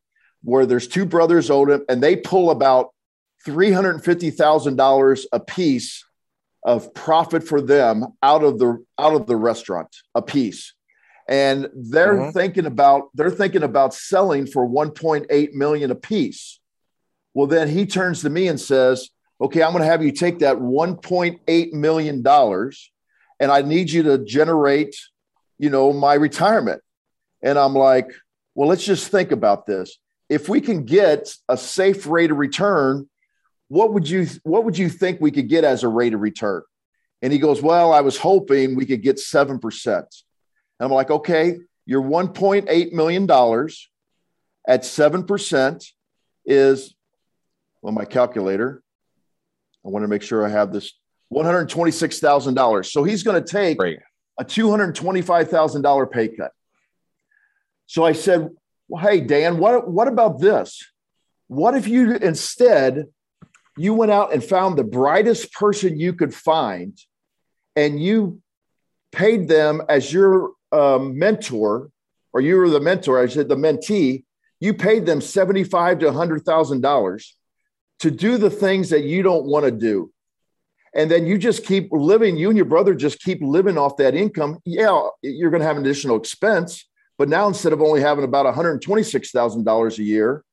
where 0.43 0.67
there's 0.67 0.87
two 0.87 1.05
brothers 1.05 1.51
own 1.51 1.71
it, 1.71 1.83
and 1.89 2.03
they 2.03 2.17
pull 2.17 2.51
about 2.51 2.94
$350,000 3.47 5.25
a 5.33 5.41
piece 5.41 6.05
of 6.65 6.95
profit 6.95 7.47
for 7.47 7.61
them 7.61 8.07
out 8.23 8.43
of 8.43 8.59
the 8.59 8.83
out 8.99 9.15
of 9.15 9.27
the 9.27 9.37
restaurant 9.37 9.95
a 10.15 10.23
piece. 10.23 10.73
And 11.29 11.69
they're 11.75 12.17
mm-hmm. 12.17 12.31
thinking 12.31 12.67
about 12.67 13.11
they're 13.15 13.31
thinking 13.31 13.63
about 13.63 13.95
selling 13.95 14.47
for 14.47 14.67
1.8 14.67 15.53
million 15.53 15.91
a 15.91 15.95
piece. 15.95 16.59
Well 17.35 17.47
then 17.47 17.69
he 17.69 17.87
turns 17.87 18.23
to 18.23 18.31
me 18.31 18.49
and 18.49 18.61
says 18.61 19.11
okay 19.41 19.63
i'm 19.63 19.73
going 19.73 19.83
to 19.83 19.91
have 19.91 20.03
you 20.03 20.13
take 20.13 20.39
that 20.39 20.57
1.8 20.57 21.73
million 21.73 22.23
dollars 22.23 22.93
and 23.41 23.51
i 23.51 23.63
need 23.63 23.91
you 23.91 24.05
to 24.05 24.19
generate 24.19 24.97
you 25.59 25.69
know 25.69 25.93
my 25.93 26.15
retirement. 26.15 26.81
And 27.43 27.59
i'm 27.59 27.75
like 27.75 28.11
well 28.55 28.69
let's 28.69 28.85
just 28.85 29.11
think 29.11 29.33
about 29.33 29.67
this. 29.67 29.99
If 30.31 30.49
we 30.49 30.63
can 30.63 30.85
get 30.85 31.35
a 31.51 31.59
safe 31.59 32.07
rate 32.07 32.31
of 32.31 32.39
return, 32.39 33.09
what 33.69 33.93
would 33.93 34.09
you 34.09 34.27
what 34.43 34.65
would 34.65 34.77
you 34.79 34.89
think 34.89 35.21
we 35.21 35.31
could 35.31 35.49
get 35.49 35.65
as 35.65 35.83
a 35.83 35.89
rate 35.89 36.15
of 36.15 36.21
return? 36.21 36.63
And 37.23 37.33
he 37.33 37.39
goes, 37.39 37.63
Well, 37.63 37.93
I 37.93 38.03
was 38.03 38.19
hoping 38.19 38.77
we 38.77 38.87
could 38.87 39.03
get 39.03 39.17
7%. 39.17 39.87
And 39.87 40.07
I'm 40.81 40.91
like, 40.91 41.11
okay, 41.11 41.57
your 41.87 42.03
$1.8 42.03 42.93
million 42.93 43.25
at 44.67 44.83
7% 44.83 45.87
is, 46.45 46.95
well, 47.81 47.93
my 47.93 48.05
calculator. 48.05 48.83
I 49.85 49.89
want 49.89 50.03
to 50.03 50.09
make 50.09 50.23
sure 50.23 50.45
I 50.45 50.49
have 50.49 50.73
this 50.73 50.93
$126,000. 51.33 52.87
So 52.87 53.05
he's 53.05 53.23
going 53.23 53.43
to 53.43 53.51
take 53.51 53.79
Great. 53.79 54.01
a 54.39 54.45
$225,000 54.45 56.11
pay 56.11 56.29
cut. 56.29 56.53
So 57.87 58.05
I 58.05 58.13
said, 58.13 58.51
well, 58.89 59.03
hey, 59.03 59.21
Dan, 59.21 59.59
what, 59.59 59.89
what 59.91 60.09
about 60.09 60.41
this? 60.41 60.83
What 61.49 61.75
if 61.75 61.87
you 61.87 62.17
instead 62.17 63.07
you 63.77 63.95
went 63.95 64.13
out 64.13 64.33
and 64.33 64.43
found 64.43 64.77
the 64.77 64.85
brightest 64.85 65.53
person 65.53 65.99
you 65.99 66.13
could 66.13 66.35
find 66.35 66.99
and 67.77 68.03
you 68.03 68.41
paid 69.13 69.49
them 69.49 69.83
as 69.89 70.13
your 70.13 70.53
um, 70.73 71.19
mentor, 71.19 71.91
or 72.33 72.41
you 72.41 72.57
were 72.57 72.69
the 72.69 72.81
mentor, 72.81 73.23
I 73.23 73.27
said 73.27 73.49
the 73.49 73.57
mentee, 73.57 74.25
you 74.61 74.75
paid 74.75 75.07
them 75.07 75.21
seventy-five 75.21 75.99
to 76.01 76.13
hundred 76.13 76.45
thousand 76.45 76.81
dollars 76.81 77.37
to 78.01 78.11
do 78.11 78.39
the 78.39 78.51
things 78.51 78.91
that 78.91 79.05
you 79.05 79.23
don't 79.23 79.45
want 79.45 79.65
to 79.65 79.71
do, 79.71 80.13
and 80.95 81.11
then 81.11 81.27
you 81.27 81.39
just 81.39 81.65
keep 81.65 81.89
living. 81.93 82.37
You 82.37 82.49
and 82.49 82.57
your 82.57 82.67
brother 82.67 82.95
just 82.95 83.21
keep 83.21 83.41
living 83.41 83.79
off 83.79 83.97
that 83.99 84.15
income. 84.15 84.59
Yeah, 84.65 85.09
you're 85.23 85.51
going 85.51 85.61
to 85.61 85.67
have 85.67 85.77
an 85.77 85.85
additional 85.85 86.17
expense, 86.17 86.89
but 87.19 87.29
now 87.29 87.47
instead 87.47 87.73
of 87.73 87.83
only 87.83 88.01
having 88.01 88.25
about 88.25 88.47
one 88.47 88.55
hundred 88.55 88.81
twenty-six 88.83 89.31
thousand 89.31 89.65
dollars 89.65 89.99
a 89.99 90.03
year, 90.03 90.45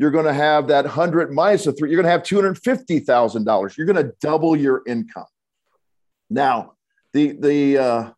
you're 0.00 0.10
going 0.10 0.24
to 0.24 0.32
have 0.32 0.68
that 0.68 0.86
hundred 0.86 1.30
minus 1.30 1.64
the 1.64 1.72
three. 1.74 1.90
You're 1.90 1.98
going 1.98 2.06
to 2.06 2.10
have 2.10 2.22
two 2.22 2.36
hundred 2.36 2.56
fifty 2.56 3.00
thousand 3.00 3.44
dollars. 3.44 3.76
You're 3.76 3.86
going 3.86 4.02
to 4.02 4.14
double 4.22 4.56
your 4.56 4.80
income. 4.86 5.26
Now, 6.30 6.72
the 7.12 7.32
the 7.38 7.78
uh, 7.78 8.10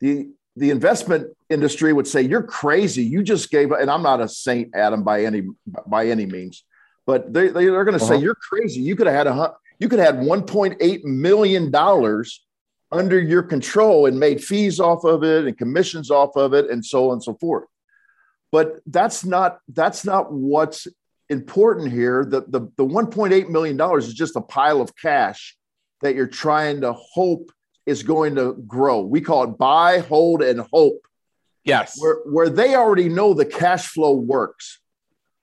the 0.00 0.28
the 0.56 0.68
investment 0.68 1.34
industry 1.48 1.94
would 1.94 2.06
say 2.06 2.20
you're 2.20 2.42
crazy. 2.42 3.04
You 3.04 3.22
just 3.22 3.50
gave, 3.50 3.70
and 3.72 3.90
I'm 3.90 4.02
not 4.02 4.20
a 4.20 4.28
saint, 4.28 4.74
Adam, 4.74 5.02
by 5.02 5.24
any 5.24 5.44
by 5.86 6.08
any 6.08 6.26
means, 6.26 6.62
but 7.06 7.32
they 7.32 7.48
they 7.48 7.68
are 7.68 7.84
going 7.84 7.98
to 7.98 8.04
uh-huh. 8.04 8.16
say 8.16 8.22
you're 8.22 8.34
crazy. 8.34 8.82
You 8.82 8.94
could 8.94 9.06
have 9.06 9.16
had 9.16 9.26
a 9.26 9.54
you 9.78 9.88
could 9.88 9.98
have 9.98 10.16
had 10.16 10.22
1.8 10.22 11.04
million 11.04 11.70
dollars 11.70 12.44
under 12.92 13.18
your 13.18 13.42
control 13.42 14.04
and 14.04 14.20
made 14.20 14.44
fees 14.44 14.78
off 14.78 15.04
of 15.04 15.24
it 15.24 15.46
and 15.46 15.56
commissions 15.56 16.10
off 16.10 16.36
of 16.36 16.52
it 16.52 16.68
and 16.68 16.84
so 16.84 17.08
on 17.08 17.14
and 17.14 17.22
so 17.22 17.32
forth. 17.40 17.64
But 18.52 18.80
that's 18.84 19.24
not 19.24 19.60
that's 19.68 20.04
not 20.04 20.30
what's 20.30 20.86
important 21.30 21.92
here. 21.92 22.24
The 22.24 22.42
the, 22.42 22.60
the 22.76 22.84
1.8 22.84 23.48
million 23.48 23.76
dollars 23.76 24.06
is 24.06 24.14
just 24.14 24.36
a 24.36 24.40
pile 24.40 24.80
of 24.80 24.94
cash 24.96 25.56
that 26.02 26.14
you're 26.14 26.26
trying 26.26 26.80
to 26.82 26.92
hope 26.92 27.52
is 27.86 28.02
going 28.02 28.34
to 28.36 28.54
grow. 28.66 29.00
We 29.00 29.20
call 29.20 29.44
it 29.44 29.58
buy, 29.58 29.98
hold, 29.98 30.42
and 30.42 30.60
hope. 30.72 31.06
Yes. 31.64 32.00
Where, 32.00 32.16
where 32.24 32.48
they 32.48 32.74
already 32.74 33.08
know 33.08 33.34
the 33.34 33.44
cash 33.44 33.88
flow 33.88 34.14
works. 34.14 34.80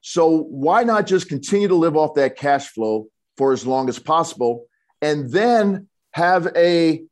So 0.01 0.43
why 0.43 0.83
not 0.83 1.05
just 1.05 1.27
continue 1.27 1.67
to 1.67 1.75
live 1.75 1.97
off 1.97 2.15
that 2.15 2.37
cash 2.37 2.69
flow 2.69 3.07
for 3.35 3.51
as 3.51 3.67
long 3.67 3.89
as 3.89 3.99
possible 3.99 4.65
and 5.01 5.29
then 5.29 5.89
have 6.11 6.47
a 6.55 7.03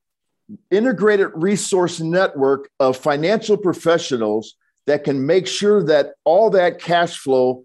integrated 0.71 1.31
resource 1.33 1.99
network 1.99 2.69
of 2.79 2.95
financial 2.95 3.57
professionals 3.57 4.55
that 4.87 5.03
can 5.03 5.25
make 5.25 5.47
sure 5.47 5.83
that 5.83 6.13
all 6.23 6.51
that 6.51 6.79
cash 6.79 7.17
flow 7.17 7.64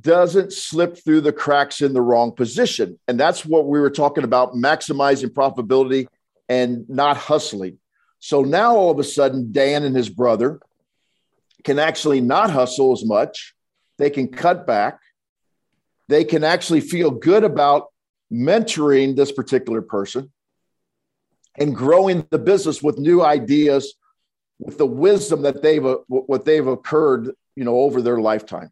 doesn't 0.00 0.52
slip 0.52 0.96
through 1.02 1.22
the 1.22 1.32
cracks 1.32 1.80
in 1.80 1.92
the 1.92 2.02
wrong 2.02 2.32
position. 2.32 2.98
And 3.08 3.18
that's 3.18 3.44
what 3.44 3.66
we 3.66 3.80
were 3.80 3.90
talking 3.90 4.24
about 4.24 4.54
maximizing 4.54 5.30
profitability 5.30 6.06
and 6.48 6.88
not 6.88 7.16
hustling. 7.16 7.78
So 8.18 8.42
now 8.42 8.76
all 8.76 8.90
of 8.90 8.98
a 8.98 9.04
sudden, 9.04 9.52
Dan 9.52 9.84
and 9.84 9.94
his 9.94 10.08
brother 10.08 10.60
can 11.64 11.78
actually 11.78 12.20
not 12.20 12.50
hustle 12.50 12.92
as 12.92 13.04
much. 13.04 13.54
They 13.98 14.10
can 14.10 14.28
cut 14.28 14.66
back. 14.66 15.00
They 16.08 16.24
can 16.24 16.44
actually 16.44 16.80
feel 16.80 17.10
good 17.10 17.44
about 17.44 17.88
mentoring 18.32 19.16
this 19.16 19.32
particular 19.32 19.82
person 19.82 20.32
and 21.58 21.74
growing 21.74 22.26
the 22.30 22.38
business 22.38 22.82
with 22.82 22.98
new 22.98 23.22
ideas 23.22 23.94
with 24.58 24.78
the 24.78 24.86
wisdom 24.86 25.42
that 25.42 25.62
they've 25.62 25.84
what 26.08 26.44
they've 26.44 26.66
occurred 26.66 27.32
you 27.56 27.64
know 27.64 27.78
over 27.80 28.02
their 28.02 28.20
lifetime 28.20 28.70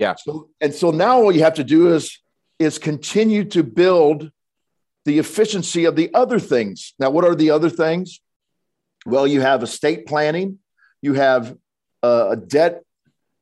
yeah 0.00 0.14
so 0.16 0.48
and 0.60 0.74
so 0.74 0.90
now 0.90 1.22
all 1.22 1.30
you 1.30 1.44
have 1.44 1.54
to 1.54 1.64
do 1.64 1.94
is 1.94 2.18
is 2.58 2.78
continue 2.78 3.44
to 3.44 3.62
build 3.62 4.30
the 5.04 5.18
efficiency 5.18 5.86
of 5.86 5.96
the 5.96 6.12
other 6.14 6.38
things. 6.38 6.94
Now, 6.98 7.10
what 7.10 7.24
are 7.24 7.34
the 7.34 7.50
other 7.50 7.70
things? 7.70 8.20
Well, 9.06 9.26
you 9.26 9.40
have 9.40 9.62
estate 9.62 10.06
planning, 10.06 10.58
you 11.00 11.14
have 11.14 11.56
uh, 12.02 12.28
a 12.32 12.36
debt, 12.36 12.84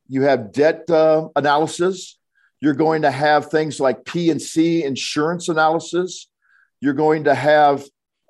you 0.08 0.22
have 0.22 0.52
debt 0.52 0.88
uh, 0.88 1.28
analysis. 1.36 2.16
You're 2.60 2.74
going 2.74 3.02
to 3.02 3.10
have 3.10 3.50
things 3.50 3.78
like 3.78 4.04
P 4.04 4.30
and 4.30 4.40
C 4.40 4.82
insurance 4.82 5.48
analysis. 5.48 6.28
You're 6.80 6.94
going 6.94 7.24
to 7.24 7.34
have 7.34 7.84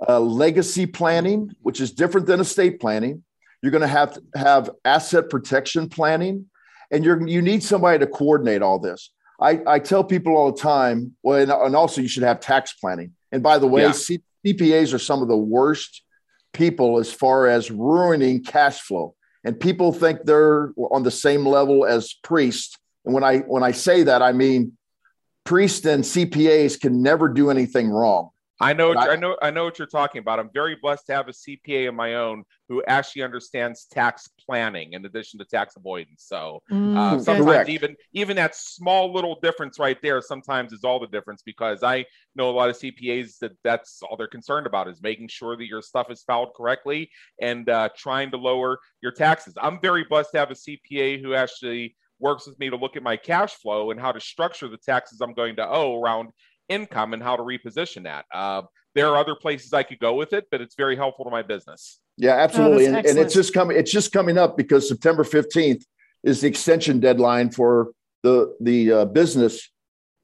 uh, 0.07 0.21
legacy 0.21 0.87
planning, 0.87 1.55
which 1.61 1.81
is 1.81 1.93
different 1.93 2.27
than 2.27 2.41
estate 2.41 2.81
planning. 2.81 3.25
You're 3.63 3.73
going 3.73 3.83
to 3.83 3.89
have 3.89 4.15
to 4.15 4.23
have 4.35 4.71
asset 4.85 5.29
protection 5.29 5.89
planning, 5.89 6.47
and 6.91 7.05
you're 7.05 7.27
you 7.27 7.43
need 7.43 7.63
somebody 7.63 7.99
to 7.99 8.07
coordinate 8.07 8.63
all 8.63 8.79
this. 8.79 9.11
I, 9.41 9.61
I 9.67 9.79
tell 9.79 10.03
people 10.03 10.37
all 10.37 10.53
the 10.53 10.61
time, 10.61 11.15
well, 11.23 11.39
and, 11.41 11.51
and 11.51 11.77
also 11.77 12.01
you 12.01 12.09
should 12.09 12.25
have 12.25 12.41
tax 12.41 12.73
planning. 12.75 13.13
And 13.31 13.43
by 13.43 13.59
the 13.59 13.69
way, 13.69 13.83
yeah. 13.83 13.93
C- 13.93 14.23
CPAs 14.45 14.93
are 14.93 14.99
some 14.99 15.23
of 15.23 15.29
the 15.29 15.37
worst 15.37 16.03
people 16.53 16.99
as 16.99 17.13
far 17.13 17.47
as 17.47 17.71
ruining 17.71 18.43
cash 18.43 18.81
flow. 18.81 19.15
And 19.45 19.59
people 19.59 19.93
think 19.93 20.25
they're 20.25 20.73
on 20.91 21.05
the 21.05 21.11
same 21.11 21.47
level 21.47 21.87
as 21.87 22.15
priests. 22.25 22.77
And 23.05 23.15
when 23.15 23.23
I 23.23 23.39
when 23.39 23.63
I 23.63 23.73
say 23.73 24.03
that, 24.03 24.23
I 24.23 24.33
mean 24.33 24.77
priests 25.45 25.87
and 25.87 26.03
CPAs 26.03 26.81
can 26.81 27.03
never 27.03 27.29
do 27.29 27.51
anything 27.51 27.91
wrong. 27.91 28.31
I 28.61 28.73
know, 28.73 28.93
I, 28.93 29.13
I, 29.13 29.17
know, 29.17 29.37
I 29.41 29.51
know 29.51 29.65
what 29.65 29.79
you're 29.79 29.87
talking 29.87 30.19
about. 30.19 30.41
I'm 30.41 30.51
very 30.53 30.77
blessed 30.81 31.07
to 31.07 31.15
have 31.15 31.29
a 31.29 31.33
CPA 31.33 31.89
of 31.89 31.95
my 31.95 32.15
own 32.15 32.45
who 32.69 32.83
actually 32.87 33.23
understands 33.23 33.87
tax 33.87 34.29
planning 34.45 34.95
in 34.95 35.05
addition 35.05 35.39
to 35.39 35.45
tax 35.45 35.77
avoidance. 35.77 36.25
So 36.27 36.63
uh, 36.71 36.75
mm, 36.75 37.23
sometimes 37.23 37.47
correct. 37.47 37.69
even 37.69 37.97
even 38.13 38.37
that 38.37 38.57
small 38.57 39.13
little 39.13 39.39
difference 39.41 39.79
right 39.79 40.01
there 40.03 40.21
sometimes 40.21 40.73
is 40.73 40.83
all 40.83 40.99
the 40.99 41.07
difference 41.07 41.43
because 41.43 41.83
I 41.83 42.05
know 42.35 42.51
a 42.51 42.53
lot 42.53 42.69
of 42.69 42.79
CPAs 42.79 43.39
that 43.39 43.53
that's 43.63 44.03
all 44.03 44.17
they're 44.17 44.27
concerned 44.27 44.67
about 44.67 44.89
is 44.89 45.01
making 45.03 45.29
sure 45.29 45.57
that 45.57 45.67
your 45.67 45.83
stuff 45.83 46.11
is 46.11 46.23
filed 46.23 46.53
correctly 46.57 47.11
and 47.41 47.69
uh, 47.69 47.91
trying 47.97 48.31
to 48.33 48.37
lower 48.37 48.79
your 49.03 49.13
taxes. 49.13 49.55
I'm 49.61 49.81
very 49.81 50.05
blessed 50.05 50.33
to 50.33 50.39
have 50.39 50.51
a 50.51 50.55
CPA 50.55 51.23
who 51.23 51.35
actually 51.35 51.97
works 52.21 52.47
with 52.47 52.59
me 52.59 52.69
to 52.69 52.77
look 52.77 52.97
at 52.97 53.03
my 53.03 53.17
cash 53.17 53.55
flow 53.55 53.93
and 53.93 54.01
how 54.01 54.13
to 54.13 54.21
structure 54.21 54.69
the 54.69 54.77
taxes 54.77 55.21
I'm 55.21 55.35
going 55.35 55.57
to 55.57 55.69
owe 55.69 56.01
around 56.01 56.31
income 56.69 57.15
and 57.15 57.23
how 57.23 57.37
to 57.37 57.43
reposition 57.43 58.05
that. 58.05 58.27
Uh, 58.33 58.63
there 58.95 59.09
are 59.09 59.17
other 59.17 59.35
places 59.35 59.73
I 59.73 59.83
could 59.83 59.99
go 59.99 60.15
with 60.15 60.33
it, 60.33 60.47
but 60.51 60.61
it's 60.61 60.75
very 60.75 60.97
helpful 60.97 61.25
to 61.25 61.31
my 61.31 61.43
business. 61.43 62.01
Yeah, 62.17 62.35
absolutely. 62.35 62.87
Oh, 62.87 62.95
and, 62.95 63.07
and, 63.07 63.19
it's 63.19 63.35
just 63.35 63.55
coming, 63.55 63.77
it's 63.77 63.93
just 63.93 64.13
coming 64.13 64.39
up 64.39 64.57
because 64.57 64.89
September 64.89 65.23
15th 65.23 65.85
is 66.25 66.41
the 66.41 66.49
extension 66.49 66.99
deadline 66.99 67.51
for 67.51 67.93
the, 68.23 68.57
the 68.61 68.93
uh, 68.93 69.05
business 69.05 69.71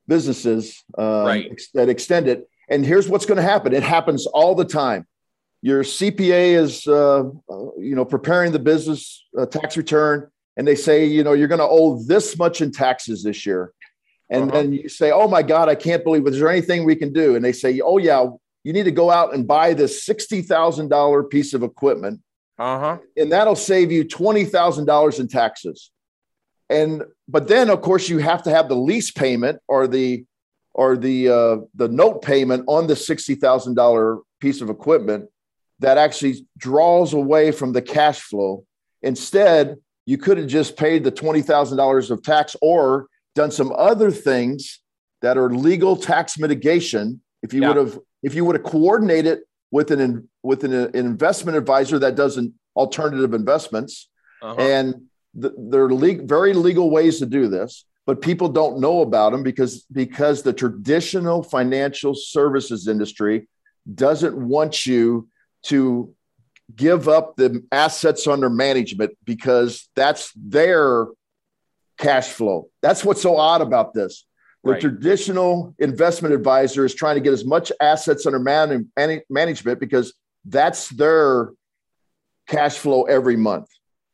businesses 0.06 0.84
uh, 0.98 1.24
right. 1.26 1.48
ex- 1.50 1.70
that 1.72 1.88
extend 1.88 2.28
it. 2.28 2.48
And 2.68 2.84
here's 2.84 3.08
what's 3.08 3.26
going 3.26 3.36
to 3.36 3.42
happen. 3.42 3.74
It 3.74 3.82
happens 3.82 4.26
all 4.26 4.54
the 4.54 4.64
time. 4.64 5.06
Your 5.62 5.82
CPA 5.82 6.56
is, 6.56 6.86
uh, 6.86 7.20
uh, 7.20 7.30
you 7.78 7.94
know, 7.94 8.04
preparing 8.04 8.52
the 8.52 8.58
business 8.58 9.24
uh, 9.38 9.46
tax 9.46 9.76
return, 9.76 10.30
and 10.56 10.66
they 10.66 10.74
say, 10.74 11.06
you 11.06 11.24
know, 11.24 11.32
you're 11.32 11.48
going 11.48 11.60
to 11.60 11.68
owe 11.68 12.02
this 12.02 12.36
much 12.38 12.60
in 12.60 12.70
taxes 12.70 13.22
this 13.22 13.46
year. 13.46 13.72
And 14.34 14.50
uh-huh. 14.50 14.62
then 14.62 14.72
you 14.72 14.88
say, 14.88 15.10
Oh 15.10 15.28
my 15.28 15.42
God, 15.42 15.68
I 15.68 15.74
can't 15.74 16.04
believe 16.04 16.26
it. 16.26 16.34
Is 16.34 16.40
there 16.40 16.50
anything 16.50 16.84
we 16.84 16.96
can 16.96 17.12
do? 17.12 17.36
And 17.36 17.44
they 17.44 17.52
say, 17.52 17.80
Oh, 17.80 17.98
yeah, 17.98 18.26
you 18.64 18.72
need 18.72 18.84
to 18.84 18.90
go 18.90 19.10
out 19.10 19.34
and 19.34 19.46
buy 19.46 19.74
this 19.74 20.06
$60,000 20.06 21.30
piece 21.30 21.54
of 21.54 21.62
equipment. 21.62 22.20
Uh-huh. 22.58 22.98
And 23.16 23.32
that'll 23.32 23.56
save 23.56 23.92
you 23.92 24.04
$20,000 24.04 25.20
in 25.20 25.28
taxes. 25.28 25.90
And 26.70 27.02
but 27.28 27.46
then 27.48 27.68
of 27.68 27.82
course 27.82 28.08
you 28.08 28.18
have 28.18 28.42
to 28.44 28.50
have 28.50 28.68
the 28.68 28.76
lease 28.76 29.10
payment 29.10 29.60
or 29.68 29.86
the 29.86 30.24
or 30.72 30.96
the 30.96 31.28
uh, 31.28 31.56
the 31.74 31.88
note 31.88 32.22
payment 32.22 32.64
on 32.66 32.86
the 32.86 32.94
$60,000 32.94 34.20
piece 34.40 34.60
of 34.60 34.70
equipment 34.70 35.28
that 35.80 35.98
actually 35.98 36.46
draws 36.56 37.12
away 37.12 37.50
from 37.50 37.72
the 37.72 37.82
cash 37.82 38.20
flow. 38.20 38.64
Instead, 39.02 39.76
you 40.06 40.16
could 40.16 40.38
have 40.38 40.46
just 40.46 40.76
paid 40.76 41.04
the 41.04 41.12
$20,000 41.12 42.10
of 42.10 42.22
tax 42.22 42.56
or 42.62 43.08
done 43.34 43.50
some 43.50 43.72
other 43.76 44.10
things 44.10 44.80
that 45.22 45.36
are 45.36 45.50
legal 45.50 45.96
tax 45.96 46.38
mitigation 46.38 47.20
if 47.42 47.52
you 47.52 47.62
yeah. 47.62 47.68
would 47.68 47.76
have 47.76 47.98
if 48.22 48.34
you 48.34 48.44
would 48.44 48.56
have 48.56 48.64
coordinated 48.64 49.40
with 49.70 49.90
an 49.90 50.28
with 50.42 50.64
an, 50.64 50.72
an 50.72 50.94
investment 50.94 51.56
advisor 51.56 51.98
that 51.98 52.14
does 52.14 52.36
an 52.36 52.54
alternative 52.76 53.34
investments 53.34 54.08
uh-huh. 54.42 54.60
and 54.60 55.02
there 55.34 55.84
are 55.84 55.94
le- 55.94 56.22
very 56.22 56.52
legal 56.52 56.90
ways 56.90 57.18
to 57.18 57.26
do 57.26 57.48
this, 57.48 57.84
but 58.06 58.22
people 58.22 58.48
don't 58.48 58.80
know 58.80 59.00
about 59.00 59.32
them 59.32 59.42
because 59.42 59.84
because 59.92 60.42
the 60.42 60.52
traditional 60.52 61.42
financial 61.42 62.14
services 62.14 62.86
industry 62.86 63.48
doesn't 63.94 64.36
want 64.36 64.86
you 64.86 65.28
to 65.62 66.14
give 66.74 67.08
up 67.08 67.36
the 67.36 67.62
assets 67.72 68.26
under 68.26 68.48
management 68.48 69.16
because 69.24 69.88
that's 69.94 70.32
their 70.34 71.06
cash 71.98 72.28
flow. 72.28 72.68
That's 72.82 73.04
what's 73.04 73.22
so 73.22 73.36
odd 73.36 73.60
about 73.60 73.94
this. 73.94 74.26
The 74.64 74.72
right. 74.72 74.80
traditional 74.80 75.74
investment 75.78 76.34
advisor 76.34 76.84
is 76.84 76.94
trying 76.94 77.16
to 77.16 77.20
get 77.20 77.34
as 77.34 77.44
much 77.44 77.70
assets 77.80 78.24
under 78.24 78.38
man- 78.38 78.90
management 79.28 79.78
because 79.78 80.14
that's 80.46 80.88
their 80.88 81.50
cash 82.48 82.78
flow 82.78 83.02
every 83.02 83.36
month. 83.36 83.68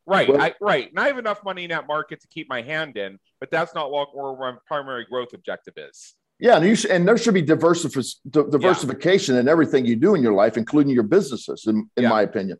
Right, 0.05 0.27
well, 0.27 0.41
I, 0.41 0.53
right. 0.59 0.89
And 0.89 0.99
I 0.99 1.07
have 1.07 1.17
enough 1.17 1.43
money 1.43 1.63
in 1.63 1.69
that 1.69 1.87
market 1.87 2.21
to 2.21 2.27
keep 2.27 2.49
my 2.49 2.61
hand 2.61 2.97
in, 2.97 3.17
but 3.39 3.49
that's 3.49 3.73
not 3.73 3.91
what 3.91 4.09
my 4.13 4.55
primary 4.67 5.05
growth 5.05 5.33
objective 5.33 5.75
is. 5.77 6.15
Yeah, 6.39 6.57
and, 6.57 6.77
should, 6.77 6.91
and 6.91 7.07
there 7.07 7.17
should 7.17 7.35
be 7.35 7.43
diversif- 7.43 8.15
diversification 8.29 9.35
yeah. 9.35 9.41
in 9.41 9.47
everything 9.47 9.85
you 9.85 9.95
do 9.95 10.15
in 10.15 10.23
your 10.23 10.33
life, 10.33 10.57
including 10.57 10.91
your 10.91 11.03
businesses, 11.03 11.65
in, 11.67 11.89
in 11.95 12.03
yeah. 12.03 12.09
my 12.09 12.23
opinion. 12.23 12.57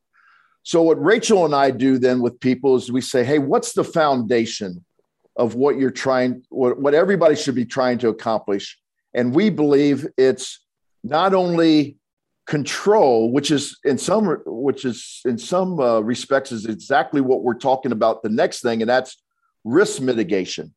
So, 0.63 0.83
what 0.83 1.03
Rachel 1.03 1.45
and 1.45 1.55
I 1.55 1.71
do 1.71 1.97
then 1.97 2.21
with 2.21 2.39
people 2.39 2.75
is 2.75 2.91
we 2.91 3.01
say, 3.01 3.23
hey, 3.23 3.39
what's 3.39 3.73
the 3.73 3.83
foundation 3.83 4.85
of 5.35 5.55
what 5.55 5.77
you're 5.77 5.91
trying, 5.91 6.43
what, 6.49 6.79
what 6.79 6.93
everybody 6.93 7.35
should 7.35 7.55
be 7.55 7.65
trying 7.65 7.97
to 7.99 8.09
accomplish? 8.09 8.77
And 9.13 9.33
we 9.33 9.49
believe 9.49 10.07
it's 10.17 10.59
not 11.03 11.33
only 11.33 11.97
control, 12.47 13.31
which 13.31 13.51
is 13.51 13.77
in 13.83 13.97
some, 13.97 14.37
which 14.45 14.85
is 14.85 15.21
in 15.25 15.37
some 15.37 15.79
uh, 15.79 15.99
respects 15.99 16.51
is 16.51 16.65
exactly 16.65 17.21
what 17.21 17.43
we're 17.43 17.53
talking 17.53 17.91
about. 17.91 18.23
The 18.23 18.29
next 18.29 18.61
thing, 18.61 18.81
and 18.81 18.89
that's 18.89 19.21
risk 19.63 20.01
mitigation 20.01 20.73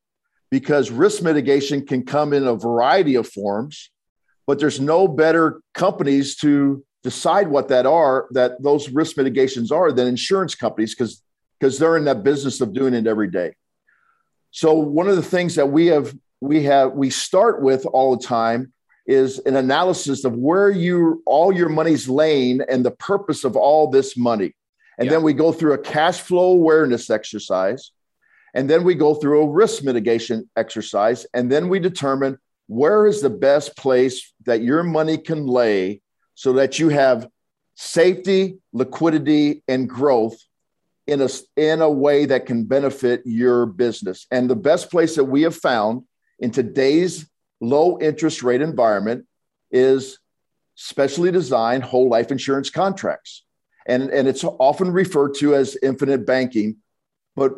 because 0.50 0.90
risk 0.90 1.22
mitigation 1.22 1.84
can 1.84 2.04
come 2.04 2.32
in 2.32 2.46
a 2.46 2.54
variety 2.54 3.16
of 3.16 3.28
forms, 3.28 3.90
but 4.46 4.58
there's 4.58 4.80
no 4.80 5.08
better 5.08 5.60
companies 5.74 6.36
to 6.36 6.84
decide 7.02 7.48
what 7.48 7.68
that 7.68 7.86
are 7.86 8.28
that 8.30 8.62
those 8.62 8.88
risk 8.90 9.16
mitigations 9.16 9.72
are 9.72 9.92
than 9.92 10.06
insurance 10.06 10.54
companies 10.54 10.94
because 10.94 11.22
because 11.58 11.78
they're 11.78 11.96
in 11.96 12.04
that 12.04 12.22
business 12.22 12.60
of 12.60 12.72
doing 12.72 12.94
it 12.94 13.06
every 13.06 13.30
day. 13.30 13.52
So 14.54 14.72
one 14.74 15.08
of 15.08 15.16
the 15.16 15.22
things 15.22 15.56
that 15.56 15.70
we 15.70 15.86
have 15.86 16.16
we 16.40 16.62
have 16.62 16.92
we 16.92 17.10
start 17.10 17.60
with 17.60 17.84
all 17.86 18.16
the 18.16 18.22
time 18.22 18.72
is 19.04 19.40
an 19.40 19.56
analysis 19.56 20.24
of 20.24 20.34
where 20.34 20.70
you 20.70 21.24
all 21.26 21.52
your 21.52 21.68
money's 21.68 22.08
laying 22.08 22.60
and 22.68 22.86
the 22.86 22.92
purpose 22.92 23.42
of 23.42 23.56
all 23.56 23.90
this 23.90 24.16
money. 24.16 24.54
And 24.96 25.06
yeah. 25.06 25.14
then 25.14 25.22
we 25.24 25.32
go 25.32 25.50
through 25.50 25.72
a 25.72 25.78
cash 25.78 26.20
flow 26.20 26.52
awareness 26.52 27.10
exercise 27.10 27.90
and 28.54 28.70
then 28.70 28.84
we 28.84 28.94
go 28.94 29.16
through 29.16 29.42
a 29.42 29.50
risk 29.50 29.82
mitigation 29.82 30.48
exercise. 30.56 31.26
And 31.34 31.50
then 31.50 31.68
we 31.68 31.80
determine 31.80 32.38
where 32.68 33.08
is 33.08 33.22
the 33.22 33.30
best 33.30 33.76
place 33.76 34.32
that 34.46 34.62
your 34.62 34.84
money 34.84 35.18
can 35.18 35.48
lay 35.48 36.00
so 36.36 36.52
that 36.52 36.78
you 36.78 36.90
have 36.90 37.26
safety, 37.74 38.58
liquidity, 38.72 39.64
and 39.66 39.88
growth 39.88 40.38
in 41.06 41.20
a, 41.20 41.28
in 41.56 41.82
a 41.82 41.90
way 41.90 42.26
that 42.26 42.46
can 42.46 42.64
benefit 42.64 43.22
your 43.24 43.66
business. 43.66 44.26
And 44.30 44.48
the 44.48 44.56
best 44.56 44.90
place 44.90 45.16
that 45.16 45.24
we 45.24 45.42
have 45.42 45.56
found 45.56 46.04
in 46.38 46.50
today's 46.50 47.28
low 47.60 47.98
interest 48.00 48.42
rate 48.42 48.62
environment 48.62 49.26
is 49.70 50.18
specially 50.74 51.30
designed 51.30 51.84
whole 51.84 52.08
life 52.08 52.30
insurance 52.30 52.70
contracts. 52.70 53.44
And, 53.86 54.10
and 54.10 54.26
it's 54.26 54.44
often 54.44 54.90
referred 54.90 55.34
to 55.36 55.54
as 55.54 55.76
infinite 55.82 56.26
banking, 56.26 56.76
but 57.36 57.52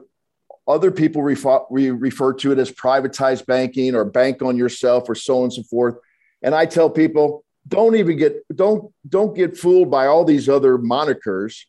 other 0.66 0.90
people 0.90 1.22
refer, 1.22 1.61
refer 1.70 2.32
to 2.34 2.53
it 2.53 2.59
as 2.59 2.72
privatized 2.72 3.47
banking 3.47 3.94
or 3.94 4.05
bank 4.05 4.42
on 4.42 4.57
yourself 4.57 5.09
or 5.09 5.14
so 5.14 5.38
on 5.38 5.44
and 5.44 5.53
so 5.53 5.62
forth. 5.62 5.97
And 6.42 6.55
I 6.55 6.66
tell 6.66 6.90
people, 6.90 7.44
don't 7.68 7.97
even 7.97 8.16
get 8.16 8.44
don't 8.55 8.92
don't 9.09 9.34
get 9.34 9.57
fooled 9.57 9.90
by 9.90 10.07
all 10.07 10.24
these 10.24 10.49
other 10.49 10.78
monikers. 10.78 11.62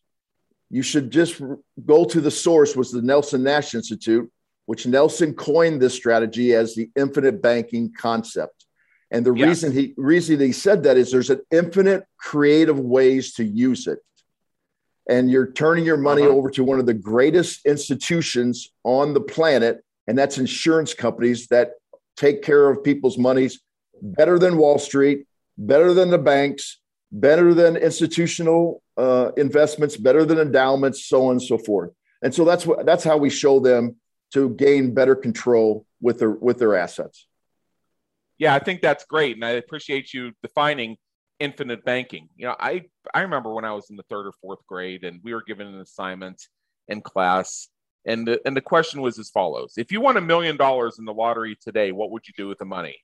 You 0.70 0.82
should 0.82 1.12
just 1.12 1.42
go 1.86 2.06
to 2.06 2.22
the 2.22 2.32
source, 2.32 2.76
was 2.76 2.92
the 2.92 3.02
Nelson 3.02 3.44
Nash 3.44 3.74
Institute, 3.74 4.30
which 4.66 4.86
Nelson 4.86 5.34
coined 5.34 5.82
this 5.82 5.94
strategy 5.94 6.54
as 6.54 6.76
the 6.76 6.90
infinite 6.96 7.42
banking 7.42 7.94
concept. 7.94 8.66
And 9.10 9.26
the 9.26 9.32
reason 9.32 9.72
he 9.72 9.94
reason 9.96 10.42
he 10.42 10.52
said 10.52 10.84
that 10.84 10.98
is 10.98 11.12
there's 11.12 11.30
an 11.30 11.42
infinite 11.50 12.04
creative 12.18 12.78
ways 12.78 13.34
to 13.36 13.46
use 13.46 13.88
it 13.88 14.00
and 15.08 15.32
you're 15.32 15.52
turning 15.52 15.86
your 15.86 15.98
money 15.98 16.24
uh-huh. 16.24 16.32
over 16.32 16.50
to 16.52 16.64
one 16.64 16.80
of 16.80 16.86
the 16.86 16.94
greatest 16.94 17.66
institutions 17.66 18.72
on 18.84 19.14
the 19.14 19.22
planet, 19.22 19.84
and 20.08 20.18
that's 20.18 20.38
insurance 20.38 20.94
companies 20.94 21.48
that 21.48 21.72
take 22.16 22.42
care 22.42 22.70
of 22.70 22.84
people's 22.84 23.18
monies 23.18 23.62
better 24.02 24.38
than 24.38 24.58
Wall 24.58 24.80
Street, 24.80 25.26
better 25.58 25.94
than 25.94 26.10
the 26.10 26.18
banks, 26.18 26.80
better 27.12 27.54
than 27.54 27.78
institutional 27.78 28.82
uh, 28.98 29.32
investments, 29.38 29.96
better 29.98 30.26
than 30.26 30.40
endowments, 30.40 31.06
so 31.06 31.26
on 31.26 31.32
and 31.34 31.42
so 31.42 31.58
forth. 31.58 31.92
And 32.22 32.34
so 32.34 32.44
that's 32.46 32.66
what 32.66 32.86
that's 32.86 33.04
how 33.04 33.18
we 33.18 33.30
show 33.30 33.60
them 33.60 33.98
to 34.34 34.50
gain 34.50 34.94
better 34.94 35.16
control 35.16 35.86
with 36.02 36.20
their 36.20 36.32
with 36.32 36.58
their 36.58 36.76
assets. 36.76 37.28
Yeah, 38.38 38.54
I 38.54 38.60
think 38.60 38.82
that's 38.82 39.06
great, 39.06 39.36
and 39.36 39.46
I 39.46 39.52
appreciate 39.52 40.14
you 40.14 40.32
defining 40.42 40.98
infinite 41.40 41.86
banking. 41.86 42.30
You 42.36 42.48
know, 42.48 42.56
I 42.60 42.86
I 43.14 43.22
remember 43.22 43.54
when 43.54 43.66
I 43.66 43.74
was 43.74 43.90
in 43.90 43.96
the 43.96 44.04
third 44.04 44.28
or 44.28 44.34
fourth 44.42 44.66
grade 44.68 45.04
and 45.04 45.20
we 45.24 45.34
were 45.34 45.44
given 45.44 45.68
an 45.68 45.80
assignment 45.80 46.42
in 46.88 47.02
class 47.02 47.70
and 48.06 48.26
the, 48.26 48.42
and 48.46 48.56
the 48.56 48.62
question 48.62 49.02
was 49.02 49.20
as 49.20 49.30
follows. 49.30 49.74
If 49.78 49.92
you 49.92 50.02
won 50.02 50.18
a 50.18 50.22
million 50.22 50.56
dollars 50.56 50.98
in 50.98 51.06
the 51.06 51.14
lottery 51.14 51.58
today, 51.62 51.92
what 51.92 52.10
would 52.12 52.28
you 52.28 52.34
do 52.38 52.48
with 52.48 52.58
the 52.58 52.66
money? 52.66 52.96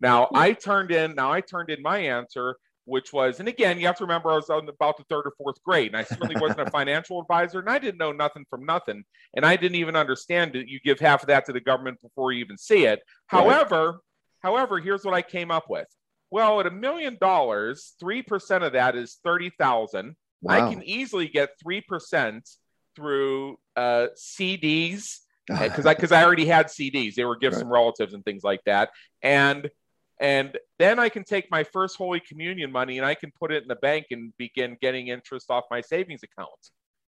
Now, 0.00 0.28
I 0.32 0.52
turned 0.52 0.90
in 0.90 1.14
now 1.14 1.32
I 1.32 1.40
turned 1.40 1.70
in 1.70 1.82
my 1.82 1.98
answer 1.98 2.56
which 2.84 3.12
was, 3.12 3.40
and 3.40 3.48
again, 3.48 3.78
you 3.78 3.86
have 3.86 3.96
to 3.96 4.04
remember 4.04 4.30
I 4.30 4.36
was 4.36 4.50
on 4.50 4.68
about 4.68 4.96
the 4.96 5.04
third 5.04 5.26
or 5.26 5.32
fourth 5.36 5.62
grade, 5.62 5.88
and 5.88 5.96
I 5.96 6.04
certainly 6.04 6.36
wasn't 6.40 6.68
a 6.68 6.70
financial 6.70 7.20
advisor, 7.20 7.60
and 7.60 7.70
I 7.70 7.78
didn't 7.78 7.98
know 7.98 8.12
nothing 8.12 8.44
from 8.48 8.64
nothing, 8.64 9.04
and 9.34 9.44
I 9.44 9.56
didn't 9.56 9.76
even 9.76 9.96
understand 9.96 10.52
that 10.54 10.68
you 10.68 10.80
give 10.84 11.00
half 11.00 11.22
of 11.22 11.28
that 11.28 11.46
to 11.46 11.52
the 11.52 11.60
government 11.60 12.00
before 12.02 12.32
you 12.32 12.44
even 12.44 12.58
see 12.58 12.84
it. 12.84 13.00
Right. 13.32 13.40
However, 13.40 14.00
however, 14.42 14.78
here's 14.78 15.04
what 15.04 15.14
I 15.14 15.22
came 15.22 15.50
up 15.50 15.64
with: 15.68 15.88
well, 16.30 16.60
at 16.60 16.66
a 16.66 16.70
million 16.70 17.16
dollars, 17.20 17.94
3% 18.02 18.66
of 18.66 18.72
that 18.72 18.96
is 18.96 19.18
30,000. 19.24 20.16
Wow. 20.42 20.54
I 20.54 20.72
can 20.72 20.82
easily 20.82 21.28
get 21.28 21.50
3% 21.64 22.40
through 22.96 23.56
uh, 23.76 24.08
CDs 24.16 25.20
because 25.46 25.86
I, 25.86 25.94
cause 25.94 26.12
I 26.12 26.24
already 26.24 26.46
had 26.46 26.66
CDs. 26.66 27.14
They 27.14 27.24
were 27.24 27.36
gifts 27.36 27.56
right. 27.56 27.62
from 27.62 27.72
relatives 27.72 28.14
and 28.14 28.24
things 28.24 28.42
like 28.42 28.62
that. 28.66 28.90
And 29.22 29.70
and 30.20 30.56
then 30.78 30.98
I 30.98 31.08
can 31.08 31.24
take 31.24 31.50
my 31.50 31.64
first 31.64 31.96
Holy 31.96 32.20
Communion 32.20 32.70
money 32.70 32.98
and 32.98 33.06
I 33.06 33.14
can 33.14 33.32
put 33.38 33.52
it 33.52 33.62
in 33.62 33.68
the 33.68 33.76
bank 33.76 34.06
and 34.10 34.32
begin 34.38 34.76
getting 34.80 35.08
interest 35.08 35.50
off 35.50 35.64
my 35.70 35.80
savings 35.80 36.22
account. 36.22 36.50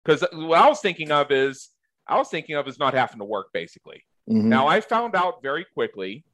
Because 0.05 0.25
what 0.33 0.61
I 0.61 0.69
was 0.69 0.81
thinking 0.81 1.11
of 1.11 1.31
is 1.31 1.71
I 2.07 2.17
was 2.17 2.29
thinking 2.29 2.57
of 2.57 2.67
is 2.69 2.79
not 2.79 2.95
having 2.95 3.19
to 3.19 3.25
work 3.25 3.49
basically. 3.53 4.05
Mm-hmm. 4.31 4.49
Now 4.49 4.69
I 4.69 4.81
found 4.81 5.17
out 5.17 5.43
very 5.43 5.65
quickly 5.75 6.25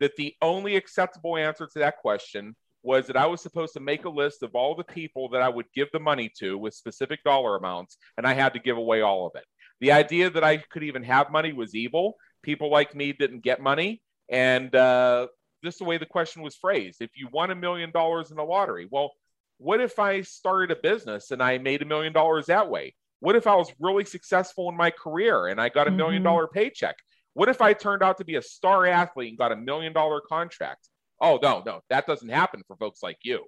that 0.00 0.16
the 0.16 0.34
only 0.42 0.76
acceptable 0.76 1.36
answer 1.36 1.66
to 1.66 1.78
that 1.78 1.98
question 1.98 2.54
was 2.82 3.06
that 3.06 3.16
I 3.16 3.26
was 3.26 3.42
supposed 3.42 3.74
to 3.74 3.80
make 3.80 4.04
a 4.04 4.10
list 4.10 4.42
of 4.42 4.54
all 4.54 4.74
the 4.74 4.84
people 4.84 5.28
that 5.30 5.42
I 5.42 5.48
would 5.48 5.66
give 5.74 5.88
the 5.92 5.98
money 5.98 6.30
to 6.38 6.56
with 6.56 6.74
specific 6.74 7.24
dollar 7.24 7.56
amounts, 7.56 7.98
and 8.16 8.26
I 8.26 8.34
had 8.34 8.54
to 8.54 8.60
give 8.60 8.76
away 8.76 9.00
all 9.00 9.26
of 9.26 9.32
it. 9.34 9.44
The 9.80 9.92
idea 9.92 10.30
that 10.30 10.44
I 10.44 10.58
could 10.58 10.84
even 10.84 11.02
have 11.02 11.30
money 11.30 11.52
was 11.52 11.74
evil. 11.74 12.16
People 12.42 12.70
like 12.70 12.94
me 12.94 13.12
didn't 13.12 13.40
get 13.42 13.60
money. 13.60 14.00
And 14.28 14.74
uh, 14.74 15.28
this 15.62 15.74
is 15.74 15.78
the 15.78 15.84
way 15.84 15.98
the 15.98 16.06
question 16.06 16.42
was 16.42 16.56
phrased. 16.56 17.00
If 17.00 17.10
you 17.14 17.28
won 17.32 17.50
a 17.50 17.54
million 17.54 17.90
dollars 17.90 18.30
in 18.30 18.36
the 18.36 18.44
lottery, 18.44 18.88
well, 18.90 19.12
what 19.58 19.80
if 19.80 19.98
I 19.98 20.22
started 20.22 20.70
a 20.70 20.80
business 20.80 21.30
and 21.30 21.42
I 21.42 21.58
made 21.58 21.82
a 21.82 21.84
million 21.84 22.12
dollars 22.12 22.46
that 22.46 22.70
way? 22.70 22.94
What 23.20 23.34
if 23.34 23.46
I 23.46 23.56
was 23.56 23.72
really 23.80 24.04
successful 24.04 24.68
in 24.68 24.76
my 24.76 24.90
career 24.90 25.48
and 25.48 25.60
I 25.60 25.68
got 25.68 25.88
a 25.88 25.90
million 25.90 26.22
mm-hmm. 26.22 26.52
paycheck? 26.52 26.96
What 27.34 27.48
if 27.48 27.60
I 27.60 27.72
turned 27.72 28.02
out 28.02 28.18
to 28.18 28.24
be 28.24 28.36
a 28.36 28.42
star 28.42 28.86
athlete 28.86 29.30
and 29.30 29.38
got 29.38 29.52
a 29.52 29.56
million 29.56 29.92
dollar 29.92 30.20
contract? 30.20 30.88
Oh 31.20 31.38
no, 31.42 31.62
no, 31.66 31.80
that 31.90 32.06
doesn't 32.06 32.28
happen 32.28 32.62
for 32.66 32.76
folks 32.76 33.02
like 33.02 33.18
you. 33.22 33.44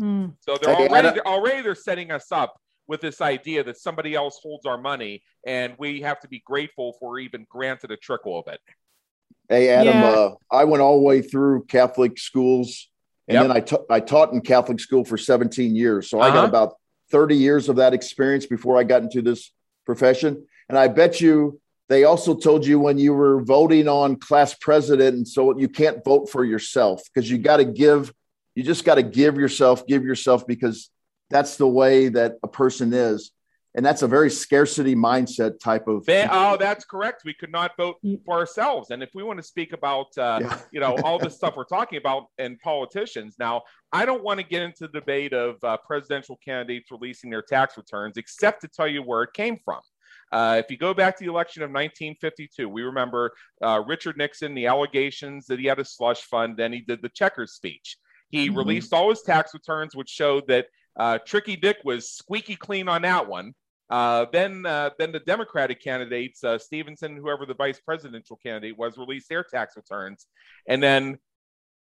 Mm. 0.00 0.34
So 0.40 0.56
they're 0.60 0.74
already 0.74 1.10
they're 1.10 1.26
already 1.26 1.62
they're 1.62 1.74
setting 1.74 2.10
us 2.10 2.32
up 2.32 2.54
with 2.88 3.00
this 3.00 3.20
idea 3.20 3.62
that 3.62 3.78
somebody 3.78 4.14
else 4.14 4.40
holds 4.42 4.66
our 4.66 4.78
money 4.78 5.22
and 5.46 5.74
we 5.78 6.00
have 6.00 6.18
to 6.20 6.28
be 6.28 6.42
grateful 6.44 6.96
for 6.98 7.20
even 7.20 7.46
granted 7.48 7.92
a 7.92 7.96
trickle 7.96 8.38
of 8.38 8.52
it. 8.52 8.60
Hey 9.48 9.68
Adam, 9.68 9.94
yeah. 9.94 10.08
uh, 10.08 10.34
I 10.50 10.64
went 10.64 10.80
all 10.80 10.98
the 10.98 11.02
way 11.02 11.22
through 11.22 11.64
Catholic 11.64 12.18
schools, 12.18 12.88
and 13.26 13.34
yep. 13.34 13.42
then 13.44 13.50
I, 13.50 13.60
ta- 13.60 13.84
I 13.90 14.00
taught 14.00 14.32
in 14.32 14.40
Catholic 14.42 14.78
school 14.78 15.04
for 15.04 15.18
17 15.18 15.74
years. 15.74 16.08
So 16.08 16.20
uh-huh. 16.20 16.28
I 16.28 16.30
got 16.30 16.38
uh-huh. 16.38 16.48
about 16.48 16.74
30 17.10 17.36
years 17.36 17.68
of 17.68 17.76
that 17.76 17.92
experience 17.92 18.46
before 18.46 18.78
I 18.78 18.84
got 18.84 19.02
into 19.02 19.22
this 19.22 19.52
profession. 19.84 20.46
And 20.68 20.78
I 20.78 20.86
bet 20.86 21.20
you 21.20 21.60
they 21.90 22.04
also 22.04 22.36
told 22.36 22.64
you 22.64 22.78
when 22.78 22.98
you 22.98 23.12
were 23.12 23.42
voting 23.42 23.88
on 23.88 24.14
class 24.14 24.54
president, 24.54 25.16
and 25.16 25.26
so 25.26 25.58
you 25.58 25.68
can't 25.68 26.04
vote 26.04 26.30
for 26.30 26.44
yourself 26.44 27.02
because 27.12 27.28
you 27.28 27.36
got 27.36 27.56
to 27.56 27.64
give, 27.64 28.14
you 28.54 28.62
just 28.62 28.84
got 28.84 28.94
to 28.94 29.02
give 29.02 29.36
yourself, 29.36 29.84
give 29.88 30.04
yourself 30.04 30.46
because 30.46 30.88
that's 31.30 31.56
the 31.56 31.66
way 31.66 32.08
that 32.08 32.36
a 32.44 32.48
person 32.48 32.92
is. 32.92 33.32
And 33.76 33.86
that's 33.86 34.02
a 34.02 34.08
very 34.08 34.30
scarcity 34.30 34.94
mindset 34.94 35.60
type 35.60 35.86
of. 35.86 36.04
oh, 36.32 36.56
that's 36.56 36.84
correct. 36.84 37.22
We 37.24 37.34
could 37.34 37.52
not 37.52 37.72
vote 37.76 37.96
for 38.24 38.38
ourselves, 38.38 38.90
and 38.90 39.02
if 39.02 39.10
we 39.14 39.22
want 39.22 39.38
to 39.38 39.42
speak 39.42 39.72
about, 39.72 40.06
uh, 40.18 40.40
yeah. 40.42 40.58
you 40.72 40.80
know, 40.80 40.96
all 41.04 41.18
the 41.20 41.30
stuff 41.30 41.56
we're 41.56 41.64
talking 41.64 41.98
about 41.98 42.26
and 42.38 42.58
politicians, 42.60 43.36
now 43.38 43.62
I 43.92 44.04
don't 44.04 44.24
want 44.24 44.40
to 44.40 44.46
get 44.46 44.62
into 44.62 44.88
the 44.88 45.00
debate 45.00 45.32
of 45.32 45.56
uh, 45.62 45.76
presidential 45.86 46.38
candidates 46.44 46.90
releasing 46.90 47.30
their 47.30 47.42
tax 47.42 47.76
returns, 47.76 48.16
except 48.16 48.62
to 48.62 48.68
tell 48.68 48.88
you 48.88 49.02
where 49.02 49.22
it 49.22 49.32
came 49.34 49.58
from. 49.64 49.80
Uh, 50.32 50.60
if 50.64 50.70
you 50.70 50.76
go 50.76 50.94
back 50.94 51.16
to 51.16 51.24
the 51.24 51.30
election 51.30 51.62
of 51.62 51.70
1952, 51.70 52.68
we 52.68 52.82
remember 52.82 53.32
uh, 53.62 53.82
Richard 53.86 54.16
Nixon, 54.16 54.54
the 54.54 54.66
allegations 54.66 55.46
that 55.46 55.58
he 55.58 55.66
had 55.66 55.80
a 55.80 55.84
slush 55.84 56.22
fund, 56.22 56.56
then 56.56 56.72
he 56.72 56.80
did 56.80 57.02
the 57.02 57.08
checkers 57.08 57.52
speech. 57.52 57.96
He 58.28 58.48
mm-hmm. 58.48 58.58
released 58.58 58.92
all 58.92 59.10
his 59.10 59.22
tax 59.22 59.52
returns, 59.54 59.96
which 59.96 60.08
showed 60.08 60.46
that 60.48 60.66
uh, 60.96 61.18
Tricky 61.26 61.56
Dick 61.56 61.78
was 61.84 62.12
squeaky 62.12 62.56
clean 62.56 62.88
on 62.88 63.02
that 63.02 63.28
one. 63.28 63.54
Uh, 63.90 64.26
then, 64.32 64.64
uh, 64.64 64.90
then 64.98 65.10
the 65.10 65.20
Democratic 65.20 65.82
candidates, 65.82 66.44
uh, 66.44 66.56
Stevenson, 66.58 67.16
whoever 67.16 67.44
the 67.44 67.54
vice 67.54 67.80
presidential 67.80 68.36
candidate 68.36 68.78
was, 68.78 68.96
released 68.96 69.28
their 69.28 69.42
tax 69.42 69.76
returns, 69.76 70.26
and 70.68 70.82
then 70.82 71.18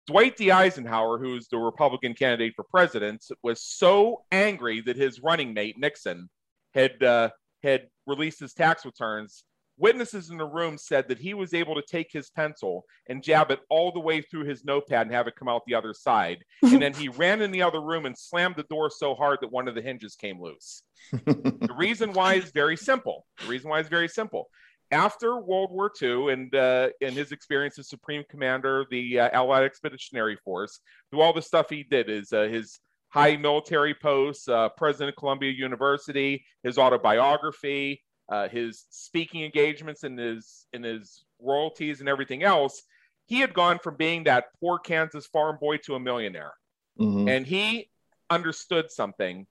Dwight 0.06 0.38
D. 0.38 0.50
Eisenhower, 0.50 1.18
who's 1.18 1.48
the 1.48 1.59
Republican 1.59 2.14
candidate 2.14 2.54
for 2.56 2.64
president, 2.64 3.22
was 3.42 3.62
so 3.62 4.24
angry 4.32 4.80
that 4.80 4.96
his 4.96 5.20
running 5.20 5.52
mate 5.52 5.76
Nixon 5.78 6.30
had 6.72 7.02
uh, 7.02 7.28
had 7.62 7.88
released 8.06 8.40
his 8.40 8.54
tax 8.54 8.86
returns. 8.86 9.44
Witnesses 9.79 10.31
in 10.31 10.37
the 10.37 10.45
room 10.45 10.76
said 10.76 11.09
that 11.09 11.18
he 11.18 11.35
was 11.35 11.55
able 11.55 11.74
to 11.76 11.83
take 11.83 12.11
his 12.12 12.31
pencil 12.31 12.85
and 13.09 13.22
jab 13.22 13.51
it 13.51 13.61
all 13.70 13.93
the 13.93 14.01
way 14.01 14.20
through 14.20 14.45
his 14.45 14.64
notepad 14.64 15.07
and 15.07 15.14
have 15.14 15.29
it 15.29 15.37
come 15.37 15.49
out 15.49 15.62
the 15.66 15.74
other 15.74 15.95
side. 15.95 16.45
and 16.62 16.83
then 16.83 16.93
he 16.93 17.09
ran 17.16 17.41
in 17.43 17.51
the 17.51 17.62
other 17.62 17.81
room 17.81 18.05
and 18.05 18.16
slammed 18.18 18.57
the 18.57 18.64
door 18.64 18.91
so 18.91 19.14
hard 19.14 19.39
that 19.41 19.53
one 19.53 19.68
of 19.68 19.74
the 19.74 19.83
hinges 19.83 20.16
came 20.16 20.41
loose. 20.41 20.83
the 21.12 21.74
reason 21.76 22.12
why 22.12 22.35
is 22.35 22.51
very 22.51 22.76
simple. 22.76 23.24
The 23.41 23.47
reason 23.47 23.70
why 23.70 23.81
is 23.81 23.89
very 23.89 24.09
simple. 24.09 24.49
After 24.91 25.39
World 25.39 25.70
War 25.70 25.93
II 26.01 26.33
and 26.33 26.55
uh, 26.55 26.89
in 27.01 27.12
his 27.12 27.31
experience 27.31 27.79
as 27.79 27.89
Supreme 27.89 28.24
Commander 28.31 28.87
the 28.91 29.20
uh, 29.20 29.31
Allied 29.33 29.64
Expeditionary 29.64 30.37
Force, 30.45 30.81
through 31.11 31.20
all 31.20 31.33
the 31.33 31.43
stuff 31.43 31.68
he 31.68 31.83
did, 31.83 32.09
is 32.09 32.33
uh, 32.33 32.43
his 32.45 32.81
high 33.11 33.37
military 33.37 33.95
posts, 33.95 34.49
uh, 34.49 34.70
president 34.70 35.11
of 35.11 35.16
Columbia 35.16 35.53
University, 35.53 36.45
his 36.62 36.79
autobiography, 36.79 38.03
uh, 38.29 38.49
his 38.49 38.87
speaking 38.91 39.45
engagements, 39.45 40.05
and 40.05 40.18
his 40.18 40.66
and 40.72 40.85
his 40.85 41.24
royalties 41.41 42.01
and 42.01 42.09
everything 42.09 42.43
else. 42.43 42.83
He 43.26 43.41
had 43.41 43.53
gone 43.53 43.79
from 43.79 43.97
being 43.97 44.24
that 44.24 44.47
poor 44.61 44.79
Kansas 44.79 45.26
farm 45.26 45.59
boy 45.61 45.76
to 45.79 45.95
a 45.95 46.01
millionaire, 46.01 46.53
mm-hmm. 46.99 47.29
and 47.29 47.47
he 47.47 47.91
understood 48.31 48.91
something 48.91 49.47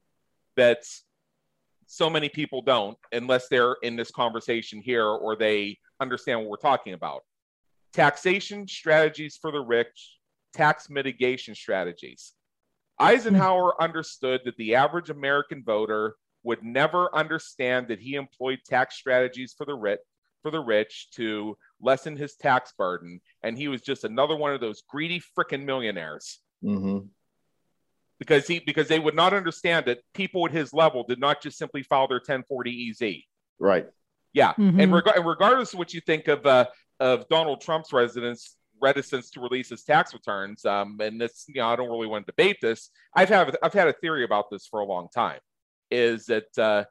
that 0.55 0.83
so 1.85 2.09
many 2.09 2.27
people 2.27 2.61
don't, 2.61 2.97
unless 3.11 3.47
they're 3.47 3.77
in 3.83 3.95
this 3.95 4.11
conversation 4.11 4.81
here 4.81 5.05
or 5.05 5.35
they 5.35 5.77
understand 5.99 6.39
what 6.39 6.49
we're 6.49 6.57
talking 6.57 6.93
about. 6.93 7.21
Taxation 7.93 8.67
strategies 8.67 9.37
for 9.37 9.51
the 9.51 9.61
rich, 9.61 10.17
tax 10.53 10.89
mitigation 10.89 11.55
strategies 11.55 12.33
Eisenhower 12.99 13.81
understood 13.81 14.41
that 14.45 14.57
the 14.57 14.75
average 14.75 15.09
American 15.09 15.63
voter 15.63 16.15
would 16.43 16.63
never 16.63 17.13
understand 17.15 17.87
that 17.89 17.99
he 17.99 18.15
employed 18.15 18.59
tax 18.65 18.95
strategies 18.95 19.53
for 19.57 19.65
the 19.65 19.75
rich 19.75 19.99
for 20.43 20.51
the 20.51 20.59
rich 20.59 21.09
to 21.11 21.57
lessen 21.81 22.15
his 22.15 22.35
tax 22.35 22.71
burden, 22.77 23.19
and 23.43 23.57
he 23.57 23.67
was 23.67 23.81
just 23.81 24.03
another 24.03 24.35
one 24.35 24.53
of 24.53 24.61
those 24.61 24.83
greedy 24.87 25.21
freaking 25.37 25.65
millionaires. 25.65 26.39
Mm-hmm. 26.63 27.07
Because 28.19 28.47
he 28.47 28.59
because 28.59 28.87
they 28.87 28.99
would 28.99 29.15
not 29.15 29.33
understand 29.33 29.85
that 29.85 29.99
people 30.13 30.45
at 30.45 30.51
his 30.51 30.73
level 30.73 31.03
did 31.03 31.19
not 31.19 31.41
just 31.41 31.57
simply 31.57 31.83
file 31.83 32.07
their 32.07 32.17
1040 32.17 32.89
EZ. 32.89 33.15
Right. 33.59 33.87
Yeah, 34.33 34.53
mm-hmm. 34.53 34.79
and, 34.79 34.93
reg- 34.93 35.07
and, 35.15 35.25
regardless 35.25 35.73
of 35.73 35.79
what 35.79 35.93
you 35.93 36.01
think 36.01 36.27
of 36.27 36.45
uh, 36.45 36.65
of 36.99 37.27
Donald 37.29 37.61
Trump's 37.61 37.93
residence, 37.93 38.55
reticence 38.81 39.29
to 39.31 39.39
release 39.39 39.69
his 39.69 39.83
tax 39.83 40.13
returns. 40.13 40.65
Um, 40.65 40.97
and 40.99 41.19
this, 41.19 41.45
you 41.47 41.55
know, 41.55 41.67
I 41.67 41.75
don't 41.75 41.89
really 41.89 42.07
want 42.07 42.25
to 42.25 42.31
debate 42.31 42.57
this. 42.61 42.89
I've 43.13 43.29
had 43.29 43.55
I've 43.61 43.73
had 43.73 43.87
a 43.87 43.93
theory 43.93 44.23
about 44.23 44.45
this 44.49 44.65
for 44.65 44.79
a 44.79 44.85
long 44.85 45.09
time. 45.13 45.39
Is 45.89 46.25
that 46.25 46.57
uh, 46.57 46.83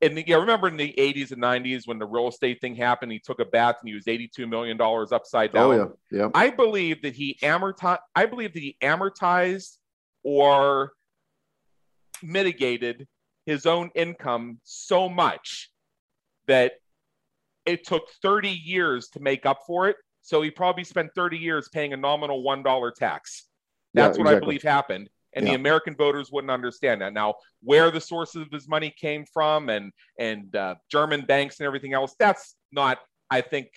and 0.00 0.22
yeah, 0.26 0.36
remember 0.36 0.68
in 0.68 0.76
the 0.76 0.94
80s 0.98 1.32
and 1.32 1.42
90s 1.42 1.86
when 1.86 1.98
the 1.98 2.06
real 2.06 2.28
estate 2.28 2.60
thing 2.60 2.74
happened, 2.74 3.12
he 3.12 3.18
took 3.18 3.40
a 3.40 3.44
bath 3.44 3.76
and 3.80 3.88
he 3.88 3.94
was 3.94 4.06
82 4.06 4.46
million 4.46 4.76
dollars 4.76 5.12
upside 5.12 5.52
down. 5.52 5.72
Oh 5.72 5.72
yeah, 6.10 6.18
yeah. 6.18 6.28
I 6.34 6.50
believe 6.50 7.02
that 7.02 7.14
he 7.14 7.38
amortized. 7.42 7.98
I 8.14 8.26
believe 8.26 8.52
that 8.52 8.60
he 8.60 8.76
amortized 8.82 9.78
or 10.22 10.92
mitigated 12.22 13.06
his 13.46 13.66
own 13.66 13.90
income 13.94 14.58
so 14.62 15.08
much 15.08 15.70
that 16.46 16.72
it 17.66 17.86
took 17.86 18.10
30 18.22 18.48
years 18.48 19.08
to 19.08 19.20
make 19.20 19.46
up 19.46 19.60
for 19.66 19.88
it 19.88 19.96
so 20.24 20.40
he 20.40 20.50
probably 20.50 20.84
spent 20.84 21.10
30 21.14 21.36
years 21.36 21.68
paying 21.68 21.92
a 21.92 21.98
nominal 21.98 22.42
$1 22.42 22.94
tax. 22.94 23.44
That's 23.92 24.16
yeah, 24.16 24.24
what 24.24 24.30
exactly. 24.30 24.36
I 24.36 24.40
believe 24.40 24.62
happened. 24.62 25.10
And 25.34 25.44
yeah. 25.44 25.52
the 25.52 25.56
American 25.56 25.94
voters 25.96 26.30
wouldn't 26.30 26.50
understand 26.50 27.00
that. 27.00 27.12
Now, 27.12 27.34
where 27.62 27.90
the 27.90 28.00
sources 28.00 28.42
of 28.42 28.52
his 28.52 28.68
money 28.68 28.94
came 28.98 29.24
from 29.32 29.68
and 29.68 29.92
and 30.18 30.54
uh, 30.54 30.76
German 30.90 31.22
banks 31.22 31.60
and 31.60 31.66
everything 31.66 31.92
else, 31.92 32.14
that's 32.18 32.54
not, 32.72 32.98
I 33.30 33.40
think, 33.40 33.68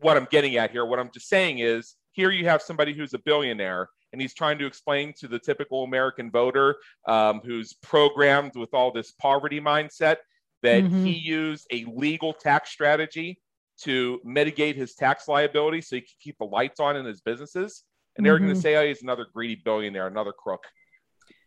what 0.00 0.16
I'm 0.16 0.26
getting 0.30 0.56
at 0.56 0.70
here. 0.70 0.84
What 0.84 0.98
I'm 0.98 1.10
just 1.12 1.28
saying 1.28 1.58
is 1.58 1.94
here 2.12 2.30
you 2.30 2.44
have 2.46 2.62
somebody 2.62 2.92
who's 2.92 3.14
a 3.14 3.18
billionaire 3.18 3.88
and 4.12 4.20
he's 4.20 4.34
trying 4.34 4.58
to 4.58 4.66
explain 4.66 5.12
to 5.18 5.26
the 5.26 5.38
typical 5.38 5.82
American 5.82 6.30
voter 6.30 6.76
um, 7.08 7.40
who's 7.44 7.72
programmed 7.74 8.54
with 8.54 8.72
all 8.72 8.92
this 8.92 9.10
poverty 9.12 9.60
mindset 9.60 10.18
that 10.62 10.84
mm-hmm. 10.84 11.04
he 11.04 11.12
used 11.12 11.66
a 11.72 11.84
legal 11.94 12.32
tax 12.32 12.70
strategy 12.70 13.40
to 13.82 14.20
mitigate 14.24 14.76
his 14.76 14.94
tax 14.94 15.26
liability 15.26 15.80
so 15.80 15.96
he 15.96 16.02
could 16.02 16.20
keep 16.20 16.38
the 16.38 16.44
lights 16.44 16.78
on 16.78 16.96
in 16.96 17.04
his 17.04 17.20
businesses. 17.20 17.82
And 18.16 18.24
they're 18.24 18.36
mm-hmm. 18.36 18.44
going 18.46 18.54
to 18.54 18.60
say, 18.60 18.76
oh, 18.76 18.86
he's 18.86 19.02
another 19.02 19.26
greedy 19.32 19.60
billionaire, 19.64 20.06
another 20.06 20.32
crook. 20.32 20.64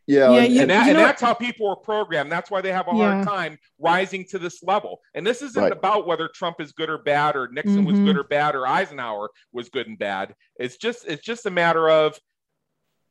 Yeah, 0.07 0.31
yeah 0.31 0.61
and, 0.61 0.69
that, 0.69 0.87
and 0.87 0.97
that's 0.97 1.21
how 1.21 1.33
people 1.33 1.67
are 1.67 1.75
programmed. 1.75 2.31
That's 2.31 2.49
why 2.49 2.61
they 2.61 2.71
have 2.71 2.87
a 2.87 2.95
yeah. 2.95 3.15
hard 3.15 3.27
time 3.27 3.57
rising 3.77 4.23
to 4.29 4.39
this 4.39 4.63
level. 4.63 5.01
And 5.13 5.27
this 5.27 5.41
isn't 5.41 5.61
right. 5.61 5.71
about 5.71 6.07
whether 6.07 6.29
Trump 6.33 6.61
is 6.61 6.71
good 6.71 6.89
or 6.89 6.97
bad, 6.97 7.35
or 7.35 7.49
Nixon 7.49 7.79
mm-hmm. 7.79 7.85
was 7.85 7.99
good 7.99 8.17
or 8.17 8.23
bad, 8.23 8.55
or 8.55 8.65
Eisenhower 8.65 9.29
was 9.51 9.67
good 9.67 9.87
and 9.87 9.99
bad. 9.99 10.33
It's 10.55 10.77
just 10.77 11.05
it's 11.07 11.23
just 11.23 11.45
a 11.45 11.51
matter 11.51 11.89
of 11.89 12.17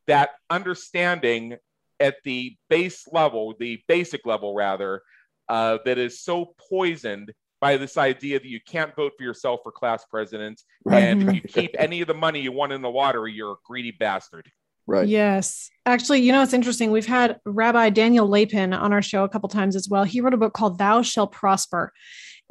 that 0.06 0.30
understanding 0.48 1.56
at 2.00 2.16
the 2.24 2.56
base 2.70 3.04
level, 3.12 3.54
the 3.58 3.82
basic 3.88 4.24
level 4.24 4.54
rather, 4.54 5.02
uh, 5.48 5.78
that 5.84 5.98
is 5.98 6.22
so 6.22 6.54
poisoned 6.70 7.32
by 7.66 7.76
this 7.76 7.96
idea 7.96 8.38
that 8.38 8.46
you 8.46 8.60
can't 8.64 8.94
vote 8.94 9.14
for 9.18 9.24
yourself 9.24 9.58
for 9.64 9.72
class 9.72 10.04
president. 10.04 10.62
Right. 10.84 11.02
And 11.02 11.22
if 11.24 11.34
you 11.34 11.40
keep 11.40 11.74
any 11.76 12.00
of 12.00 12.06
the 12.06 12.14
money 12.14 12.40
you 12.40 12.52
won 12.52 12.70
in 12.70 12.80
the 12.80 12.88
lottery, 12.88 13.32
you're 13.32 13.54
a 13.54 13.56
greedy 13.64 13.90
bastard. 13.90 14.48
Right. 14.86 15.08
Yes. 15.08 15.68
Actually, 15.84 16.20
you 16.20 16.30
know, 16.30 16.44
it's 16.44 16.52
interesting. 16.52 16.92
We've 16.92 17.06
had 17.06 17.40
Rabbi 17.44 17.90
Daniel 17.90 18.28
Lapin 18.28 18.72
on 18.72 18.92
our 18.92 19.02
show 19.02 19.24
a 19.24 19.28
couple 19.28 19.48
times 19.48 19.74
as 19.74 19.88
well. 19.88 20.04
He 20.04 20.20
wrote 20.20 20.32
a 20.32 20.36
book 20.36 20.52
called 20.52 20.78
Thou 20.78 21.02
Shall 21.02 21.26
Prosper. 21.26 21.92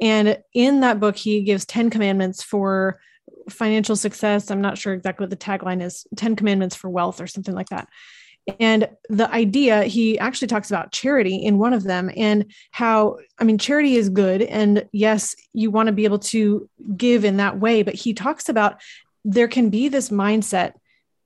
And 0.02 0.36
in 0.52 0.80
that 0.80 1.00
book, 1.00 1.16
he 1.16 1.44
gives 1.44 1.64
10 1.64 1.88
commandments 1.88 2.42
for 2.42 3.00
financial 3.48 3.96
success. 3.96 4.50
I'm 4.50 4.60
not 4.60 4.76
sure 4.76 4.92
exactly 4.92 5.24
what 5.24 5.30
the 5.30 5.36
tagline 5.38 5.82
is 5.82 6.06
10 6.16 6.36
commandments 6.36 6.76
for 6.76 6.90
wealth 6.90 7.22
or 7.22 7.26
something 7.26 7.54
like 7.54 7.70
that. 7.70 7.88
And 8.60 8.88
the 9.08 9.30
idea, 9.32 9.84
he 9.84 10.18
actually 10.18 10.48
talks 10.48 10.70
about 10.70 10.92
charity 10.92 11.36
in 11.36 11.58
one 11.58 11.72
of 11.72 11.82
them 11.82 12.10
and 12.16 12.52
how, 12.70 13.18
I 13.38 13.44
mean, 13.44 13.58
charity 13.58 13.96
is 13.96 14.08
good. 14.08 14.42
And 14.42 14.88
yes, 14.92 15.34
you 15.52 15.70
want 15.70 15.88
to 15.88 15.92
be 15.92 16.04
able 16.04 16.20
to 16.20 16.68
give 16.96 17.24
in 17.24 17.38
that 17.38 17.58
way. 17.58 17.82
But 17.82 17.94
he 17.94 18.14
talks 18.14 18.48
about 18.48 18.80
there 19.24 19.48
can 19.48 19.70
be 19.70 19.88
this 19.88 20.10
mindset 20.10 20.74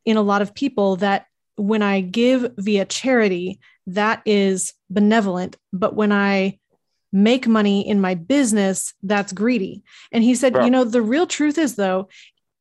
in 0.07 0.17
a 0.17 0.23
lot 0.23 0.41
of 0.41 0.55
people 0.55 0.97
that 0.97 1.27
when 1.57 1.83
I 1.83 2.01
give 2.01 2.53
via 2.57 2.87
charity, 2.87 3.61
that 3.87 4.23
is 4.25 4.73
benevolent. 4.89 5.57
But 5.73 5.95
when 5.95 6.13
I 6.13 6.59
make 7.13 7.47
money 7.47 7.87
in 7.87 8.01
my 8.01 8.15
business, 8.15 8.95
that's 9.03 9.33
greedy. 9.33 9.83
And 10.13 10.25
he 10.25 10.35
said, 10.35 10.55
you 10.55 10.71
know, 10.71 10.85
the 10.85 11.03
real 11.03 11.27
truth 11.27 11.59
is, 11.59 11.75
though, 11.75 12.09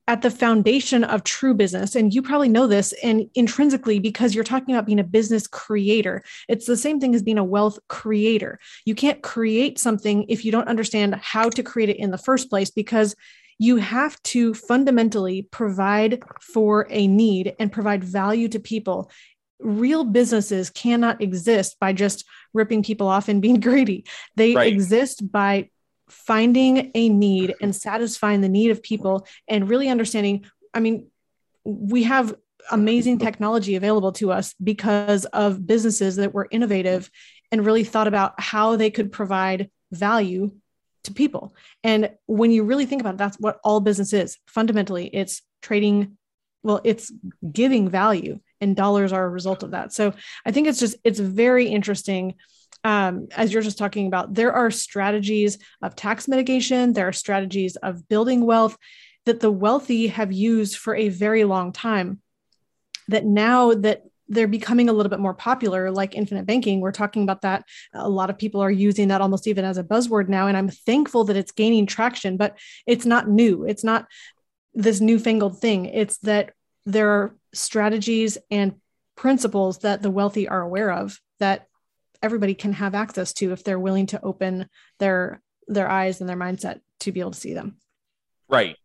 at 0.10 0.24
the 0.24 0.32
foundation 0.32 1.04
of 1.04 1.24
true 1.24 1.54
business 1.54 1.96
and 1.96 2.16
you 2.16 2.22
probably 2.22 2.50
know 2.50 2.66
this 2.66 2.94
and 3.04 3.30
intrinsically 3.36 4.00
because 4.00 4.34
you're 4.34 4.44
talking 4.44 4.74
about 4.74 4.88
being 4.88 5.00
a 5.00 5.04
business 5.04 5.46
creator 5.46 6.24
it's 6.48 6.66
the 6.66 6.76
same 6.76 7.00
thing 7.00 7.14
as 7.14 7.22
being 7.22 7.38
a 7.38 7.44
wealth 7.44 7.80
creator. 7.88 8.60
You 8.86 8.96
can't 8.96 9.22
create 9.22 9.80
something 9.80 10.26
if 10.30 10.44
you 10.44 10.52
don't 10.52 10.68
understand 10.68 11.16
how 11.16 11.50
to 11.50 11.64
create 11.64 11.90
it 11.90 11.98
in 11.98 12.12
the 12.12 12.18
first 12.18 12.50
place 12.50 12.72
because 12.72 13.16
you 13.58 13.76
have 13.78 14.22
to 14.24 14.54
fundamentally 14.54 15.44
provide 15.52 16.24
for 16.42 16.88
a 16.90 17.08
need 17.08 17.56
and 17.60 17.72
provide 17.72 18.04
value 18.04 18.48
to 18.50 18.60
people. 18.60 19.12
Real 19.60 20.06
businesses 20.06 20.70
cannot 20.70 21.22
exist 21.22 21.78
by 21.80 21.92
just 21.92 22.26
ripping 22.54 22.84
people 22.84 23.08
off 23.08 23.28
and 23.28 23.42
being 23.42 23.60
greedy. 23.68 24.06
They 24.36 24.56
right. 24.56 24.72
exist 24.72 25.30
by 25.32 25.70
finding 26.10 26.92
a 26.96 27.10
need 27.10 27.56
and 27.62 27.76
satisfying 27.76 28.42
the 28.42 28.50
need 28.50 28.72
of 28.72 28.84
people 28.84 29.28
and 29.48 29.70
really 29.70 29.90
understanding 29.90 30.46
i 30.74 30.80
mean 30.80 31.08
we 31.64 32.04
have 32.04 32.36
amazing 32.72 33.18
technology 33.18 33.76
available 33.76 34.12
to 34.12 34.32
us 34.32 34.54
because 34.64 35.26
of 35.26 35.66
businesses 35.66 36.18
that 36.18 36.34
were 36.34 36.48
innovative 36.52 37.10
and 37.52 37.66
really 37.66 37.84
thought 37.84 38.08
about 38.08 38.40
how 38.40 38.76
they 38.76 38.90
could 38.90 39.12
provide 39.12 39.70
value 39.92 40.52
to 41.04 41.14
people. 41.14 41.56
And 41.84 42.12
when 42.26 42.52
you 42.52 42.64
really 42.64 42.86
think 42.86 43.02
about 43.02 43.16
it, 43.16 43.18
that's 43.18 43.38
what 43.38 43.60
all 43.64 43.80
business 43.80 44.14
is. 44.14 44.38
Fundamentally, 44.48 45.08
it's 45.08 45.42
trading, 45.62 46.18
well, 46.64 46.82
it's 46.84 47.12
giving 47.52 47.90
value 47.90 48.40
and 48.62 48.76
dollars 48.76 49.14
are 49.14 49.26
a 49.26 49.30
result 49.30 49.64
of 49.64 49.72
that. 49.72 49.94
So 49.94 50.14
I 50.46 50.52
think 50.52 50.68
it's 50.68 50.80
just, 50.80 50.98
it's 51.04 51.20
very 51.20 51.68
interesting. 51.68 52.36
Um, 52.84 53.28
as 53.36 53.52
you're 53.52 53.62
just 53.62 53.78
talking 53.78 54.08
about, 54.08 54.34
there 54.34 54.54
are 54.54 54.72
strategies 54.72 55.58
of 55.82 55.96
tax 55.96 56.28
mitigation, 56.28 56.94
there 56.94 57.08
are 57.08 57.14
strategies 57.14 57.76
of 57.78 58.08
building 58.08 58.46
wealth 58.46 58.78
that 59.26 59.42
the 59.42 59.52
wealthy 59.52 60.08
have 60.08 60.32
used 60.32 60.78
for 60.78 60.96
a 60.96 61.10
very 61.10 61.44
long 61.44 61.72
time. 61.72 62.22
That 63.10 63.26
now 63.26 63.74
that 63.74 64.04
they're 64.30 64.48
becoming 64.48 64.90
a 64.90 64.94
little 64.94 65.10
bit 65.10 65.20
more 65.20 65.34
popular, 65.34 65.90
like 65.92 66.16
infinite 66.16 66.46
banking. 66.46 66.80
We're 66.80 66.92
talking 66.92 67.24
about 67.24 67.42
that. 67.42 67.66
A 67.94 68.08
lot 68.08 68.30
of 68.30 68.38
people 68.38 68.62
are 68.62 68.72
using 68.72 69.08
that 69.08 69.22
almost 69.22 69.48
even 69.48 69.66
as 69.66 69.80
a 69.80 69.84
buzzword 69.84 70.30
now. 70.30 70.48
And 70.48 70.56
I'm 70.56 70.70
thankful 70.70 71.24
that 71.26 71.36
it's 71.36 71.52
gaining 71.52 71.88
traction, 71.88 72.38
but 72.38 72.58
it's 72.86 73.08
not 73.08 73.28
new. 73.28 73.66
It's 73.66 73.84
not 73.84 74.06
this 74.76 75.02
newfangled 75.02 75.60
thing. 75.60 75.86
It's 75.86 76.20
that 76.20 76.54
there 76.86 77.10
are 77.10 77.36
strategies 77.54 78.38
and 78.52 78.76
principles 79.16 79.80
that 79.80 80.04
the 80.04 80.12
wealthy 80.12 80.48
are 80.48 80.62
aware 80.62 80.92
of 80.92 81.20
that 81.40 81.66
everybody 82.22 82.54
can 82.54 82.74
have 82.74 82.96
access 82.96 83.34
to 83.34 83.52
if 83.52 83.64
they're 83.64 83.80
willing 83.80 84.08
to 84.08 84.22
open 84.22 84.68
their 85.00 85.42
their 85.68 85.90
eyes 85.90 86.20
and 86.20 86.30
their 86.30 86.38
mindset 86.38 86.82
to 87.02 87.12
be 87.12 87.20
able 87.20 87.32
to 87.32 87.40
see 87.40 87.54
them. 87.54 87.78
Right. 88.48 88.76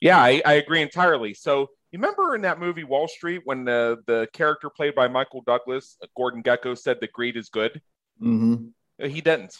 Yeah, 0.00 0.18
I, 0.18 0.42
I 0.44 0.54
agree 0.54 0.82
entirely. 0.82 1.34
So 1.34 1.68
you 1.92 1.98
remember 1.98 2.34
in 2.34 2.42
that 2.42 2.58
movie 2.58 2.84
Wall 2.84 3.06
Street 3.06 3.42
when 3.44 3.64
the 3.64 3.98
the 4.06 4.26
character 4.32 4.70
played 4.70 4.94
by 4.94 5.08
Michael 5.08 5.42
Douglas, 5.46 5.98
Gordon 6.16 6.42
Gekko 6.42 6.76
said 6.76 6.98
that 7.00 7.12
greed 7.12 7.36
is 7.36 7.50
good? 7.50 7.80
Mm-hmm. 8.20 9.06
He 9.06 9.20
didn't. 9.20 9.56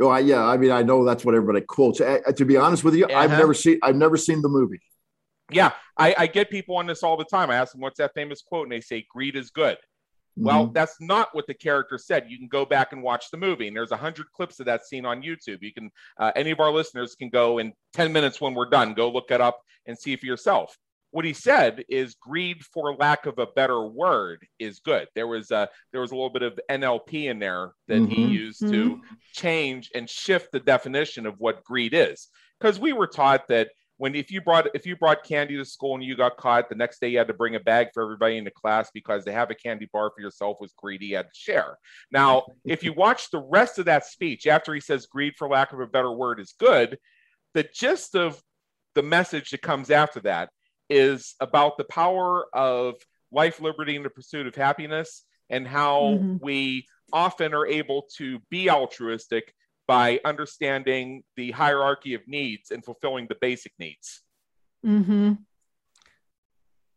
Oh, 0.00 0.08
I, 0.08 0.18
yeah. 0.20 0.44
I 0.44 0.56
mean, 0.56 0.72
I 0.72 0.82
know 0.82 1.04
that's 1.04 1.24
what 1.24 1.34
everybody 1.34 1.64
quotes. 1.64 2.00
I, 2.00 2.18
to 2.36 2.44
be 2.44 2.56
honest 2.56 2.84
with 2.84 2.94
you, 2.94 3.06
uh-huh. 3.06 3.18
I've 3.18 3.30
never 3.30 3.54
seen. 3.54 3.78
I've 3.82 3.96
never 3.96 4.16
seen 4.16 4.42
the 4.42 4.48
movie. 4.48 4.80
Yeah, 5.50 5.72
I, 5.96 6.14
I, 6.16 6.26
get 6.26 6.50
people 6.50 6.76
on 6.76 6.86
this 6.86 7.02
all 7.02 7.16
the 7.16 7.24
time. 7.24 7.50
I 7.50 7.56
ask 7.56 7.72
them, 7.72 7.80
"What's 7.80 7.98
that 7.98 8.14
famous 8.14 8.40
quote?" 8.40 8.64
And 8.64 8.72
they 8.72 8.80
say, 8.80 9.06
"Greed 9.10 9.36
is 9.36 9.50
good." 9.50 9.76
Mm-hmm. 9.76 10.46
Well, 10.46 10.66
that's 10.68 10.96
not 11.00 11.28
what 11.32 11.46
the 11.46 11.54
character 11.54 11.98
said. 11.98 12.26
You 12.28 12.38
can 12.38 12.48
go 12.48 12.64
back 12.64 12.92
and 12.92 13.02
watch 13.02 13.30
the 13.30 13.36
movie, 13.36 13.68
and 13.68 13.76
there's 13.76 13.92
a 13.92 13.96
hundred 13.96 14.32
clips 14.32 14.58
of 14.58 14.66
that 14.66 14.86
scene 14.86 15.04
on 15.04 15.22
YouTube. 15.22 15.58
You 15.60 15.72
can, 15.72 15.90
uh, 16.18 16.32
any 16.34 16.50
of 16.50 16.60
our 16.60 16.72
listeners 16.72 17.14
can 17.14 17.28
go 17.28 17.58
in 17.58 17.72
ten 17.92 18.12
minutes 18.12 18.40
when 18.40 18.54
we're 18.54 18.70
done. 18.70 18.94
Go 18.94 19.10
look 19.10 19.30
it 19.30 19.40
up 19.40 19.60
and 19.86 19.98
see 19.98 20.16
for 20.16 20.26
yourself 20.26 20.76
what 21.14 21.24
he 21.24 21.32
said 21.32 21.84
is 21.88 22.16
greed 22.16 22.64
for 22.64 22.96
lack 22.96 23.26
of 23.26 23.38
a 23.38 23.46
better 23.46 23.86
word 23.86 24.44
is 24.58 24.80
good 24.80 25.06
there 25.14 25.28
was 25.28 25.52
a 25.52 25.68
there 25.92 26.00
was 26.00 26.10
a 26.10 26.14
little 26.14 26.28
bit 26.28 26.42
of 26.42 26.58
nlp 26.68 27.12
in 27.12 27.38
there 27.38 27.70
that 27.86 28.00
mm-hmm. 28.00 28.10
he 28.10 28.24
used 28.24 28.60
mm-hmm. 28.60 28.72
to 28.72 29.00
change 29.32 29.92
and 29.94 30.10
shift 30.10 30.50
the 30.50 30.58
definition 30.58 31.24
of 31.24 31.38
what 31.38 31.62
greed 31.62 31.94
is 31.94 32.30
because 32.58 32.80
we 32.80 32.92
were 32.92 33.06
taught 33.06 33.46
that 33.46 33.68
when 33.96 34.14
if 34.14 34.30
you 34.30 34.40
brought 34.40 34.66
if 34.74 34.86
you 34.86 34.96
brought 34.96 35.24
candy 35.24 35.56
to 35.56 35.64
school 35.64 35.94
and 35.94 36.02
you 36.02 36.16
got 36.16 36.36
caught 36.36 36.68
the 36.68 36.74
next 36.74 37.00
day 37.00 37.08
you 37.08 37.18
had 37.18 37.28
to 37.28 37.34
bring 37.34 37.54
a 37.54 37.60
bag 37.60 37.88
for 37.94 38.02
everybody 38.02 38.36
in 38.36 38.44
the 38.44 38.50
class 38.50 38.90
because 38.92 39.24
to 39.24 39.32
have 39.32 39.50
a 39.50 39.54
candy 39.54 39.88
bar 39.92 40.10
for 40.14 40.20
yourself 40.20 40.56
was 40.60 40.72
greedy 40.76 41.06
you 41.06 41.16
had 41.16 41.26
to 41.26 41.34
share 41.34 41.78
now 42.10 42.44
if 42.64 42.82
you 42.82 42.92
watch 42.92 43.30
the 43.30 43.40
rest 43.40 43.78
of 43.78 43.84
that 43.84 44.04
speech 44.04 44.46
after 44.46 44.74
he 44.74 44.80
says 44.80 45.06
greed 45.06 45.34
for 45.36 45.48
lack 45.48 45.72
of 45.72 45.80
a 45.80 45.86
better 45.86 46.12
word 46.12 46.40
is 46.40 46.54
good 46.58 46.98
the 47.54 47.66
gist 47.72 48.16
of 48.16 48.42
the 48.94 49.02
message 49.02 49.50
that 49.50 49.62
comes 49.62 49.90
after 49.90 50.20
that 50.20 50.50
is 50.88 51.34
about 51.40 51.76
the 51.76 51.84
power 51.84 52.46
of 52.52 52.94
life, 53.32 53.60
liberty, 53.60 53.96
and 53.96 54.04
the 54.04 54.10
pursuit 54.10 54.46
of 54.46 54.54
happiness, 54.54 55.24
and 55.50 55.66
how 55.66 56.00
mm-hmm. 56.02 56.36
we 56.40 56.86
often 57.12 57.54
are 57.54 57.66
able 57.66 58.06
to 58.16 58.38
be 58.50 58.70
altruistic 58.70 59.52
by 59.86 60.20
understanding 60.24 61.22
the 61.36 61.50
hierarchy 61.50 62.14
of 62.14 62.22
needs 62.26 62.70
and 62.70 62.84
fulfilling 62.84 63.26
the 63.28 63.36
basic 63.40 63.72
needs. 63.78 64.22
Mm-hmm. 64.84 65.34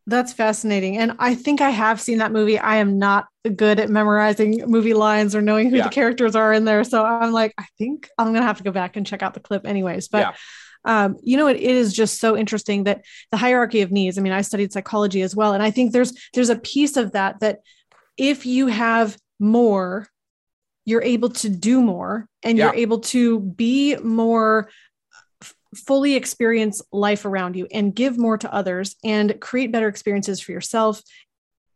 That's 0.06 0.32
fascinating. 0.32 0.98
And 0.98 1.18
I 1.20 1.36
think 1.36 1.60
I 1.60 1.70
have 1.70 2.00
seen 2.00 2.20
that 2.20 2.32
movie. 2.32 2.58
I 2.58 2.78
am 2.78 2.98
not 2.98 3.28
good 3.56 3.80
at 3.80 3.90
memorizing 3.90 4.64
movie 4.66 4.94
lines 4.94 5.36
or 5.36 5.42
knowing 5.42 5.70
who 5.70 5.78
yeah. 5.78 5.84
the 5.84 5.90
characters 5.90 6.34
are 6.34 6.54
in 6.54 6.64
there. 6.64 6.86
So 6.86 7.04
I'm 7.04 7.34
like, 7.34 7.54
I 7.58 7.66
think 7.78 8.10
I'm 8.18 8.28
going 8.28 8.42
to 8.42 8.48
have 8.48 8.58
to 8.60 8.64
go 8.64 8.72
back 8.72 8.96
and 8.96 9.06
check 9.06 9.22
out 9.22 9.34
the 9.34 9.42
clip, 9.42 9.68
anyways. 9.68 10.08
But 10.08 10.20
yeah 10.20 10.34
um, 10.88 11.18
you 11.22 11.36
know, 11.36 11.48
it, 11.48 11.58
it 11.58 11.64
is 11.64 11.94
just 11.94 12.20
so 12.20 12.38
interesting 12.38 12.86
that 12.86 13.04
the 13.32 13.38
hierarchy 13.38 13.82
of 13.82 13.92
needs. 13.92 14.18
I 14.18 14.22
mean, 14.22 14.32
I 14.32 14.42
studied 14.42 14.72
psychology 14.72 15.22
as 15.22 15.36
well, 15.36 15.54
and 15.54 15.62
I 15.62 15.70
think 15.70 15.92
there's 15.92 16.14
there's 16.34 16.50
a 16.50 16.58
piece 16.58 16.96
of 16.96 17.12
that 17.12 17.42
that 17.42 17.60
if 18.16 18.46
you 18.46 18.68
have 18.68 19.18
more, 19.38 20.08
you're 20.88 21.04
able 21.04 21.30
to 21.30 21.50
do 21.50 21.82
more, 21.82 22.30
and 22.44 22.58
yeah. 22.58 22.66
you're 22.66 22.76
able 22.76 23.00
to 23.02 23.42
be 23.42 23.98
more 23.98 24.70
fully 25.76 26.16
experience 26.16 26.82
life 26.94 27.26
around 27.26 27.58
you 27.58 27.68
and 27.74 27.94
give 27.94 28.18
more 28.18 28.38
to 28.38 28.52
others 28.54 28.96
and 29.04 29.38
create 29.42 29.70
better 29.70 29.90
experiences 29.90 30.40
for 30.40 30.54
yourself 30.54 31.02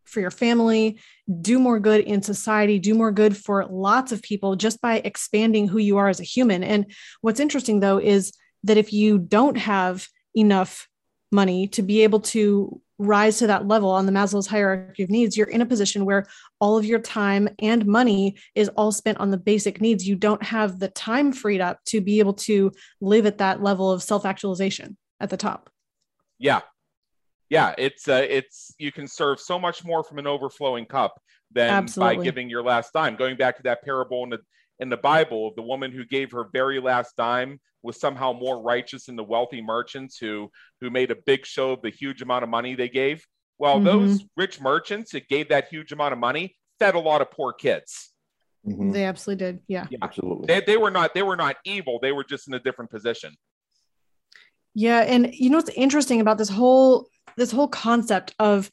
for 0.05 0.19
your 0.19 0.31
family, 0.31 0.99
do 1.41 1.59
more 1.59 1.79
good 1.79 2.01
in 2.01 2.21
society, 2.21 2.79
do 2.79 2.93
more 2.93 3.11
good 3.11 3.35
for 3.35 3.65
lots 3.65 4.11
of 4.11 4.21
people 4.21 4.55
just 4.55 4.81
by 4.81 5.01
expanding 5.03 5.67
who 5.67 5.77
you 5.77 5.97
are 5.97 6.09
as 6.09 6.19
a 6.19 6.25
human. 6.25 6.63
And 6.63 6.85
what's 7.21 7.39
interesting 7.39 7.79
though 7.79 7.97
is 7.97 8.33
that 8.63 8.77
if 8.77 8.93
you 8.93 9.17
don't 9.17 9.57
have 9.57 10.07
enough 10.35 10.87
money 11.31 11.67
to 11.67 11.81
be 11.81 12.03
able 12.03 12.19
to 12.19 12.81
rise 13.01 13.39
to 13.39 13.47
that 13.47 13.67
level 13.67 13.89
on 13.89 14.05
the 14.05 14.11
Maslow's 14.11 14.47
hierarchy 14.47 15.03
of 15.03 15.09
needs, 15.09 15.35
you're 15.35 15.47
in 15.47 15.61
a 15.61 15.65
position 15.65 16.05
where 16.05 16.27
all 16.59 16.77
of 16.77 16.85
your 16.85 16.99
time 16.99 17.49
and 17.59 17.85
money 17.85 18.37
is 18.55 18.69
all 18.69 18.91
spent 18.91 19.17
on 19.19 19.31
the 19.31 19.37
basic 19.37 19.81
needs. 19.81 20.07
You 20.07 20.15
don't 20.15 20.43
have 20.43 20.79
the 20.79 20.89
time 20.89 21.33
freed 21.33 21.61
up 21.61 21.83
to 21.85 22.01
be 22.01 22.19
able 22.19 22.33
to 22.33 22.71
live 23.01 23.25
at 23.25 23.39
that 23.39 23.61
level 23.61 23.91
of 23.91 24.03
self 24.03 24.25
actualization 24.25 24.97
at 25.19 25.29
the 25.29 25.37
top. 25.37 25.69
Yeah. 26.37 26.61
Yeah. 27.49 27.73
It's, 27.77 28.07
uh, 28.07 28.25
it's, 28.29 28.73
you 28.77 28.91
can 28.91 29.07
serve 29.07 29.39
so 29.39 29.59
much 29.59 29.83
more 29.83 30.03
from 30.03 30.19
an 30.19 30.27
overflowing 30.27 30.85
cup 30.85 31.19
than 31.51 31.69
Absolutely. 31.69 32.17
by 32.17 32.23
giving 32.23 32.49
your 32.49 32.63
last 32.63 32.93
dime. 32.93 33.15
Going 33.15 33.35
back 33.35 33.57
to 33.57 33.63
that 33.63 33.83
parable 33.83 34.23
in 34.23 34.29
the, 34.29 34.39
in 34.81 34.89
the 34.89 34.97
Bible 34.97 35.47
of 35.47 35.55
the 35.55 35.61
woman 35.61 35.91
who 35.91 36.03
gave 36.03 36.31
her 36.31 36.49
very 36.51 36.79
last 36.81 37.15
dime 37.15 37.61
was 37.83 37.99
somehow 37.99 38.33
more 38.33 38.61
righteous 38.61 39.05
than 39.05 39.15
the 39.15 39.23
wealthy 39.23 39.61
merchants 39.61 40.17
who 40.17 40.51
who 40.81 40.89
made 40.89 41.11
a 41.11 41.15
big 41.15 41.45
show 41.45 41.71
of 41.71 41.81
the 41.81 41.89
huge 41.89 42.21
amount 42.21 42.43
of 42.43 42.49
money 42.49 42.75
they 42.75 42.89
gave. 42.89 43.25
Well, 43.59 43.75
mm-hmm. 43.75 43.85
those 43.85 44.25
rich 44.35 44.59
merchants 44.59 45.11
that 45.11 45.29
gave 45.29 45.49
that 45.49 45.67
huge 45.69 45.91
amount 45.91 46.13
of 46.13 46.19
money 46.19 46.57
fed 46.79 46.95
a 46.95 46.99
lot 46.99 47.21
of 47.21 47.29
poor 47.31 47.53
kids. 47.53 48.09
Mm-hmm. 48.67 48.91
They 48.91 49.05
absolutely 49.05 49.45
did. 49.45 49.59
Yeah. 49.67 49.87
yeah. 49.89 49.99
Absolutely. 50.01 50.47
They, 50.47 50.61
they 50.65 50.77
were 50.77 50.91
not 50.91 51.13
they 51.13 51.23
were 51.23 51.37
not 51.37 51.57
evil. 51.63 51.99
They 52.01 52.11
were 52.11 52.23
just 52.23 52.47
in 52.47 52.55
a 52.55 52.59
different 52.59 52.91
position. 52.91 53.35
Yeah, 54.73 55.01
and 55.01 55.33
you 55.33 55.49
know 55.49 55.57
what's 55.57 55.69
interesting 55.69 56.21
about 56.21 56.37
this 56.37 56.49
whole 56.49 57.07
this 57.37 57.51
whole 57.51 57.67
concept 57.67 58.33
of 58.39 58.71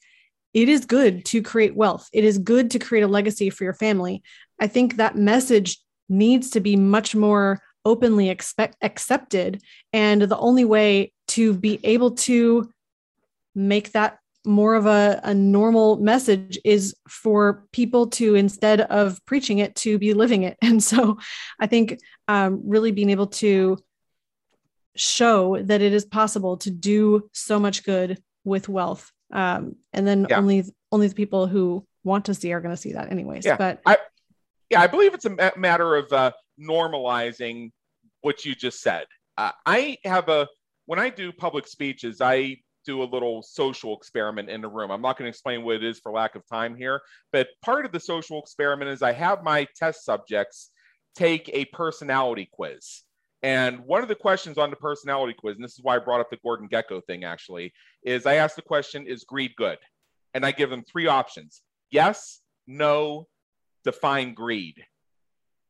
it 0.53 0.69
is 0.69 0.85
good 0.85 1.25
to 1.25 1.43
create 1.43 1.75
wealth. 1.75 2.09
It 2.11 2.23
is 2.23 2.39
good 2.39 2.71
to 2.71 2.79
create 2.79 3.03
a 3.03 3.07
legacy 3.07 3.51
for 3.51 3.63
your 3.63 3.73
family. 3.73 4.23
I 4.59 4.67
think 4.67 4.97
that 4.97 5.15
message 5.15 5.77
needs 6.09 6.49
to 6.51 6.59
be 6.59 6.75
much 6.75 7.15
more 7.15 7.61
openly 7.85 8.29
expect, 8.29 8.75
accepted. 8.81 9.61
And 9.93 10.21
the 10.21 10.37
only 10.37 10.65
way 10.65 11.13
to 11.29 11.53
be 11.53 11.79
able 11.83 12.11
to 12.11 12.69
make 13.55 13.91
that 13.93 14.19
more 14.45 14.75
of 14.75 14.85
a, 14.85 15.19
a 15.23 15.33
normal 15.33 15.97
message 15.97 16.57
is 16.63 16.95
for 17.07 17.65
people 17.71 18.07
to 18.07 18.35
instead 18.35 18.81
of 18.81 19.23
preaching 19.25 19.59
it 19.59 19.75
to 19.75 19.99
be 19.99 20.13
living 20.13 20.43
it 20.43 20.57
and 20.61 20.81
so 20.81 21.17
i 21.59 21.67
think 21.67 21.99
um, 22.27 22.61
really 22.63 22.91
being 22.91 23.09
able 23.09 23.27
to 23.27 23.77
show 24.95 25.61
that 25.61 25.81
it 25.81 25.93
is 25.93 26.05
possible 26.05 26.57
to 26.57 26.71
do 26.71 27.29
so 27.33 27.59
much 27.59 27.83
good 27.83 28.21
with 28.43 28.69
wealth 28.69 29.11
um, 29.33 29.75
and 29.93 30.07
then 30.07 30.25
yeah. 30.29 30.37
only 30.37 30.63
only 30.91 31.07
the 31.07 31.15
people 31.15 31.45
who 31.45 31.85
want 32.03 32.25
to 32.25 32.33
see 32.33 32.53
are 32.53 32.61
going 32.61 32.73
to 32.73 32.81
see 32.81 32.93
that 32.93 33.11
anyways 33.11 33.45
yeah. 33.45 33.57
but 33.57 33.81
I, 33.85 33.97
yeah 34.69 34.81
i 34.81 34.87
believe 34.87 35.13
it's 35.13 35.25
a 35.25 35.51
matter 35.57 35.95
of 35.95 36.11
uh, 36.11 36.31
normalizing 36.59 37.71
what 38.21 38.45
you 38.45 38.55
just 38.55 38.81
said. 38.81 39.05
Uh, 39.37 39.51
I 39.65 39.97
have 40.03 40.29
a, 40.29 40.47
when 40.85 40.99
I 40.99 41.09
do 41.09 41.31
public 41.31 41.67
speeches, 41.67 42.21
I 42.21 42.57
do 42.85 43.03
a 43.03 43.05
little 43.05 43.41
social 43.43 43.95
experiment 43.95 44.49
in 44.49 44.61
the 44.61 44.67
room. 44.67 44.91
I'm 44.91 45.01
not 45.01 45.17
going 45.17 45.25
to 45.25 45.29
explain 45.29 45.63
what 45.63 45.75
it 45.75 45.83
is 45.83 45.99
for 45.99 46.11
lack 46.11 46.35
of 46.35 46.47
time 46.47 46.75
here, 46.75 47.01
but 47.31 47.47
part 47.61 47.85
of 47.85 47.91
the 47.91 47.99
social 47.99 48.41
experiment 48.41 48.89
is 48.89 49.01
I 49.01 49.11
have 49.13 49.43
my 49.43 49.67
test 49.75 50.03
subjects 50.03 50.71
take 51.15 51.49
a 51.53 51.65
personality 51.65 52.49
quiz. 52.51 53.03
And 53.41 53.79
one 53.81 54.01
of 54.01 54.09
the 54.09 54.15
questions 54.15 54.57
on 54.57 54.69
the 54.69 54.75
personality 54.75 55.33
quiz, 55.33 55.55
and 55.55 55.63
this 55.63 55.73
is 55.73 55.83
why 55.83 55.95
I 55.95 55.99
brought 55.99 56.19
up 56.19 56.29
the 56.29 56.37
Gordon 56.43 56.67
Gekko 56.67 57.05
thing 57.05 57.23
actually, 57.23 57.71
is 58.03 58.25
I 58.25 58.35
ask 58.35 58.55
the 58.55 58.61
question, 58.61 59.07
is 59.07 59.23
greed 59.23 59.51
good? 59.57 59.77
And 60.33 60.45
I 60.45 60.51
give 60.51 60.69
them 60.69 60.83
three 60.83 61.07
options 61.07 61.61
yes, 61.91 62.41
no, 62.67 63.27
define 63.83 64.33
greed. 64.33 64.83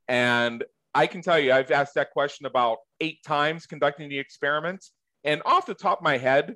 And 0.07 0.63
I 0.93 1.07
can 1.07 1.21
tell 1.21 1.39
you, 1.39 1.53
I've 1.53 1.71
asked 1.71 1.95
that 1.95 2.11
question 2.11 2.45
about 2.45 2.79
eight 2.99 3.23
times 3.23 3.65
conducting 3.65 4.09
the 4.09 4.19
experiment. 4.19 4.85
And 5.23 5.41
off 5.45 5.65
the 5.65 5.73
top 5.73 5.99
of 5.99 6.03
my 6.03 6.17
head, 6.17 6.55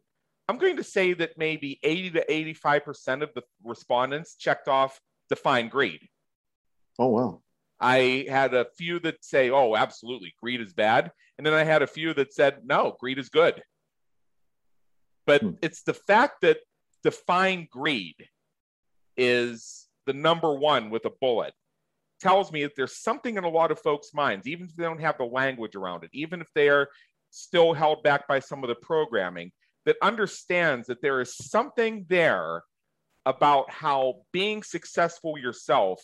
I'm 0.50 0.58
going 0.58 0.78
to 0.78 0.84
say 0.84 1.14
that 1.14 1.38
maybe 1.38 1.80
80 1.84 2.12
to 2.12 2.26
85% 2.64 3.22
of 3.22 3.30
the 3.34 3.44
respondents 3.64 4.36
checked 4.36 4.68
off 4.68 5.00
define 5.30 5.70
greed. 5.70 6.02
Oh, 7.00 7.08
wow. 7.08 7.42
I 7.80 8.26
had 8.30 8.54
a 8.54 8.68
few 8.78 9.00
that 9.02 9.24
say, 9.24 9.50
oh, 9.50 9.76
absolutely, 9.76 10.34
greed 10.42 10.62
is 10.62 10.74
bad. 10.74 11.12
And 11.38 11.46
then 11.46 11.54
I 11.54 11.64
had 11.64 11.82
a 11.82 11.88
few 11.88 12.14
that 12.16 12.34
said, 12.34 12.60
no, 12.64 12.96
greed 13.00 13.20
is 13.20 13.30
good. 13.30 13.62
But 15.26 15.42
hmm. 15.42 15.52
it's 15.62 15.84
the 15.84 15.94
fact 15.94 16.42
that 16.42 16.58
define 17.04 17.68
greed 17.72 18.16
is 19.18 19.83
the 20.06 20.14
number 20.14 20.54
one 20.54 20.90
with 20.90 21.06
a 21.06 21.12
bullet 21.22 21.54
tells 22.20 22.52
me 22.52 22.64
that 22.64 22.76
there's 22.76 22.98
something 22.98 23.38
in 23.38 23.44
a 23.44 23.50
lot 23.50 23.72
of 23.72 23.80
folks' 23.80 24.14
minds, 24.14 24.48
even 24.48 24.66
if 24.66 24.76
they 24.76 24.84
don't 24.84 25.02
have 25.02 25.18
the 25.18 25.26
language 25.26 25.76
around 25.76 26.04
it, 26.04 26.10
even 26.14 26.42
if 26.42 26.48
they 26.56 26.70
are 26.70 26.88
still 27.32 27.74
held 27.74 28.02
back 28.04 28.28
by 28.28 28.40
some 28.40 28.64
of 28.64 28.70
the 28.70 28.76
programming, 28.76 29.52
that 29.86 29.98
understands 30.02 30.88
that 30.88 31.02
there 31.02 31.20
is 31.20 31.36
something 31.36 32.06
there 32.08 32.64
about 33.26 33.70
how 33.70 34.22
being 34.32 34.64
successful 34.64 35.38
yourself 35.38 36.02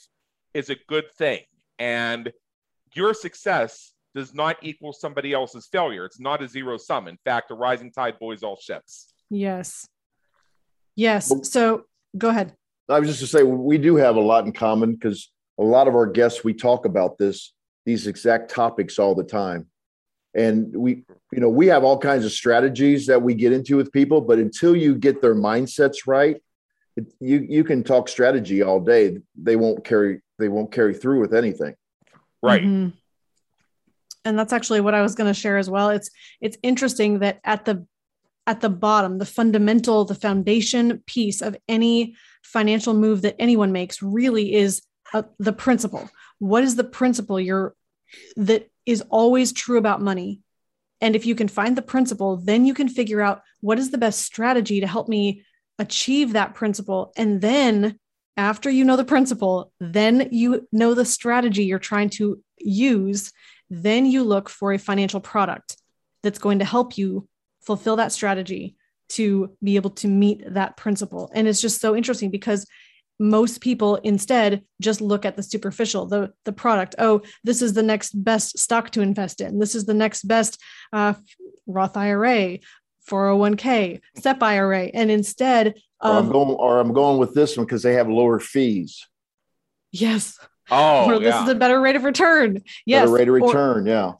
is 0.53 0.69
a 0.69 0.75
good 0.87 1.05
thing. 1.17 1.41
And 1.77 2.31
your 2.93 3.13
success 3.13 3.93
does 4.15 4.33
not 4.33 4.57
equal 4.61 4.91
somebody 4.91 5.33
else's 5.33 5.67
failure. 5.71 6.05
It's 6.05 6.19
not 6.19 6.41
a 6.41 6.47
zero 6.47 6.77
sum. 6.77 7.07
In 7.07 7.17
fact, 7.23 7.51
a 7.51 7.53
rising 7.53 7.91
tide 7.91 8.19
buoys 8.19 8.43
all 8.43 8.57
ships. 8.57 9.13
Yes. 9.29 9.87
Yes. 10.95 11.31
So 11.43 11.83
go 12.17 12.29
ahead. 12.29 12.55
I 12.89 12.99
was 12.99 13.09
just 13.09 13.19
to 13.21 13.27
say 13.27 13.43
we 13.43 13.77
do 13.77 13.95
have 13.97 14.15
a 14.15 14.21
lot 14.21 14.45
in 14.45 14.51
common 14.51 14.93
because 14.93 15.31
a 15.59 15.63
lot 15.63 15.87
of 15.87 15.95
our 15.95 16.07
guests 16.07 16.43
we 16.43 16.53
talk 16.53 16.85
about 16.85 17.17
this 17.17 17.53
these 17.85 18.07
exact 18.07 18.51
topics 18.51 18.99
all 18.99 19.15
the 19.15 19.23
time. 19.23 19.67
And 20.35 20.75
we 20.75 21.03
you 21.31 21.39
know 21.39 21.49
we 21.49 21.67
have 21.67 21.83
all 21.83 21.97
kinds 21.97 22.25
of 22.25 22.31
strategies 22.31 23.07
that 23.07 23.21
we 23.21 23.33
get 23.33 23.51
into 23.51 23.77
with 23.77 23.91
people 23.91 24.21
but 24.21 24.37
until 24.39 24.75
you 24.75 24.95
get 24.95 25.21
their 25.21 25.35
mindsets 25.35 26.07
right 26.07 26.37
it, 26.95 27.13
you 27.19 27.45
you 27.49 27.63
can 27.63 27.83
talk 27.83 28.07
strategy 28.07 28.61
all 28.61 28.79
day. 28.79 29.17
They 29.35 29.55
won't 29.55 29.83
carry 29.83 30.21
they 30.37 30.49
won't 30.49 30.71
carry 30.71 30.93
through 30.93 31.19
with 31.21 31.33
anything. 31.33 31.75
Right. 32.41 32.63
Mm-hmm. 32.63 32.95
and 34.23 34.39
that's 34.39 34.53
actually 34.53 34.79
what 34.79 34.93
i 34.93 35.01
was 35.01 35.13
going 35.13 35.27
to 35.27 35.39
share 35.39 35.57
as 35.57 35.69
well. 35.69 35.89
It's 35.89 36.09
it's 36.41 36.57
interesting 36.63 37.19
that 37.19 37.39
at 37.43 37.65
the 37.65 37.85
at 38.47 38.61
the 38.61 38.69
bottom 38.69 39.17
the 39.17 39.25
fundamental 39.25 40.05
the 40.05 40.15
foundation 40.15 41.03
piece 41.05 41.41
of 41.41 41.55
any 41.67 42.15
financial 42.43 42.93
move 42.93 43.21
that 43.21 43.35
anyone 43.39 43.71
makes 43.71 44.01
really 44.01 44.53
is 44.53 44.81
uh, 45.13 45.23
the 45.39 45.53
principle. 45.53 46.09
What 46.39 46.63
is 46.63 46.75
the 46.75 46.83
principle 46.83 47.39
you're 47.39 47.75
that 48.35 48.69
is 48.85 49.01
always 49.09 49.51
true 49.51 49.77
about 49.77 50.01
money? 50.01 50.41
And 51.01 51.15
if 51.15 51.25
you 51.25 51.35
can 51.35 51.47
find 51.47 51.77
the 51.77 51.81
principle, 51.81 52.37
then 52.37 52.65
you 52.65 52.73
can 52.73 52.89
figure 52.89 53.21
out 53.21 53.41
what 53.61 53.79
is 53.79 53.91
the 53.91 53.97
best 53.97 54.21
strategy 54.21 54.81
to 54.81 54.87
help 54.87 55.07
me 55.07 55.43
achieve 55.77 56.33
that 56.33 56.55
principle. 56.55 57.13
And 57.15 57.41
then 57.41 57.97
after 58.35 58.69
you 58.69 58.83
know 58.85 58.97
the 58.97 59.05
principle, 59.05 59.71
then 59.79 60.29
you 60.31 60.67
know 60.71 60.93
the 60.93 61.05
strategy 61.05 61.65
you're 61.65 61.79
trying 61.79 62.09
to 62.11 62.41
use. 62.57 63.31
Then 63.69 64.05
you 64.05 64.23
look 64.23 64.49
for 64.49 64.73
a 64.73 64.79
financial 64.79 65.19
product 65.19 65.77
that's 66.23 66.39
going 66.39 66.59
to 66.59 66.65
help 66.65 66.97
you 66.97 67.27
fulfill 67.61 67.97
that 67.97 68.11
strategy 68.11 68.75
to 69.09 69.55
be 69.63 69.75
able 69.75 69.89
to 69.89 70.07
meet 70.07 70.43
that 70.53 70.77
principle. 70.77 71.31
And 71.33 71.47
it's 71.47 71.61
just 71.61 71.81
so 71.81 71.95
interesting 71.95 72.29
because 72.29 72.65
most 73.19 73.59
people 73.59 73.97
instead 73.97 74.63
just 74.81 75.01
look 75.01 75.25
at 75.25 75.35
the 75.35 75.43
superficial 75.43 76.05
the 76.05 76.31
the 76.45 76.53
product. 76.53 76.95
Oh 76.99 77.21
this 77.43 77.61
is 77.61 77.73
the 77.73 77.83
next 77.83 78.11
best 78.23 78.57
stock 78.57 78.91
to 78.91 79.01
invest 79.01 79.41
in. 79.41 79.59
This 79.59 79.75
is 79.75 79.85
the 79.85 79.93
next 79.93 80.23
best 80.23 80.57
uh, 80.93 81.13
roth 81.67 81.97
ira 81.97 82.59
401k 83.09 83.99
SEP 84.17 84.43
ira 84.43 84.83
and 84.93 85.11
instead 85.11 85.75
of, 85.99 86.15
or 86.15 86.17
i'm 86.17 86.31
going 86.31 86.49
or 86.49 86.79
i'm 86.79 86.93
going 86.93 87.17
with 87.17 87.33
this 87.33 87.57
one 87.57 87.65
because 87.65 87.83
they 87.83 87.95
have 87.95 88.07
lower 88.07 88.39
fees. 88.39 89.05
Yes. 89.91 90.39
Oh 90.71 91.05
or 91.05 91.19
this 91.19 91.33
yeah. 91.33 91.43
is 91.43 91.49
a 91.49 91.55
better 91.55 91.81
rate 91.81 91.97
of 91.97 92.05
return. 92.05 92.61
Yes. 92.85 93.01
better 93.01 93.11
rate 93.11 93.27
of 93.27 93.33
return 93.33 93.85
or, 93.85 93.89
yeah 93.89 94.11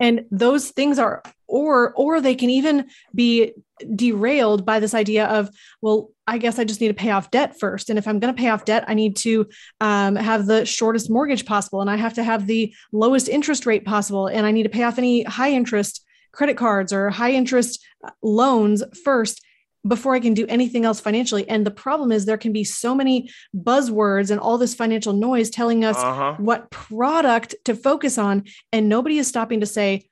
and 0.00 0.24
those 0.30 0.70
things 0.70 0.98
are 0.98 1.22
or 1.46 1.92
or 1.94 2.20
they 2.20 2.34
can 2.34 2.50
even 2.50 2.86
be 3.14 3.52
derailed 3.94 4.64
by 4.64 4.80
this 4.80 4.94
idea 4.94 5.26
of 5.26 5.50
well 5.82 6.10
i 6.26 6.38
guess 6.38 6.58
i 6.58 6.64
just 6.64 6.80
need 6.80 6.88
to 6.88 6.94
pay 6.94 7.10
off 7.10 7.30
debt 7.30 7.58
first. 7.58 7.90
And 7.90 7.98
if 7.98 8.06
i'm 8.08 8.18
going 8.18 8.34
to 8.34 8.40
pay 8.40 8.48
off 8.48 8.64
debt 8.64 8.84
i 8.88 8.94
need 8.94 9.16
to 9.16 9.46
um, 9.80 10.16
have 10.16 10.46
the 10.46 10.64
shortest 10.64 11.10
mortgage 11.10 11.44
possible 11.44 11.80
and 11.80 11.90
i 11.90 11.96
have 11.96 12.14
to 12.14 12.24
have 12.24 12.46
the 12.46 12.74
lowest 12.92 13.28
interest 13.28 13.66
rate 13.66 13.84
possible 13.84 14.26
and 14.26 14.46
i 14.46 14.50
need 14.50 14.62
to 14.64 14.68
pay 14.68 14.82
off 14.82 14.98
any 14.98 15.22
high 15.24 15.50
interest 15.50 16.04
credit 16.32 16.56
cards 16.56 16.92
or 16.92 17.10
high 17.10 17.32
interest 17.32 17.84
uh, 18.04 18.10
loans 18.22 18.82
first 19.04 19.43
before 19.86 20.14
I 20.14 20.20
can 20.20 20.34
do 20.34 20.46
anything 20.48 20.84
else 20.84 21.00
financially. 21.00 21.48
And 21.48 21.66
the 21.66 21.70
problem 21.70 22.10
is 22.10 22.24
there 22.24 22.38
can 22.38 22.52
be 22.52 22.64
so 22.64 22.94
many 22.94 23.30
buzzwords 23.54 24.30
and 24.30 24.40
all 24.40 24.58
this 24.58 24.74
financial 24.74 25.12
noise 25.12 25.50
telling 25.50 25.84
us 25.84 25.96
uh-huh. 25.96 26.36
what 26.38 26.70
product 26.70 27.54
to 27.64 27.74
focus 27.74 28.18
on. 28.18 28.44
And 28.72 28.88
nobody 28.88 29.18
is 29.18 29.28
stopping 29.28 29.60
to 29.60 29.66
say, 29.66 30.08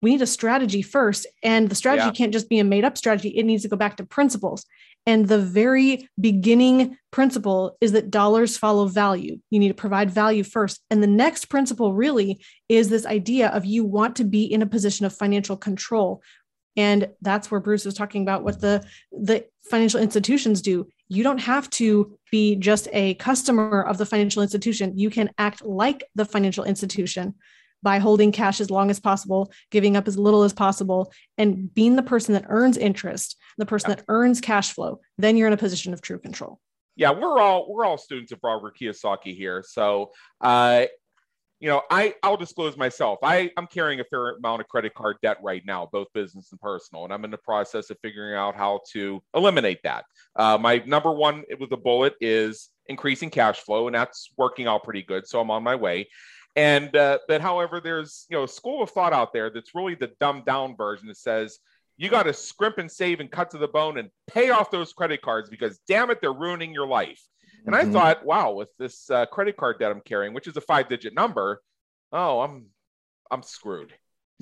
we 0.00 0.10
need 0.10 0.22
a 0.22 0.26
strategy 0.26 0.82
first. 0.82 1.26
And 1.42 1.68
the 1.68 1.74
strategy 1.74 2.06
yeah. 2.06 2.12
can't 2.12 2.32
just 2.32 2.48
be 2.48 2.60
a 2.60 2.64
made 2.64 2.84
up 2.84 2.96
strategy, 2.96 3.30
it 3.30 3.44
needs 3.44 3.62
to 3.64 3.68
go 3.68 3.76
back 3.76 3.96
to 3.96 4.06
principles. 4.06 4.64
And 5.06 5.26
the 5.26 5.38
very 5.38 6.08
beginning 6.20 6.98
principle 7.10 7.76
is 7.80 7.92
that 7.92 8.10
dollars 8.10 8.58
follow 8.58 8.86
value. 8.86 9.38
You 9.50 9.58
need 9.58 9.68
to 9.68 9.74
provide 9.74 10.10
value 10.10 10.44
first. 10.44 10.82
And 10.90 11.02
the 11.02 11.06
next 11.06 11.46
principle 11.46 11.94
really 11.94 12.44
is 12.68 12.90
this 12.90 13.06
idea 13.06 13.48
of 13.48 13.64
you 13.64 13.84
want 13.84 14.16
to 14.16 14.24
be 14.24 14.44
in 14.44 14.60
a 14.60 14.66
position 14.66 15.06
of 15.06 15.16
financial 15.16 15.56
control, 15.56 16.22
and 16.78 17.08
that's 17.20 17.50
where 17.50 17.60
bruce 17.60 17.84
was 17.84 17.94
talking 17.94 18.22
about 18.22 18.44
what 18.44 18.60
the 18.60 18.82
the 19.12 19.44
financial 19.68 20.00
institutions 20.00 20.62
do. 20.62 20.88
You 21.08 21.22
don't 21.22 21.38
have 21.38 21.68
to 21.70 22.16
be 22.30 22.56
just 22.56 22.88
a 22.92 23.14
customer 23.14 23.82
of 23.82 23.98
the 23.98 24.06
financial 24.06 24.42
institution. 24.42 24.96
You 24.96 25.10
can 25.10 25.30
act 25.36 25.62
like 25.64 26.04
the 26.14 26.24
financial 26.24 26.64
institution 26.64 27.34
by 27.82 27.98
holding 27.98 28.32
cash 28.32 28.60
as 28.60 28.70
long 28.70 28.90
as 28.90 28.98
possible 28.98 29.52
giving 29.70 29.96
up 29.96 30.08
as 30.08 30.18
little 30.18 30.42
as 30.42 30.52
possible 30.52 31.12
and 31.36 31.72
being 31.74 31.96
the 31.96 32.02
person 32.02 32.34
that 32.34 32.44
earns 32.48 32.76
interest 32.76 33.36
the 33.56 33.66
person 33.66 33.90
that 33.90 34.04
earns 34.06 34.40
cash 34.40 34.72
flow. 34.72 35.00
Then 35.16 35.36
you're 35.36 35.48
in 35.48 35.52
a 35.52 35.58
position 35.58 35.92
of 35.92 36.00
true 36.00 36.18
control. 36.18 36.60
Yeah 36.94 37.10
we're 37.10 37.40
all 37.40 37.72
we're 37.72 37.84
all 37.84 37.98
students 37.98 38.30
of 38.30 38.38
robert 38.42 38.76
kiyosaki 38.80 39.36
here. 39.36 39.64
So 39.66 40.12
uh, 40.40 40.86
you 41.60 41.68
know, 41.68 41.82
I 41.90 42.14
I'll 42.22 42.36
disclose 42.36 42.76
myself. 42.76 43.18
I 43.22 43.50
I'm 43.56 43.66
carrying 43.66 44.00
a 44.00 44.04
fair 44.04 44.36
amount 44.36 44.60
of 44.60 44.68
credit 44.68 44.94
card 44.94 45.16
debt 45.22 45.38
right 45.42 45.62
now, 45.66 45.88
both 45.90 46.06
business 46.14 46.52
and 46.52 46.60
personal, 46.60 47.04
and 47.04 47.12
I'm 47.12 47.24
in 47.24 47.30
the 47.30 47.38
process 47.38 47.90
of 47.90 47.98
figuring 48.00 48.36
out 48.36 48.54
how 48.54 48.80
to 48.92 49.20
eliminate 49.34 49.82
that. 49.82 50.04
Uh, 50.36 50.56
my 50.58 50.82
number 50.86 51.12
one 51.12 51.44
with 51.58 51.70
the 51.70 51.76
bullet 51.76 52.14
is 52.20 52.68
increasing 52.86 53.30
cash 53.30 53.58
flow, 53.58 53.88
and 53.88 53.94
that's 53.94 54.30
working 54.36 54.66
out 54.66 54.84
pretty 54.84 55.02
good. 55.02 55.26
So 55.26 55.40
I'm 55.40 55.50
on 55.50 55.62
my 55.62 55.74
way. 55.74 56.08
And 56.54 56.94
uh, 56.96 57.18
but 57.26 57.40
however, 57.40 57.80
there's 57.80 58.26
you 58.30 58.36
know 58.36 58.44
a 58.44 58.48
school 58.48 58.82
of 58.82 58.90
thought 58.90 59.12
out 59.12 59.32
there 59.32 59.50
that's 59.50 59.74
really 59.74 59.94
the 59.94 60.12
dumbed 60.20 60.44
down 60.44 60.76
version 60.76 61.08
that 61.08 61.16
says 61.16 61.58
you 61.96 62.08
got 62.08 62.22
to 62.22 62.32
scrimp 62.32 62.78
and 62.78 62.90
save 62.90 63.18
and 63.18 63.30
cut 63.30 63.50
to 63.50 63.58
the 63.58 63.68
bone 63.68 63.98
and 63.98 64.10
pay 64.28 64.50
off 64.50 64.70
those 64.70 64.92
credit 64.92 65.20
cards 65.20 65.50
because 65.50 65.80
damn 65.88 66.10
it, 66.10 66.20
they're 66.20 66.32
ruining 66.32 66.72
your 66.72 66.86
life. 66.86 67.20
And 67.68 67.76
mm-hmm. 67.76 67.96
I 67.96 68.00
thought, 68.00 68.24
wow, 68.24 68.52
with 68.52 68.70
this 68.78 69.10
uh, 69.10 69.26
credit 69.26 69.58
card 69.58 69.78
debt 69.78 69.90
I'm 69.90 70.00
carrying, 70.00 70.32
which 70.32 70.46
is 70.46 70.56
a 70.56 70.60
five 70.62 70.88
digit 70.88 71.14
number, 71.14 71.60
oh, 72.12 72.40
I'm 72.40 72.66
I'm 73.30 73.42
screwed. 73.42 73.90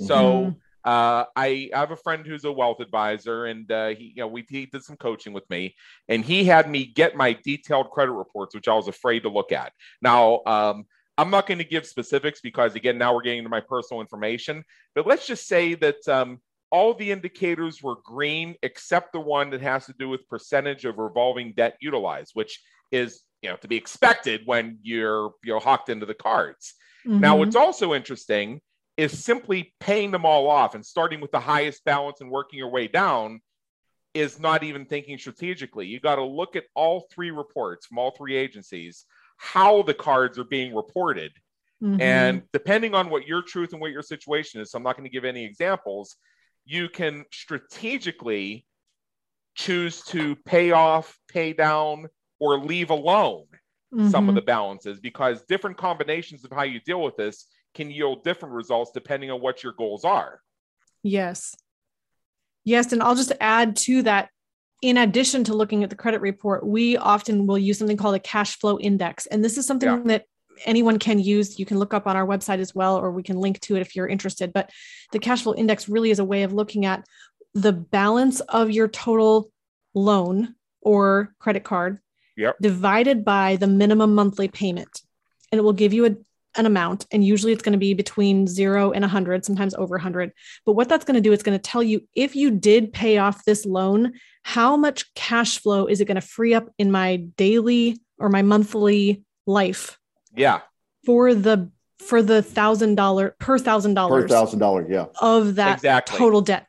Mm-hmm. 0.01 0.07
So 0.07 0.55
uh, 0.85 1.25
I 1.35 1.71
have 1.73 1.91
a 1.91 1.97
friend 1.97 2.25
who's 2.25 2.45
a 2.45 2.53
wealth 2.53 2.79
advisor, 2.79 3.47
and 3.47 3.71
uh, 3.73 3.89
he, 3.89 4.13
you 4.15 4.23
know, 4.23 4.29
we 4.29 4.47
he 4.49 4.67
did 4.67 4.85
some 4.85 4.97
coaching 4.97 5.33
with 5.33 5.49
me, 5.51 5.75
and 6.09 6.25
he 6.25 6.45
had 6.45 6.71
me 6.71 6.87
get 6.87 7.17
my 7.17 7.33
detailed 7.33 7.91
credit 7.91 8.13
reports, 8.13 8.55
which 8.55 8.69
I 8.69 8.75
was 8.75 8.87
afraid 8.87 9.25
to 9.25 9.29
look 9.29 9.51
at. 9.51 9.73
Now, 10.01 10.43
um, 10.47 10.87
I'm 11.19 11.31
not 11.31 11.49
going 11.49 11.59
to 11.59 11.65
give 11.65 11.85
specifics 11.85 12.41
because, 12.41 12.77
again, 12.77 12.97
now 12.97 13.13
we're 13.13 13.23
getting 13.23 13.39
into 13.39 13.51
my 13.51 13.61
personal 13.61 14.01
information. 14.01 14.63
But 14.95 15.09
let's 15.09 15.27
just 15.27 15.49
say 15.49 15.75
that 15.75 16.07
um, 16.07 16.41
all 16.71 16.95
the 16.95 17.11
indicators 17.11 17.83
were 17.83 17.97
green 18.05 18.55
except 18.63 19.13
the 19.13 19.21
one 19.21 19.51
that 19.51 19.63
has 19.63 19.87
to 19.87 19.95
do 19.99 20.09
with 20.09 20.29
percentage 20.29 20.85
of 20.85 20.99
revolving 20.99 21.55
debt 21.57 21.77
utilized, 21.81 22.33
which 22.35 22.63
is 22.91 23.23
you 23.43 23.51
know 23.51 23.57
to 23.57 23.69
be 23.69 23.77
expected 23.77 24.43
when 24.45 24.79
you're 24.83 25.33
you're 25.45 25.61
hawked 25.61 25.89
into 25.89 26.07
the 26.07 26.15
cards. 26.15 26.75
Mm-hmm. 27.07 27.21
Now, 27.21 27.37
what's 27.37 27.57
also 27.57 27.95
interesting 27.95 28.61
is 28.97 29.25
simply 29.25 29.75
paying 29.79 30.11
them 30.11 30.25
all 30.25 30.49
off 30.49 30.75
and 30.75 30.85
starting 30.85 31.21
with 31.21 31.31
the 31.31 31.41
highest 31.41 31.85
balance 31.85 32.21
and 32.21 32.31
working 32.31 32.59
your 32.59 32.71
way 32.71 32.89
down 32.89 33.41
is 34.15 34.41
not 34.41 34.65
even 34.65 34.87
thinking 34.87 35.19
strategically. 35.19 35.87
You 35.87 36.01
got 36.01 36.17
to 36.17 36.25
look 36.25 36.57
at 36.57 36.65
all 36.75 37.07
three 37.13 37.31
reports 37.31 37.87
from 37.87 37.99
all 37.99 38.13
three 38.13 38.35
agencies, 38.35 39.05
how 39.37 39.83
the 39.83 39.95
cards 39.95 40.39
are 40.39 40.45
being 40.45 40.75
reported. 40.75 41.33
Mm-hmm. 41.83 42.01
And 42.01 42.43
depending 42.53 42.95
on 42.95 43.11
what 43.11 43.27
your 43.27 43.43
truth 43.43 43.73
and 43.73 43.81
what 43.81 43.93
your 43.93 44.03
situation 44.03 44.63
is, 44.63 44.71
so 44.71 44.79
I'm 44.79 44.83
not 44.83 44.97
going 44.97 45.09
to 45.09 45.13
give 45.13 45.27
any 45.27 45.45
examples, 45.45 46.17
you 46.65 46.89
can 46.89 47.27
strategically 47.31 48.67
choose 49.55 50.03
to 50.05 50.37
pay 50.37 50.73
off, 50.73 51.19
pay 51.29 51.53
down, 51.53 52.09
or 52.39 52.59
leave 52.59 52.91
alone 52.91 53.47
mm-hmm. 53.95 54.09
some 54.09 54.25
of 54.25 54.31
mm-hmm. 54.31 54.37
the 54.37 54.43
balances 54.43 55.01
because 55.01 55.43
different 55.43 55.77
combinations 55.77 56.45
of 56.45 56.53
how 56.53 56.63
you 56.63 56.81
deal 56.81 57.03
with 57.03 57.17
this 57.17 57.47
can 57.75 57.91
yield 57.91 58.25
different 58.25 58.55
results 58.55 58.91
depending 58.93 59.31
on 59.31 59.41
what 59.41 59.63
your 59.63 59.73
goals 59.73 60.05
are. 60.05 60.41
Yes. 61.03 61.55
Yes. 62.65 62.93
And 62.93 63.03
I'll 63.03 63.15
just 63.15 63.33
add 63.41 63.77
to 63.77 64.03
that 64.03 64.31
in 64.83 64.99
addition 64.99 65.45
to 65.45 65.55
looking 65.55 65.85
at 65.85 65.91
the 65.91 65.97
credit 65.97 66.21
report, 66.21 66.67
we 66.67 66.97
often 66.97 67.47
will 67.47 67.59
use 67.59 67.79
something 67.79 67.97
called 67.97 68.15
a 68.15 68.21
cash 68.21 68.59
flow 68.59 68.79
index. 68.79 69.27
And 69.27 69.45
this 69.45 69.57
is 69.57 69.67
something 69.67 69.89
yeah. 69.89 70.03
that 70.05 70.25
anyone 70.65 70.99
can 70.99 71.19
use. 71.19 71.59
You 71.59 71.67
can 71.67 71.79
look 71.79 71.95
up 71.95 72.07
on 72.07 72.17
our 72.17 72.27
website 72.27 72.59
as 72.59 72.75
well, 72.75 72.97
or 72.97 73.11
we 73.11 73.23
can 73.23 73.39
link 73.39 73.61
to 73.61 73.77
it 73.77 73.81
if 73.81 73.97
you're 73.97 74.07
interested. 74.07 74.53
But 74.53 74.71
the 75.13 75.19
cash 75.19 75.43
flow 75.43 75.55
index 75.55 75.89
really 75.89 76.11
is 76.11 76.19
a 76.19 76.25
way 76.25 76.43
of 76.43 76.53
looking 76.53 76.85
at 76.85 77.07
the 77.55 77.73
balance 77.73 78.41
of 78.41 78.71
your 78.71 78.89
total 78.89 79.51
loan 79.95 80.55
or 80.83 81.35
credit 81.39 81.65
card 81.65 82.01
yep. 82.37 82.57
divided 82.61 83.25
by 83.25 83.57
the 83.57 83.67
minimum 83.67 84.15
monthly 84.15 84.49
payment. 84.49 85.03
And 85.51 85.59
it 85.59 85.63
will 85.63 85.73
give 85.73 85.93
you 85.93 86.07
a, 86.07 86.17
an 86.57 86.67
amount. 86.67 87.07
And 87.11 87.25
usually 87.25 87.53
it's 87.53 87.63
going 87.63 87.73
to 87.73 87.79
be 87.79 87.95
between 87.95 88.47
zero 88.47 88.93
and 88.93 89.03
100, 89.03 89.45
sometimes 89.45 89.75
over 89.75 89.97
100. 89.97 90.33
But 90.65 90.73
what 90.73 90.89
that's 90.89 91.05
going 91.05 91.15
to 91.15 91.21
do, 91.21 91.33
it's 91.33 91.43
going 91.43 91.59
to 91.59 91.63
tell 91.63 91.83
you 91.83 92.07
if 92.15 92.37
you 92.37 92.51
did 92.51 92.93
pay 92.93 93.19
off 93.19 93.45
this 93.45 93.65
loan, 93.65 94.15
how 94.43 94.77
much 94.77 95.13
cash 95.15 95.59
flow 95.59 95.87
is 95.87 96.01
it 96.01 96.07
going 96.07 96.17
to 96.17 96.21
free 96.21 96.55
up 96.55 96.69
in 96.79 96.91
my 96.91 97.17
daily 97.37 98.01
or 98.19 98.29
my 98.29 98.43
monthly 98.43 99.25
life? 99.47 99.99
Yeah. 100.35 100.61
For 101.05 101.35
the 101.35 101.71
for 101.99 102.23
the 102.23 102.43
thousand 102.43 102.95
dollar 102.95 103.35
per 103.39 103.59
thousand 103.59 103.95
dollars 103.95 104.25
per 104.25 104.29
thousand 104.29 104.59
dollars 104.59 104.87
yeah 104.91 105.07
of 105.21 105.55
that 105.55 105.79
exactly. 105.79 106.19
total 106.19 106.41
debt 106.41 106.67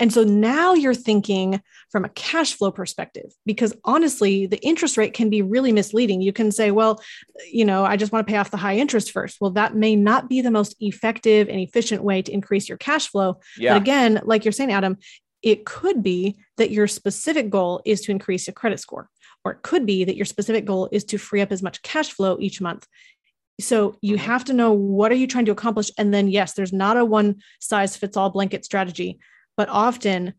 and 0.00 0.10
so 0.10 0.24
now 0.24 0.72
you're 0.72 0.94
thinking 0.94 1.60
from 1.90 2.06
a 2.06 2.08
cash 2.08 2.54
flow 2.54 2.72
perspective, 2.72 3.30
because 3.44 3.76
honestly, 3.84 4.46
the 4.46 4.58
interest 4.58 4.96
rate 4.96 5.12
can 5.12 5.28
be 5.28 5.42
really 5.42 5.72
misleading. 5.72 6.22
You 6.22 6.32
can 6.32 6.50
say, 6.50 6.70
well, 6.70 7.02
you 7.52 7.66
know, 7.66 7.84
I 7.84 7.96
just 7.96 8.10
want 8.10 8.26
to 8.26 8.30
pay 8.32 8.38
off 8.38 8.50
the 8.50 8.56
high 8.56 8.76
interest 8.76 9.12
first. 9.12 9.36
Well, 9.40 9.50
that 9.52 9.74
may 9.74 9.94
not 9.94 10.28
be 10.28 10.40
the 10.40 10.50
most 10.50 10.74
effective 10.80 11.48
and 11.48 11.60
efficient 11.60 12.02
way 12.02 12.22
to 12.22 12.32
increase 12.32 12.66
your 12.66 12.78
cash 12.78 13.08
flow. 13.08 13.40
Yeah. 13.58 13.74
But 13.74 13.82
again, 13.82 14.20
like 14.24 14.46
you're 14.46 14.52
saying, 14.52 14.72
Adam, 14.72 14.96
it 15.42 15.66
could 15.66 16.02
be 16.02 16.36
that 16.56 16.70
your 16.70 16.86
specific 16.86 17.50
goal 17.50 17.82
is 17.84 18.00
to 18.02 18.10
increase 18.10 18.46
your 18.46 18.54
credit 18.54 18.80
score, 18.80 19.10
or 19.44 19.52
it 19.52 19.62
could 19.62 19.84
be 19.84 20.04
that 20.04 20.16
your 20.16 20.26
specific 20.26 20.64
goal 20.64 20.88
is 20.90 21.04
to 21.04 21.18
free 21.18 21.42
up 21.42 21.52
as 21.52 21.62
much 21.62 21.82
cash 21.82 22.10
flow 22.10 22.38
each 22.40 22.60
month 22.60 22.86
so 23.60 23.96
you 24.00 24.16
mm-hmm. 24.16 24.24
have 24.24 24.44
to 24.44 24.52
know 24.52 24.72
what 24.72 25.12
are 25.12 25.16
you 25.16 25.26
trying 25.26 25.44
to 25.44 25.52
accomplish 25.52 25.90
and 25.98 26.14
then 26.14 26.28
yes 26.28 26.54
there's 26.54 26.72
not 26.72 26.96
a 26.96 27.04
one 27.04 27.36
size 27.60 27.96
fits 27.96 28.16
all 28.16 28.30
blanket 28.30 28.64
strategy 28.64 29.18
but 29.60 29.68
often 29.68 30.32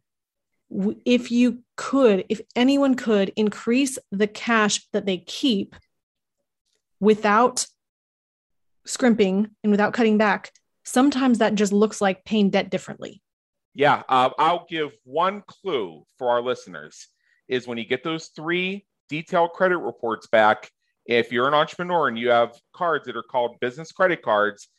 if 1.06 1.30
you 1.30 1.60
could 1.78 2.26
if 2.28 2.42
anyone 2.56 2.96
could 2.96 3.32
increase 3.36 4.00
the 4.12 4.26
cash 4.26 4.84
that 4.94 5.06
they 5.06 5.20
keep 5.20 5.76
without 7.00 7.68
scrimping 8.84 9.48
and 9.64 9.70
without 9.70 9.94
cutting 9.94 10.18
back 10.18 10.52
sometimes 10.84 11.38
that 11.38 11.54
just 11.54 11.72
looks 11.72 12.02
like 12.02 12.26
paying 12.26 12.50
debt 12.50 12.72
differently. 12.72 13.22
Yeah 13.76 14.02
uh, 14.10 14.32
i'll 14.40 14.66
give 14.68 14.92
one 15.04 15.44
clue 15.46 16.04
for 16.18 16.32
our 16.32 16.42
listeners 16.42 17.08
is 17.48 17.68
when 17.68 17.78
you 17.78 17.86
get 17.86 18.04
those 18.04 18.32
three 18.36 18.88
detailed 19.08 19.52
credit 19.52 19.78
reports 19.78 20.26
back 20.32 20.72
if 21.06 21.32
you're 21.32 21.48
an 21.48 21.54
entrepreneur 21.54 22.08
and 22.08 22.18
you 22.18 22.32
have 22.32 22.60
cards 22.74 23.06
that 23.06 23.16
are 23.16 23.22
called 23.22 23.60
business 23.60 23.92
credit 23.92 24.24
cards 24.24 24.70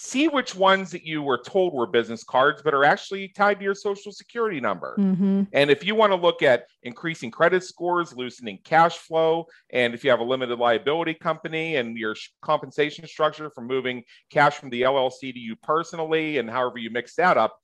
see 0.00 0.28
which 0.28 0.54
ones 0.54 0.92
that 0.92 1.04
you 1.04 1.20
were 1.20 1.36
told 1.36 1.74
were 1.74 1.86
business 1.86 2.22
cards 2.22 2.62
but 2.62 2.72
are 2.72 2.84
actually 2.84 3.26
tied 3.28 3.58
to 3.58 3.64
your 3.64 3.74
social 3.74 4.12
security 4.12 4.60
number 4.60 4.94
mm-hmm. 4.96 5.42
and 5.52 5.70
if 5.70 5.84
you 5.84 5.96
want 5.96 6.12
to 6.12 6.16
look 6.16 6.40
at 6.40 6.66
increasing 6.84 7.32
credit 7.32 7.64
scores 7.64 8.14
loosening 8.14 8.56
cash 8.62 8.96
flow 8.96 9.44
and 9.70 9.94
if 9.94 10.04
you 10.04 10.10
have 10.10 10.20
a 10.20 10.24
limited 10.24 10.56
liability 10.56 11.12
company 11.14 11.76
and 11.76 11.98
your 11.98 12.14
compensation 12.42 13.04
structure 13.08 13.50
from 13.50 13.66
moving 13.66 14.04
cash 14.30 14.54
from 14.54 14.70
the 14.70 14.82
llc 14.82 15.18
to 15.20 15.38
you 15.38 15.56
personally 15.56 16.38
and 16.38 16.48
however 16.48 16.78
you 16.78 16.90
mix 16.90 17.16
that 17.16 17.36
up 17.36 17.58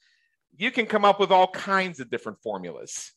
you 0.57 0.73
can 0.73 0.87
come 0.87 1.05
up 1.05 1.21
with 1.21 1.31
all 1.31 1.47
kinds 1.47 2.01
of 2.01 2.11
different 2.11 2.39
formulas 2.43 3.13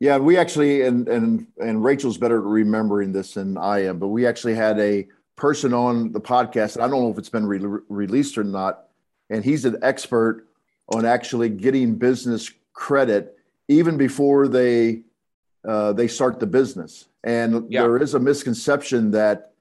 yeah 0.00 0.16
we 0.16 0.38
actually 0.38 0.82
and 0.82 1.06
and 1.06 1.46
and 1.58 1.84
rachel's 1.84 2.16
better 2.16 2.38
at 2.38 2.44
remembering 2.44 3.12
this 3.12 3.34
than 3.34 3.58
i 3.58 3.84
am 3.84 3.98
but 3.98 4.08
we 4.08 4.26
actually 4.26 4.54
had 4.54 4.78
a 4.80 5.06
person 5.38 5.72
on 5.72 6.12
the 6.12 6.20
podcast. 6.20 6.78
I 6.78 6.88
don't 6.88 7.00
know 7.02 7.10
if 7.10 7.16
it's 7.16 7.30
been 7.30 7.46
re- 7.46 7.80
released 7.88 8.36
or 8.36 8.44
not, 8.44 8.88
and 9.30 9.42
he's 9.42 9.64
an 9.64 9.78
expert 9.82 10.46
on 10.94 11.06
actually 11.06 11.48
getting 11.48 11.94
business 11.94 12.50
credit 12.74 13.38
even 13.68 13.96
before 13.96 14.48
they 14.48 15.02
uh, 15.66 15.92
they 15.92 16.08
start 16.08 16.40
the 16.40 16.46
business. 16.46 17.06
And 17.24 17.70
yeah. 17.70 17.82
there 17.82 17.96
is 17.98 18.14
a 18.14 18.20
misconception 18.20 19.12
that 19.12 19.52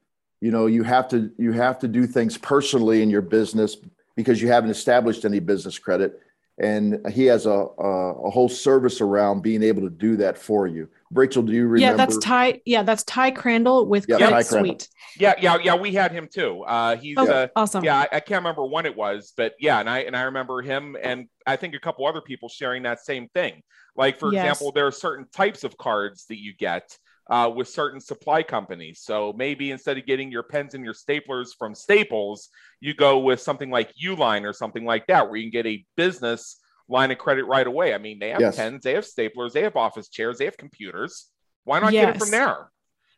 you 0.41 0.51
know 0.51 0.65
you 0.65 0.83
have 0.83 1.07
to 1.09 1.31
you 1.37 1.53
have 1.53 1.79
to 1.79 1.87
do 1.87 2.05
things 2.05 2.37
personally 2.37 3.01
in 3.01 3.09
your 3.09 3.21
business 3.21 3.77
because 4.15 4.41
you 4.41 4.47
haven't 4.49 4.71
established 4.71 5.25
any 5.25 5.39
business 5.39 5.77
credit 5.79 6.19
and 6.59 7.07
he 7.11 7.25
has 7.25 7.45
a, 7.45 7.51
a, 7.51 8.13
a 8.13 8.29
whole 8.29 8.49
service 8.49 8.99
around 8.99 9.41
being 9.41 9.61
able 9.61 9.81
to 9.83 9.89
do 9.89 10.17
that 10.17 10.37
for 10.37 10.65
you. 10.65 10.89
Rachel, 11.11 11.43
do 11.43 11.53
you 11.53 11.67
remember? 11.67 11.79
Yeah, 11.79 11.93
that's 11.93 12.17
Ty. 12.17 12.61
Yeah, 12.65 12.83
that's 12.83 13.03
Ty 13.03 13.31
Crandall 13.31 13.85
with 13.85 14.05
yeah, 14.07 14.17
Credit 14.17 14.45
Suite. 14.45 14.89
Yeah, 15.19 15.35
yeah, 15.39 15.57
yeah. 15.63 15.75
We 15.75 15.93
had 15.93 16.11
him 16.11 16.27
too. 16.27 16.63
Uh, 16.63 16.97
he's 16.97 17.17
oh, 17.17 17.27
uh, 17.27 17.47
awesome. 17.55 17.83
Yeah, 17.83 17.99
I, 17.99 18.07
I, 18.11 18.19
can't 18.19 18.39
remember 18.41 18.65
when 18.65 18.85
it 18.85 18.95
was, 18.95 19.33
but 19.37 19.53
yeah, 19.59 19.79
and 19.79 19.89
I 19.89 19.99
and 19.99 20.15
I 20.15 20.23
remember 20.23 20.61
him, 20.61 20.97
and 21.01 21.27
I 21.45 21.55
think 21.55 21.75
a 21.75 21.79
couple 21.79 22.05
other 22.07 22.21
people 22.21 22.49
sharing 22.49 22.83
that 22.83 22.99
same 22.99 23.29
thing. 23.29 23.61
Like 23.95 24.19
for 24.19 24.33
yes. 24.33 24.43
example, 24.43 24.71
there 24.71 24.87
are 24.87 24.91
certain 24.91 25.27
types 25.31 25.63
of 25.63 25.77
cards 25.77 26.25
that 26.25 26.39
you 26.39 26.53
get 26.53 26.97
uh, 27.29 27.51
with 27.53 27.67
certain 27.67 27.99
supply 27.99 28.43
companies. 28.43 29.01
So 29.01 29.33
maybe 29.35 29.71
instead 29.71 29.97
of 29.97 30.05
getting 30.05 30.31
your 30.31 30.43
pens 30.43 30.73
and 30.73 30.83
your 30.83 30.93
staplers 30.93 31.49
from 31.57 31.75
Staples, 31.75 32.49
you 32.79 32.93
go 32.93 33.19
with 33.19 33.41
something 33.41 33.69
like 33.69 33.91
Uline 34.03 34.43
or 34.43 34.53
something 34.53 34.85
like 34.85 35.07
that, 35.07 35.27
where 35.27 35.37
you 35.37 35.43
can 35.43 35.51
get 35.51 35.65
a 35.65 35.85
business 35.95 36.59
line 36.87 37.11
of 37.11 37.17
credit 37.17 37.45
right 37.45 37.67
away. 37.67 37.93
I 37.93 37.97
mean, 37.97 38.19
they 38.19 38.29
have 38.29 38.39
yes. 38.39 38.55
pens, 38.55 38.83
they 38.83 38.93
have 38.93 39.05
staplers, 39.05 39.51
they 39.51 39.63
have 39.63 39.75
office 39.75 40.07
chairs, 40.07 40.37
they 40.37 40.45
have 40.45 40.57
computers. 40.57 41.27
Why 41.63 41.79
not 41.79 41.91
yes. 41.91 42.05
get 42.05 42.15
it 42.15 42.19
from 42.19 42.31
there? 42.31 42.71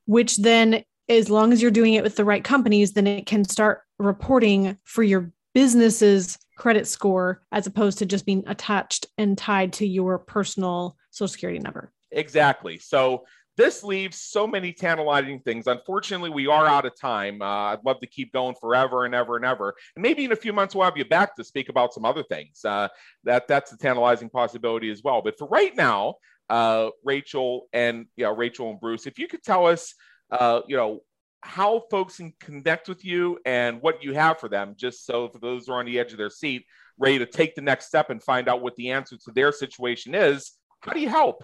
Which 0.06 0.38
then, 0.38 0.84
as 1.08 1.30
long 1.30 1.54
as 1.54 1.62
you're 1.62 1.72
doing 1.72 1.94
it 1.94 2.04
with 2.04 2.16
the 2.16 2.26
right 2.26 2.44
companies, 2.44 2.94
then 2.94 3.06
it 3.06 3.26
can 3.28 3.44
start 3.44 3.82
reporting 4.00 4.78
for 4.86 5.04
your 5.04 5.32
business's 5.54 6.38
credit 6.58 6.88
score 6.88 7.42
as 7.52 7.68
opposed 7.68 8.00
to 8.00 8.06
just 8.06 8.26
being 8.26 8.44
attached 8.48 9.08
and 9.18 9.38
tied 9.38 9.74
to 9.74 9.88
your 9.88 10.20
personal 10.20 10.98
social 11.12 11.28
security 11.28 11.60
number. 11.60 11.92
Exactly. 12.12 12.80
So 12.80 13.26
this 13.60 13.84
leaves 13.84 14.22
so 14.22 14.48
many 14.48 14.72
tantalizing 14.72 15.42
things. 15.42 15.68
Unfortunately, 15.68 16.30
we 16.30 16.48
are 16.48 16.66
out 16.66 16.86
of 16.86 16.98
time. 16.98 17.42
Uh, 17.42 17.74
I'd 17.74 17.84
love 17.86 18.00
to 18.00 18.08
keep 18.08 18.32
going 18.32 18.56
forever 18.56 19.04
and 19.04 19.14
ever 19.14 19.36
and 19.36 19.44
ever. 19.44 19.76
And 19.96 20.02
maybe 20.02 20.24
in 20.24 20.32
a 20.32 20.36
few 20.36 20.54
months 20.54 20.74
we'll 20.74 20.86
have 20.86 20.98
you 20.98 21.04
back 21.04 21.36
to 21.36 21.44
speak 21.44 21.68
about 21.68 21.94
some 21.94 22.06
other 22.06 22.24
things. 22.24 22.64
Uh, 22.64 22.88
that 23.26 23.50
that's 23.50 23.74
a 23.74 23.78
tantalizing 23.78 24.30
possibility 24.30 24.90
as 24.90 25.04
well. 25.04 25.22
But 25.22 25.38
for 25.38 25.48
right 25.50 25.76
now, 25.76 26.16
uh, 26.50 26.90
Rachel 27.04 27.68
and 27.74 28.06
you 28.16 28.24
know, 28.24 28.34
Rachel 28.34 28.70
and 28.70 28.80
Bruce, 28.80 29.06
if 29.06 29.20
you 29.20 29.28
could 29.28 29.44
tell 29.44 29.68
us, 29.68 29.94
uh, 30.32 30.62
you 30.68 30.78
know, 30.78 31.02
how 31.42 31.84
folks 31.92 32.16
can 32.18 32.34
connect 32.40 32.88
with 32.88 33.04
you 33.04 33.40
and 33.46 33.82
what 33.82 34.04
you 34.04 34.14
have 34.14 34.40
for 34.40 34.48
them, 34.48 34.76
just 34.78 35.06
so 35.06 35.28
for 35.28 35.40
those 35.40 35.68
who 35.68 35.74
are 35.74 35.80
on 35.80 35.86
the 35.86 36.00
edge 36.00 36.14
of 36.14 36.18
their 36.18 36.30
seat, 36.30 36.66
ready 36.98 37.20
to 37.20 37.26
take 37.26 37.56
the 37.56 37.62
next 37.62 37.88
step 37.88 38.10
and 38.10 38.24
find 38.24 38.48
out 38.48 38.62
what 38.62 38.76
the 38.78 38.92
answer 38.92 39.18
to 39.18 39.32
their 39.32 39.52
situation 39.52 40.16
is, 40.16 40.54
how 40.82 40.94
do 40.94 41.02
you 41.02 41.10
help? 41.10 41.44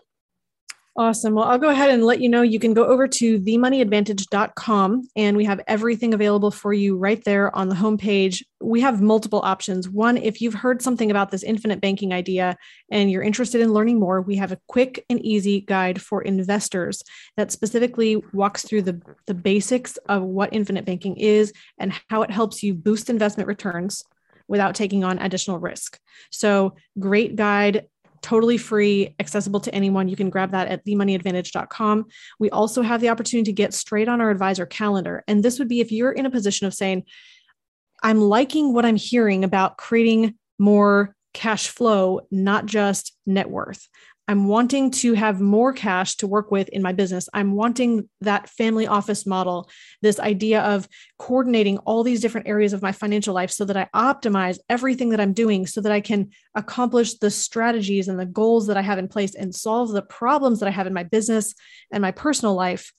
Awesome. 0.98 1.34
Well, 1.34 1.44
I'll 1.44 1.58
go 1.58 1.68
ahead 1.68 1.90
and 1.90 2.06
let 2.06 2.22
you 2.22 2.30
know 2.30 2.42
you 2.42 2.58
can 2.58 2.74
go 2.74 2.86
over 2.86 3.06
to 3.06 3.38
themoneyadvantage.com 3.42 5.10
and 5.18 5.36
we 5.36 5.44
have 5.44 5.60
everything 5.68 6.14
available 6.14 6.52
for 6.52 6.72
you 6.72 6.96
right 6.96 7.22
there 7.26 7.54
on 7.54 7.68
the 7.68 7.76
homepage. 7.76 8.42
We 8.62 8.80
have 8.80 9.02
multiple 9.02 9.42
options. 9.44 9.90
One, 9.90 10.16
if 10.16 10.40
you've 10.40 10.54
heard 10.54 10.82
something 10.82 11.12
about 11.12 11.32
this 11.32 11.44
infinite 11.44 11.82
banking 11.82 12.14
idea 12.14 12.56
and 12.90 13.12
you're 13.12 13.24
interested 13.24 13.60
in 13.60 13.74
learning 13.74 14.00
more, 14.00 14.22
we 14.22 14.38
have 14.38 14.54
a 14.54 14.60
quick 14.70 15.04
and 15.10 15.20
easy 15.20 15.60
guide 15.60 16.02
for 16.02 16.22
investors 16.22 17.04
that 17.36 17.52
specifically 17.52 18.24
walks 18.32 18.64
through 18.64 18.84
the, 18.84 19.02
the 19.28 19.34
basics 19.34 19.98
of 20.08 20.24
what 20.24 20.54
infinite 20.54 20.86
banking 20.86 21.18
is 21.18 21.52
and 21.78 21.92
how 22.10 22.22
it 22.22 22.32
helps 22.32 22.64
you 22.64 22.74
boost 22.74 23.10
investment 23.10 23.50
returns 23.50 24.02
without 24.48 24.76
taking 24.76 25.04
on 25.04 25.20
additional 25.20 25.60
risk. 25.60 26.00
So, 26.32 26.76
great 26.98 27.36
guide 27.36 27.88
totally 28.26 28.58
free, 28.58 29.14
accessible 29.20 29.60
to 29.60 29.76
anyone. 29.76 30.10
You 30.10 30.16
can 30.16 30.32
grab 30.32 30.50
that 30.50 30.68
at 30.68 30.84
themoneyadvantage.com. 30.84 32.06
We 32.40 32.50
also 32.50 32.82
have 32.82 33.00
the 33.00 33.10
opportunity 33.10 33.52
to 33.52 33.54
get 33.54 33.72
straight 33.72 34.08
on 34.08 34.20
our 34.20 34.32
advisor 34.32 34.66
calendar. 34.66 35.24
And 35.28 35.44
this 35.44 35.60
would 35.60 35.68
be 35.68 35.80
if 35.80 35.92
you're 35.92 36.12
in 36.12 36.26
a 36.26 36.32
position 36.32 36.66
of 36.66 36.74
saying, 36.74 37.04
I'm 38.02 38.20
liking 38.20 38.74
what 38.74 38.84
I'm 38.84 38.96
hearing 38.96 39.44
about 39.44 39.78
creating 39.78 40.40
more 40.58 41.16
cash 41.36 41.68
flow, 41.68 42.22
not 42.32 42.66
just 42.66 43.16
net 43.28 43.48
worth. 43.48 43.88
I'm 44.28 44.48
wanting 44.48 44.90
to 44.92 45.14
have 45.14 45.40
more 45.40 45.72
cash 45.72 46.16
to 46.18 46.28
work 46.28 46.50
with 46.50 46.68
in 46.70 46.82
my 46.82 46.94
business. 46.94 47.30
I'm 47.34 47.54
wanting 47.54 48.10
that 48.22 48.50
family 48.50 48.88
office 48.88 49.26
model, 49.26 49.70
this 50.02 50.20
idea 50.20 50.62
of 50.62 50.88
coordinating 51.20 51.78
all 51.80 52.04
these 52.04 52.22
different 52.22 52.48
areas 52.48 52.74
of 52.74 52.82
my 52.82 52.92
financial 52.92 53.36
life 53.36 53.52
so 53.52 53.66
that 53.66 53.78
I 53.78 53.88
optimize 53.94 54.58
everything 54.68 55.10
that 55.10 55.20
I'm 55.20 55.34
doing 55.34 55.68
so 55.68 55.80
that 55.82 55.92
I 55.92 56.02
can 56.02 56.32
accomplish 56.56 57.16
the 57.20 57.30
strategies 57.30 58.08
and 58.08 58.20
the 58.20 58.26
goals 58.26 58.68
that 58.68 58.78
I 58.78 58.82
have 58.82 58.98
in 58.98 59.08
place 59.08 59.36
and 59.36 59.54
solve 59.54 59.92
the 59.92 60.02
problems 60.02 60.60
that 60.60 60.68
I 60.68 60.72
have 60.72 60.88
in 60.88 60.94
my 60.94 61.04
business 61.04 61.54
and 61.92 62.02
my 62.02 62.12
personal 62.12 62.56
life. 62.56 62.92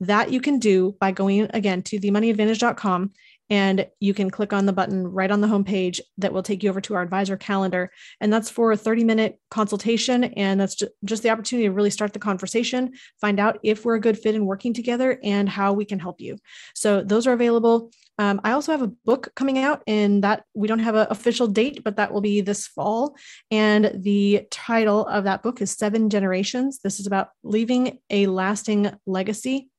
That 0.00 0.32
you 0.32 0.40
can 0.40 0.58
do 0.58 0.96
by 0.98 1.12
going 1.12 1.48
again 1.52 1.82
to 1.82 2.00
themoneyadvantage.com 2.00 3.12
and 3.50 3.86
you 3.98 4.14
can 4.14 4.30
click 4.30 4.52
on 4.52 4.64
the 4.64 4.72
button 4.72 5.06
right 5.06 5.30
on 5.30 5.40
the 5.40 5.48
homepage 5.48 6.00
that 6.18 6.32
will 6.32 6.42
take 6.42 6.62
you 6.62 6.70
over 6.70 6.80
to 6.80 6.94
our 6.94 7.02
advisor 7.02 7.36
calendar. 7.36 7.90
And 8.20 8.32
that's 8.32 8.48
for 8.48 8.72
a 8.72 8.76
30 8.76 9.04
minute 9.04 9.38
consultation. 9.50 10.24
And 10.24 10.60
that's 10.60 10.82
just 11.04 11.22
the 11.22 11.30
opportunity 11.30 11.66
to 11.66 11.74
really 11.74 11.90
start 11.90 12.12
the 12.12 12.18
conversation, 12.20 12.92
find 13.20 13.40
out 13.40 13.58
if 13.62 13.84
we're 13.84 13.96
a 13.96 14.00
good 14.00 14.18
fit 14.18 14.36
in 14.36 14.46
working 14.46 14.72
together 14.72 15.18
and 15.24 15.48
how 15.48 15.72
we 15.72 15.84
can 15.84 15.98
help 15.98 16.20
you. 16.20 16.38
So 16.74 17.02
those 17.02 17.26
are 17.26 17.32
available. 17.32 17.90
Um, 18.20 18.38
I 18.44 18.52
also 18.52 18.72
have 18.72 18.82
a 18.82 18.92
book 19.06 19.32
coming 19.34 19.58
out, 19.58 19.82
and 19.86 20.22
that 20.24 20.44
we 20.52 20.68
don't 20.68 20.80
have 20.80 20.94
an 20.94 21.06
official 21.08 21.46
date, 21.46 21.82
but 21.82 21.96
that 21.96 22.12
will 22.12 22.20
be 22.20 22.42
this 22.42 22.66
fall. 22.66 23.16
And 23.50 23.90
the 23.94 24.46
title 24.50 25.06
of 25.06 25.24
that 25.24 25.42
book 25.42 25.62
is 25.62 25.72
Seven 25.72 26.10
Generations. 26.10 26.80
This 26.84 27.00
is 27.00 27.06
about 27.06 27.30
leaving 27.42 27.98
a 28.10 28.26
lasting 28.26 28.92
legacy. 29.06 29.70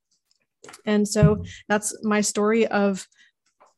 And 0.87 1.07
so 1.07 1.43
that's 1.69 1.95
my 2.03 2.21
story 2.21 2.65
of 2.65 3.07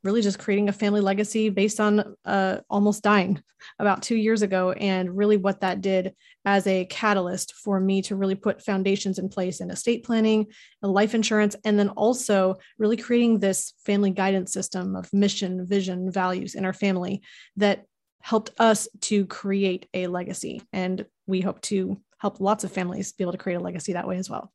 really 0.03 0.21
just 0.21 0.39
creating 0.39 0.69
a 0.69 0.73
family 0.73 1.01
legacy 1.01 1.49
based 1.49 1.79
on 1.79 2.15
uh, 2.25 2.57
almost 2.69 3.03
dying 3.03 3.41
about 3.79 4.01
two 4.01 4.15
years 4.15 4.41
ago 4.41 4.71
and 4.73 5.15
really 5.15 5.37
what 5.37 5.61
that 5.61 5.81
did 5.81 6.13
as 6.45 6.67
a 6.67 6.85
catalyst 6.85 7.53
for 7.53 7.79
me 7.79 8.01
to 8.01 8.15
really 8.15 8.35
put 8.35 8.61
foundations 8.61 9.17
in 9.17 9.29
place 9.29 9.61
in 9.61 9.71
estate 9.71 10.03
planning 10.03 10.45
and 10.81 10.91
life 10.91 11.15
insurance 11.15 11.55
and 11.63 11.79
then 11.79 11.89
also 11.89 12.55
really 12.77 12.97
creating 12.97 13.39
this 13.39 13.73
family 13.85 14.11
guidance 14.11 14.51
system 14.51 14.95
of 14.95 15.11
mission 15.13 15.65
vision 15.65 16.11
values 16.11 16.55
in 16.55 16.65
our 16.65 16.73
family 16.73 17.21
that 17.55 17.85
helped 18.21 18.51
us 18.59 18.87
to 19.01 19.25
create 19.25 19.87
a 19.93 20.07
legacy. 20.07 20.61
And 20.71 21.05
we 21.27 21.41
hope 21.41 21.61
to 21.61 21.99
help 22.19 22.39
lots 22.39 22.63
of 22.63 22.71
families 22.71 23.11
be 23.11 23.23
able 23.23 23.33
to 23.33 23.37
create 23.37 23.57
a 23.57 23.59
legacy 23.59 23.93
that 23.93 24.07
way 24.07 24.17
as 24.17 24.29
well 24.29 24.51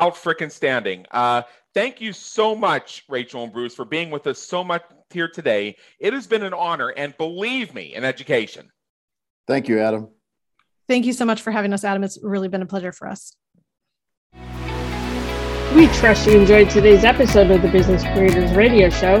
out 0.00 0.14
freaking 0.14 0.50
standing. 0.50 1.06
Uh, 1.10 1.42
thank 1.74 2.00
you 2.00 2.12
so 2.12 2.54
much, 2.54 3.04
Rachel 3.08 3.44
and 3.44 3.52
Bruce, 3.52 3.74
for 3.74 3.84
being 3.84 4.10
with 4.10 4.26
us 4.26 4.38
so 4.38 4.64
much 4.64 4.82
here 5.10 5.28
today. 5.28 5.76
It 6.00 6.12
has 6.12 6.26
been 6.26 6.42
an 6.42 6.54
honor, 6.54 6.88
and 6.88 7.16
believe 7.16 7.74
me, 7.74 7.94
an 7.94 8.04
education. 8.04 8.70
Thank 9.46 9.68
you, 9.68 9.78
Adam. 9.78 10.08
Thank 10.88 11.04
you 11.06 11.12
so 11.12 11.24
much 11.24 11.42
for 11.42 11.50
having 11.50 11.72
us, 11.72 11.84
Adam. 11.84 12.04
It's 12.04 12.18
really 12.22 12.48
been 12.48 12.62
a 12.62 12.66
pleasure 12.66 12.92
for 12.92 13.08
us. 13.08 13.36
We 15.74 15.88
trust 15.88 16.26
you 16.26 16.38
enjoyed 16.38 16.70
today's 16.70 17.04
episode 17.04 17.50
of 17.50 17.60
the 17.60 17.68
Business 17.68 18.02
Creators 18.02 18.52
Radio 18.52 18.88
Show. 18.88 19.20